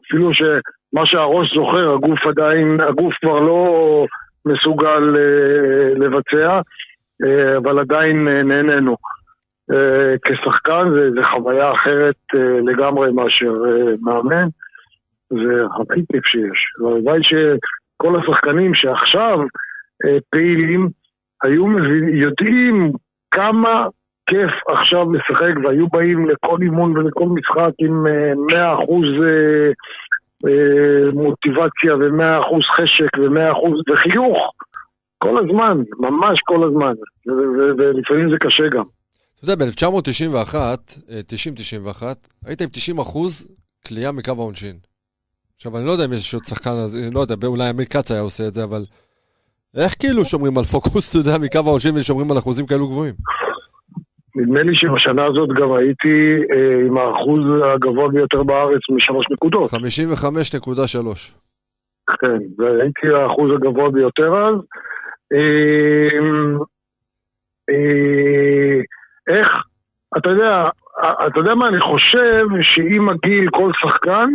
אפילו 0.08 0.34
שמה 0.34 1.06
שהראש 1.06 1.54
זוכר, 1.56 1.94
הגוף 1.94 2.20
עדיין, 2.28 2.82
הגוף 2.82 3.14
כבר 3.22 3.40
לא 3.40 4.06
מסוגל 4.46 5.16
אה, 5.18 5.94
לבצע, 5.96 6.62
אה, 7.26 7.58
אבל 7.58 7.80
עדיין 7.80 8.28
אה, 8.28 8.44
נהנינו. 8.44 8.96
כשחקן 10.26 10.90
זה, 10.94 11.12
זה 11.12 11.22
חוויה 11.32 11.72
אחרת 11.72 12.16
לגמרי 12.66 13.12
מאשר 13.12 13.54
מאמן, 14.02 14.48
זה 15.30 15.64
הכי 15.66 16.02
כיף 16.12 16.26
שיש. 16.26 16.60
והלוואי 16.80 17.20
שכל 17.24 18.20
השחקנים 18.20 18.74
שעכשיו 18.74 19.40
פעילים 20.30 20.90
היו 21.44 21.66
יודעים 22.14 22.92
כמה 23.32 23.88
כיף 24.28 24.54
עכשיו 24.68 25.14
לשחק 25.14 25.56
והיו 25.64 25.88
באים 25.88 26.30
לכל 26.30 26.58
אימון 26.62 26.98
ולכל 26.98 27.26
משחק 27.26 27.74
עם 27.80 28.06
100% 28.06 28.52
אה, 30.48 31.12
מוטיבציה 31.14 31.96
ומאה 32.00 32.40
אחוז 32.40 32.64
חשק 32.78 33.18
ומאה 33.18 33.52
אחוז 33.52 33.80
וחיוך 33.90 34.38
כל 35.18 35.38
הזמן, 35.38 35.84
ממש 36.00 36.40
כל 36.46 36.64
הזמן, 36.68 36.92
ולפעמים 37.78 38.30
זה 38.30 38.36
קשה 38.40 38.68
גם. 38.70 38.84
אתה 39.36 39.54
יודע, 39.54 39.66
ב-1991, 39.66 40.56
90-91, 42.00 42.04
היית 42.46 42.62
עם 42.62 42.70
90 42.72 43.00
אחוז 43.00 43.48
כליאה 43.88 44.12
מקו 44.12 44.32
העונשין. 44.32 44.76
עכשיו, 45.56 45.78
אני 45.78 45.86
לא 45.86 45.92
יודע 45.92 46.06
אם 46.06 46.14
יש 46.14 46.34
עוד 46.34 46.46
שחקן, 46.46 46.72
לא 47.14 47.20
יודע, 47.20 47.48
אולי 47.48 47.70
אמיר 47.70 47.86
כץ 47.86 48.12
היה 48.12 48.22
עושה 48.22 48.48
את 48.48 48.54
זה, 48.54 48.64
אבל 48.64 48.86
איך 49.76 49.96
כאילו 50.00 50.26
שומרים 50.26 50.58
על 50.58 50.64
פוקוס, 50.64 51.10
אתה 51.10 51.18
יודע, 51.18 51.38
מקו 51.38 51.60
העונשין 51.60 51.98
ושומרים 51.98 52.32
על 52.32 52.38
אחוזים 52.38 52.66
כאלו 52.66 52.88
גבוהים? 52.88 53.14
נדמה 54.36 54.64
לי 54.64 54.76
שבשנה 54.76 55.26
הזאת 55.26 55.50
גם 55.50 55.74
הייתי 55.74 56.42
אה, 56.52 56.88
עם 56.88 56.98
האחוז 56.98 57.42
הגבוה 57.74 58.10
ביותר 58.10 58.44
בארץ 58.44 58.82
משלוש 58.90 59.26
נקודות. 59.32 59.72
55.3. 59.72 59.78
כן, 62.20 62.38
והייתי 62.58 63.08
האחוז 63.08 63.52
הגבוה 63.56 63.92
ביותר 63.92 64.48
אז. 64.48 64.56
אה, 65.34 66.20
אה, 67.70 68.82
איך, 69.28 69.48
אתה 70.18 70.30
יודע, 70.30 70.70
אתה 71.28 71.40
יודע 71.40 71.56
מה, 71.56 71.68
אני 71.68 71.82
חושב 71.82 72.46
שעם 72.62 73.10
הגיל 73.10 73.50
כל 73.50 73.72
שחקן, 73.82 74.30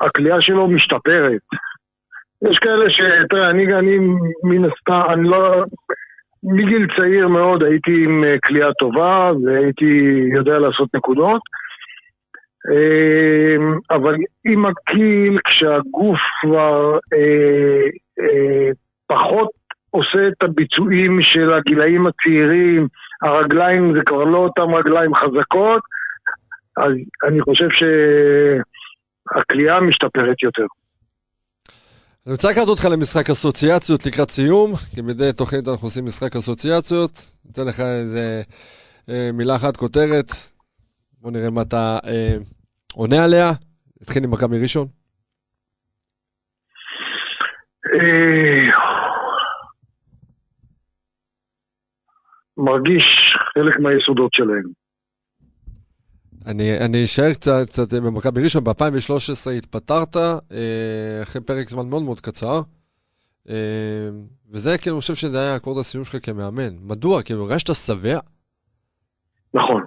הכלייה 0.00 0.40
שלו 0.40 0.68
משתפרת. 0.68 1.42
יש 2.50 2.58
כאלה 2.58 2.90
ש... 2.90 3.00
תראה, 3.30 3.50
אני, 3.50 3.74
אני 3.74 3.98
מן 4.44 4.64
הסתם, 4.64 5.02
אני 5.12 5.28
לא... 5.28 5.64
מגיל 6.44 6.86
צעיר 6.96 7.28
מאוד 7.28 7.62
הייתי 7.62 8.04
עם 8.04 8.24
כליאה 8.44 8.68
אה, 8.68 8.72
טובה 8.72 9.30
והייתי 9.44 10.24
יודע 10.34 10.58
לעשות 10.58 10.94
נקודות. 10.94 11.42
אה, 12.70 13.56
אבל 13.96 14.14
עם 14.44 14.66
הגיל, 14.66 15.38
כשהגוף 15.44 16.18
כבר 16.40 16.98
אה, 17.12 17.84
אה, 18.20 18.70
פחות 19.06 19.48
עושה 19.90 20.28
את 20.28 20.42
הביצועים 20.42 21.18
של 21.22 21.52
הגילאים 21.52 22.06
הצעירים, 22.06 22.88
הרגליים 23.22 23.94
זה 23.94 24.00
כבר 24.06 24.24
לא 24.24 24.38
אותן 24.38 24.74
רגליים 24.74 25.14
חזקות, 25.14 25.82
אז 26.76 26.92
אני 27.28 27.40
חושב 27.40 27.68
שהכלייה 29.30 29.80
משתפרת 29.80 30.42
יותר. 30.42 30.66
אני 32.26 32.32
רוצה 32.32 32.50
לקחת 32.50 32.68
אותך 32.68 32.84
למשחק 32.92 33.30
אסוציאציות 33.30 34.06
לקראת 34.06 34.30
סיום, 34.30 34.70
כי 34.94 35.00
מדי 35.02 35.32
תוכנית 35.36 35.68
אנחנו 35.68 35.86
עושים 35.86 36.04
משחק 36.04 36.36
אסוציאציות. 36.36 37.10
אני 37.44 37.52
אתן 37.52 37.62
לך 37.68 37.80
איזה 37.80 38.42
אה, 39.08 39.30
מילה 39.32 39.56
אחת, 39.56 39.76
כותרת. 39.76 40.30
בוא 41.20 41.30
נראה 41.30 41.50
מה 41.50 41.62
אתה 41.62 41.98
אה, 42.06 42.36
עונה 42.94 43.24
עליה. 43.24 43.50
נתחיל 44.00 44.24
עם 44.24 44.30
מכבי 44.30 44.62
ראשון. 44.62 44.86
אה, 47.94 48.70
מרגיש 52.56 53.04
חלק 53.54 53.78
מהיסודות 53.80 54.32
שלהם. 54.32 54.83
אני, 56.50 56.78
אני 56.86 57.04
אשאר 57.04 57.32
קצת, 57.32 57.66
קצת 57.66 57.94
במכבי 57.94 58.42
ראשון, 58.42 58.64
ב-2013 58.64 59.50
התפטרת, 59.58 60.16
אה, 60.16 61.22
אחרי 61.22 61.42
פרק 61.42 61.66
זמן 61.68 61.90
מאוד 61.90 62.02
מאוד 62.02 62.20
קצר, 62.20 62.60
אה, 63.50 64.08
וזה 64.52 64.70
כאילו, 64.82 64.96
אני 64.96 65.00
חושב 65.00 65.14
שזה 65.14 65.40
היה 65.40 65.56
אקורד 65.56 65.78
הסיום 65.78 66.04
שלך 66.04 66.16
כמאמן. 66.26 66.72
מדוע? 66.88 67.22
כאילו, 67.22 67.42
הרגשת 67.42 67.74
שבע? 67.74 68.18
נכון. 69.54 69.82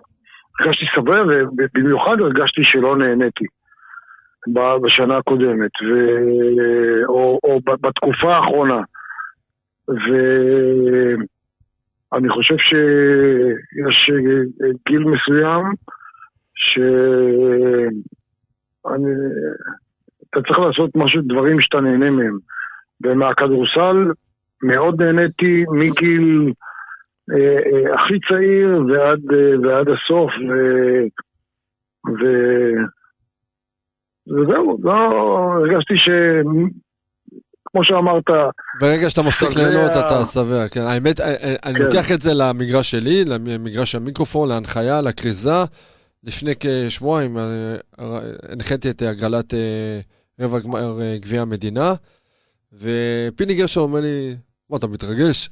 הרגשתי 0.60 0.86
שבע, 0.96 1.22
ובמיוחד 1.58 2.18
הרגשתי 2.20 2.62
שלא 2.64 2.98
נהניתי 2.98 3.46
בשנה 4.84 5.18
הקודמת, 5.18 5.72
ו... 5.84 5.88
או, 7.08 7.40
או 7.44 7.60
בתקופה 7.66 8.36
האחרונה. 8.36 8.82
ואני 12.12 12.30
חושב 12.30 12.56
שיש 12.58 14.12
גיל 14.88 15.04
מסוים, 15.04 15.64
שאתה 16.58 17.90
צריך 20.48 20.60
לעשות 20.60 20.92
משהו, 20.96 21.22
דברים 21.22 21.62
שאתה 21.62 21.80
נהנה 21.82 22.10
מהם. 22.10 22.38
ומהכדורסל 23.04 24.12
מאוד 24.64 25.02
נהניתי 25.02 25.64
מגיל 25.72 26.54
אה, 27.32 27.58
אה, 27.68 27.96
הכי 27.96 28.14
צעיר 28.30 28.70
ועד, 28.88 29.20
אה, 29.34 29.60
ועד 29.64 29.88
הסוף, 29.88 30.32
ו, 30.50 30.52
ו, 32.18 32.24
וזהו, 34.28 34.78
לא, 34.84 34.92
הרגשתי 35.54 35.94
ש... 35.98 36.10
כמו 37.72 37.84
שאמרת... 37.84 38.24
ברגע 38.80 39.10
שאתה 39.10 39.22
מפסיק 39.22 39.50
ליהנות, 39.58 39.92
אתה 39.92 40.24
שבע, 40.24 40.68
כן. 40.72 40.82
האמת, 40.82 41.20
אה, 41.20 41.26
אה, 41.26 41.56
אני 41.66 41.74
כן. 41.74 41.86
לוקח 41.86 42.12
את 42.12 42.22
זה 42.22 42.32
למגרש 42.34 42.92
שלי, 42.92 43.26
למגרש 43.26 43.96
המיקרופון, 43.96 44.50
להנחיה, 44.50 45.02
לכריזה. 45.02 45.60
לפני 46.24 46.52
כשבועיים 46.60 47.38
אה, 47.38 47.76
הנחיתי 48.50 48.90
את 48.90 49.02
הגרלת 49.02 49.54
אה, 49.54 50.00
רבע 50.40 50.60
גמר 50.60 51.02
אה, 51.02 51.18
גביע 51.20 51.42
המדינה, 51.42 51.94
ופיני 52.74 53.56
גרשון 53.56 53.84
אומר 53.84 54.02
לי, 54.02 54.36
מה, 54.70 54.78
אתה 54.78 54.88
מתרגש? 54.88 55.50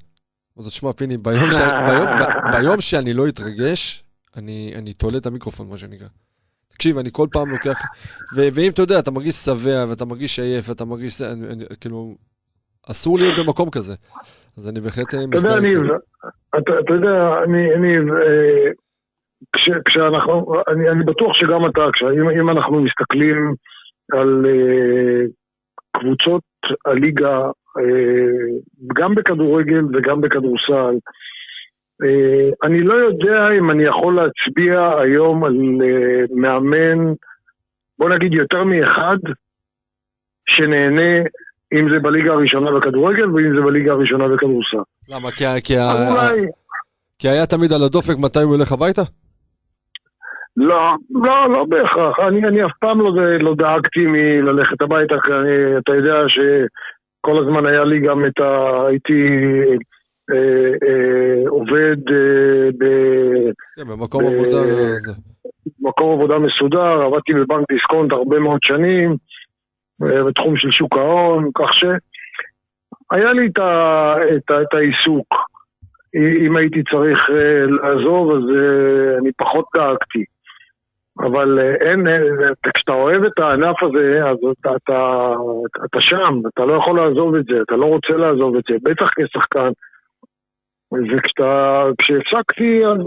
אמרתי, 0.57 0.69
תשמע, 0.69 0.93
פיני, 0.93 1.17
ביום, 1.17 1.51
ש... 1.51 1.55
ביום, 1.87 2.07
ב... 2.19 2.51
ביום 2.57 2.81
שאני 2.81 3.13
לא 3.13 3.27
אתרגש, 3.27 4.03
אני, 4.37 4.73
אני 4.77 4.93
תולה 4.93 5.17
את 5.17 5.25
המיקרופון, 5.25 5.69
מה 5.69 5.77
שנקרא. 5.77 6.07
תקשיב, 6.67 6.97
אני 6.97 7.09
כל 7.11 7.27
פעם 7.31 7.49
לוקח... 7.49 7.81
ו- 8.35 8.47
ואם 8.53 8.71
אתה 8.71 8.81
יודע, 8.81 8.99
אתה 8.99 9.11
מרגיש 9.11 9.35
שבע, 9.35 9.85
ואתה 9.89 10.05
מרגיש 10.05 10.39
עייף, 10.39 10.69
ואתה 10.69 10.85
מרגיש... 10.85 11.21
אני, 11.21 11.47
אני, 11.47 11.65
כאילו, 11.81 12.15
אסור 12.91 13.19
להיות 13.19 13.39
במקום 13.39 13.69
כזה. 13.69 13.93
אז 14.57 14.69
אני 14.69 14.79
בהחלט 14.79 15.13
מסתכל. 15.13 15.47
אתה 15.47 15.67
יודע, 15.67 15.95
אתה, 16.49 16.71
אתה 16.85 16.93
יודע, 16.93 17.43
אני, 17.43 17.75
אני 17.75 18.11
כש, 19.55 19.69
כשאנחנו, 19.85 20.53
אני, 20.67 20.89
אני 20.89 21.03
בטוח 21.03 21.31
שגם 21.33 21.65
אתה, 21.65 21.81
כשאם, 21.93 22.29
אם 22.29 22.49
אנחנו 22.49 22.81
מסתכלים 22.83 23.53
על 24.13 24.45
uh, 24.45 25.31
קבוצות 25.97 26.43
הליגה, 26.85 27.41
uh, 27.79 28.93
גם 28.95 29.15
בכדורגל 29.15 29.83
וגם 29.93 30.21
בכדורסל, 30.21 30.95
uh, 32.03 32.67
אני 32.67 32.81
לא 32.81 32.93
יודע 32.93 33.49
אם 33.57 33.71
אני 33.71 33.83
יכול 33.83 34.15
להצביע 34.15 34.99
היום 34.99 35.43
על 35.43 35.53
uh, 35.53 36.41
מאמן, 36.41 37.13
בוא 37.99 38.09
נגיד 38.09 38.33
יותר 38.33 38.63
מאחד, 38.63 39.17
שנהנה 40.49 41.21
אם 41.73 41.89
זה 41.89 41.99
בליגה 41.99 42.31
הראשונה 42.33 42.71
בכדורגל 42.71 43.31
ואם 43.31 43.55
זה 43.55 43.61
בליגה 43.61 43.91
הראשונה 43.91 44.27
בכדורסל. 44.27 44.83
למה? 45.09 45.31
כי, 45.31 45.45
כי, 45.63 45.73
אולי... 45.77 46.47
כי 47.19 47.29
היה 47.29 47.45
תמיד 47.45 47.73
על 47.73 47.83
הדופק 47.83 48.17
מתי 48.17 48.39
הוא 48.39 48.55
ילך 48.55 48.71
הביתה? 48.71 49.01
לא, 50.57 50.95
לא, 51.09 51.49
לא 51.49 51.65
בהכרח. 51.69 52.19
אני, 52.19 52.47
אני 52.47 52.65
אף 52.65 52.71
פעם 52.79 53.01
לא, 53.01 53.37
לא 53.39 53.55
דאגתי 53.55 54.05
מללכת 54.05 54.81
הביתה, 54.81 55.15
כי 55.25 55.31
אני, 55.31 55.77
אתה 55.77 55.95
יודע 55.95 56.15
שכל 56.27 57.43
הזמן 57.43 57.65
היה 57.65 57.83
לי 57.83 57.99
גם 57.99 58.25
את 58.25 58.39
ה... 58.39 58.81
הייתי 58.87 59.27
אה, 60.31 60.73
אה, 60.87 61.49
עובד 61.49 61.97
אה, 62.11 62.69
ב... 62.77 62.85
כן, 63.75 63.87
במקום 63.91 64.23
ב, 64.23 64.27
עבודה... 64.27 64.57
מקום 65.81 66.13
עבודה 66.13 66.39
מסודר, 66.39 67.01
עבדתי 67.01 67.33
בבנק 67.33 67.71
דיסקונט 67.71 68.11
הרבה 68.11 68.39
מאוד 68.39 68.59
שנים, 68.63 69.15
אה, 70.03 70.23
בתחום 70.23 70.57
של 70.57 70.71
שוק 70.71 70.97
ההון, 70.97 71.49
כך 71.55 71.73
ש... 71.73 71.85
היה 73.11 73.33
לי 73.33 73.47
את, 73.47 73.57
ה, 73.59 74.13
את, 74.35 74.51
ה, 74.51 74.61
את 74.61 74.73
העיסוק. 74.73 75.27
אם 76.45 76.55
הייתי 76.55 76.83
צריך 76.83 77.19
אה, 77.29 77.65
לעזוב, 77.65 78.31
אז 78.31 78.43
אה, 78.57 79.17
אני 79.17 79.31
פחות 79.37 79.65
דאגתי. 79.75 80.34
אבל 81.19 81.59
אה, 81.59 81.75
אין, 81.75 82.07
כשאתה 82.75 82.91
אוהב 82.91 83.23
את 83.23 83.39
הענף 83.39 83.83
הזה, 83.83 84.29
אז 84.29 84.37
אתה, 84.59 84.69
אתה, 84.75 85.33
אתה 85.85 85.97
שם, 86.01 86.41
אתה 86.53 86.65
לא 86.65 86.73
יכול 86.73 86.99
לעזוב 86.99 87.35
את 87.35 87.45
זה, 87.45 87.61
אתה 87.61 87.75
לא 87.75 87.85
רוצה 87.85 88.13
לעזוב 88.13 88.55
את 88.55 88.63
זה, 88.69 88.75
בטח 88.83 89.09
כשחקן. 89.15 89.69
וכשהפסקתי, 90.91 92.85
אז, 92.85 93.01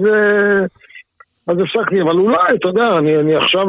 אז 1.48 1.56
הפסקתי, 1.62 2.02
אבל 2.02 2.16
אולי, 2.16 2.56
אתה 2.56 2.68
יודע, 2.68 2.98
אני, 2.98 3.16
אני 3.16 3.36
עכשיו 3.36 3.66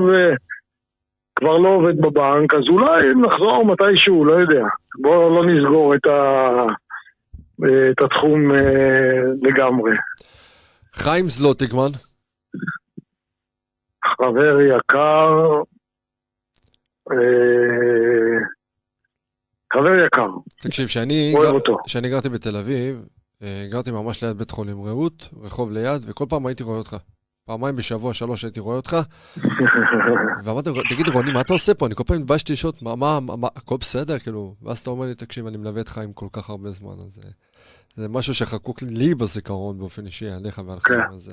כבר 1.35 1.57
לא 1.57 1.69
עובד 1.69 1.97
בבנק, 1.97 2.53
אז 2.53 2.63
אולי 2.69 3.13
נחזור 3.21 3.65
מתישהו, 3.65 4.25
לא 4.25 4.33
יודע. 4.33 4.65
בואו 5.01 5.35
לא 5.35 5.45
נסגור 5.45 5.95
את, 5.95 6.05
ה, 6.05 6.49
את 7.91 8.01
התחום 8.01 8.51
לגמרי. 9.41 9.91
חיים 10.93 11.25
זלוטיגמן. 11.25 11.91
חבר 14.18 14.62
יקר, 14.62 15.62
אה, 17.12 18.39
חבר 19.74 20.05
יקר. 20.05 20.30
תקשיב, 20.62 20.88
שאני 20.88 21.34
אותו. 21.53 21.78
כשאני 21.86 22.10
גרתי 22.10 22.30
בתל 22.30 22.55
אביב, 22.57 23.05
אה, 23.43 23.68
גרתי 23.70 23.91
ממש 23.91 24.24
ליד 24.24 24.38
בית 24.38 24.51
חולים 24.51 24.82
רעות, 24.82 25.30
רחוב 25.41 25.72
ליד, 25.72 26.01
וכל 26.07 26.26
פעם 26.30 26.45
הייתי 26.45 26.64
רואה 26.64 26.78
אותך. 26.78 26.97
פעמיים 27.45 27.76
בשבוע, 27.76 28.14
שלוש 28.14 28.43
הייתי 28.43 28.60
רואה 28.60 28.76
אותך. 28.76 28.97
ואמרתי, 30.43 30.70
תגיד 30.89 31.07
רוני, 31.10 31.32
מה 31.32 31.41
אתה 31.41 31.53
עושה 31.53 31.74
פה? 31.74 31.86
אני 31.86 31.95
כל 31.95 32.03
פעם 32.03 32.18
התביישתי 32.18 32.53
לשאול, 32.53 32.74
מה, 32.82 32.95
מה, 32.95 33.20
מה, 33.20 33.47
הכל 33.55 33.78
בסדר? 33.80 34.20
כאילו, 34.20 34.55
ואז 34.62 34.80
אתה 34.80 34.89
אומר 34.89 35.05
לי, 35.05 35.16
תקשיב, 35.16 35.47
אני 35.47 35.57
מלווה 35.57 35.82
את 35.82 35.89
חיים 35.89 36.14
כל 36.14 36.28
כך 36.34 36.49
הרבה 36.49 36.70
זמן, 36.70 36.93
אז 37.05 37.22
זה 37.95 38.07
משהו 38.10 38.34
שחקוק 38.34 38.82
לי 38.82 39.16
בזיכרון 39.16 39.78
באופן 39.78 40.05
אישי, 40.05 40.30
עליך 40.30 40.62
ועל 40.66 40.80
חיים, 40.80 41.01
כן. 41.01 41.14
אז... 41.16 41.32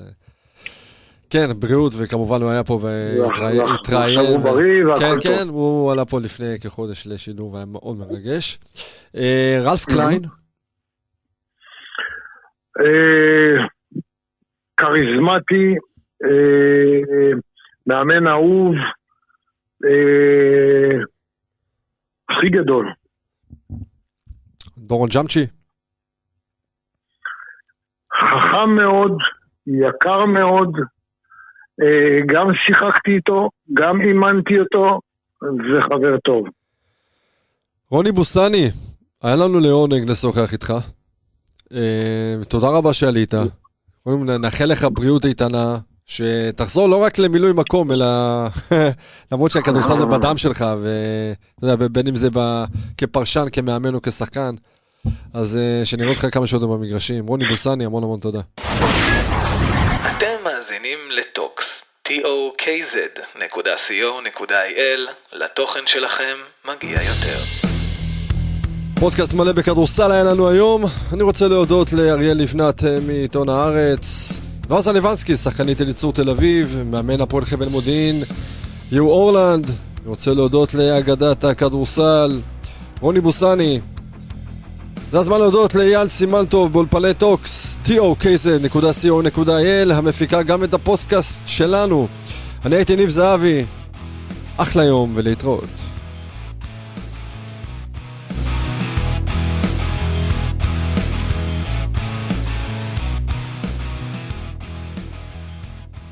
כן, 1.29 1.47
בריאות, 1.59 1.93
וכמובן 1.97 2.41
הוא 2.41 2.51
היה 2.51 2.63
פה 2.63 2.79
והתראיין. 2.81 4.19
הוא 4.19 4.37
בריא 4.37 4.85
והכל 4.85 4.99
כן, 4.99 5.13
טוב. 5.13 5.23
כן, 5.23 5.47
הוא 5.49 5.91
עלה 5.91 6.05
פה 6.05 6.19
לפני 6.19 6.59
כחודש 6.63 7.07
לשידור 7.07 7.53
והיה 7.53 7.65
מאוד 7.65 7.97
מרגש. 7.97 8.59
אה, 9.15 9.59
רלף 9.63 9.85
קליין, 9.85 10.21
אה, 12.79 13.65
כריזמטי, 14.77 15.75
אה, 16.23 17.31
מאמן 17.87 18.27
אהוב, 18.27 18.75
אה, 19.85 20.99
הכי 22.29 22.49
גדול. 22.49 22.93
דורון 24.77 25.09
ג'אמצ'י, 25.09 25.45
חכם 28.13 28.69
מאוד, 28.75 29.17
יקר 29.67 30.25
מאוד, 30.25 30.71
גם 32.25 32.47
שיחקתי 32.65 33.11
איתו, 33.15 33.49
גם 33.73 34.01
אימנתי 34.01 34.59
אותו, 34.59 34.99
וחבר 35.41 36.17
טוב. 36.17 36.45
רוני 37.91 38.11
בוסני, 38.11 38.69
היה 39.23 39.35
לנו 39.35 39.59
לעונג 39.59 40.09
לשוחח 40.09 40.53
איתך. 40.53 40.73
אה, 41.73 42.35
תודה 42.47 42.67
רבה 42.69 42.93
שעלית. 42.93 43.33
נאחל 44.39 44.65
לך 44.65 44.87
בריאות 44.93 45.25
איתנה, 45.25 45.77
שתחזור 46.05 46.89
לא 46.89 47.03
רק 47.03 47.19
למילוי 47.19 47.51
מקום, 47.53 47.91
אלא 47.91 48.05
למרות 49.31 49.51
שהכדורסל 49.51 49.97
זה 49.97 50.05
בדם 50.05 50.37
שלך, 50.43 50.65
ואתה 50.81 51.65
יודע, 51.73 51.87
בין 51.87 52.07
אם 52.07 52.15
זה 52.15 52.29
ב... 52.33 52.63
כפרשן, 52.97 53.45
כמאמן 53.51 53.93
או 53.93 54.01
כשחקן, 54.01 54.55
אז 55.33 55.57
אה, 55.57 55.85
שנראה 55.85 56.09
אותך 56.09 56.27
כמה 56.31 56.47
שיותר 56.47 56.67
במגרשים. 56.67 57.27
רוני 57.27 57.47
בוסני, 57.47 57.85
המון 57.85 58.03
המון 58.03 58.19
תודה. 58.19 58.41
מאזינים 60.67 60.97
לטוקס, 61.11 61.83
tokz.co.il, 62.07 63.01
לתוכן 65.33 65.87
שלכם 65.87 66.37
מגיע 66.65 67.01
יותר. 67.01 67.37
פודקאסט 68.99 69.33
מלא 69.33 69.51
בכדורסל 69.51 70.11
היה 70.11 70.23
לנו 70.23 70.49
היום. 70.49 70.83
אני 71.13 71.23
רוצה 71.23 71.47
להודות 71.47 71.93
לאריאל 71.93 72.37
לבנת 72.37 72.83
אה, 72.83 72.97
מעיתון 73.07 73.49
הארץ. 73.49 74.33
ורסה 74.69 74.91
לבנסקי, 74.91 75.35
שחקנית 75.35 75.81
אליצור 75.81 76.13
תל 76.13 76.29
אביב, 76.29 76.83
מאמן 76.85 77.21
הפועל 77.21 77.45
חבל 77.45 77.67
מודיעין, 77.67 78.23
יו 78.91 79.05
אורלנד. 79.07 79.65
אני 79.65 80.05
רוצה 80.05 80.33
להודות 80.33 80.73
לאגדת 80.73 81.43
הכדורסל, 81.43 82.39
רוני 83.01 83.21
בוסני. 83.21 83.79
זה 85.11 85.19
הזמן 85.19 85.39
להודות 85.39 85.75
לאייל 85.75 86.07
סימנטוב 86.07 86.73
באולפני 86.73 87.13
טוקס, 87.13 87.77
tokz.co.il, 87.85 89.93
המפיקה 89.93 90.43
גם 90.43 90.63
את 90.63 90.73
הפודקאסט 90.73 91.41
שלנו. 91.45 92.07
אני 92.65 92.75
הייתי 92.75 92.95
ניב 92.95 93.09
זהבי, 93.09 93.65
אחלה 94.57 94.83
יום 94.83 95.11
ולהתראות. 95.15 95.86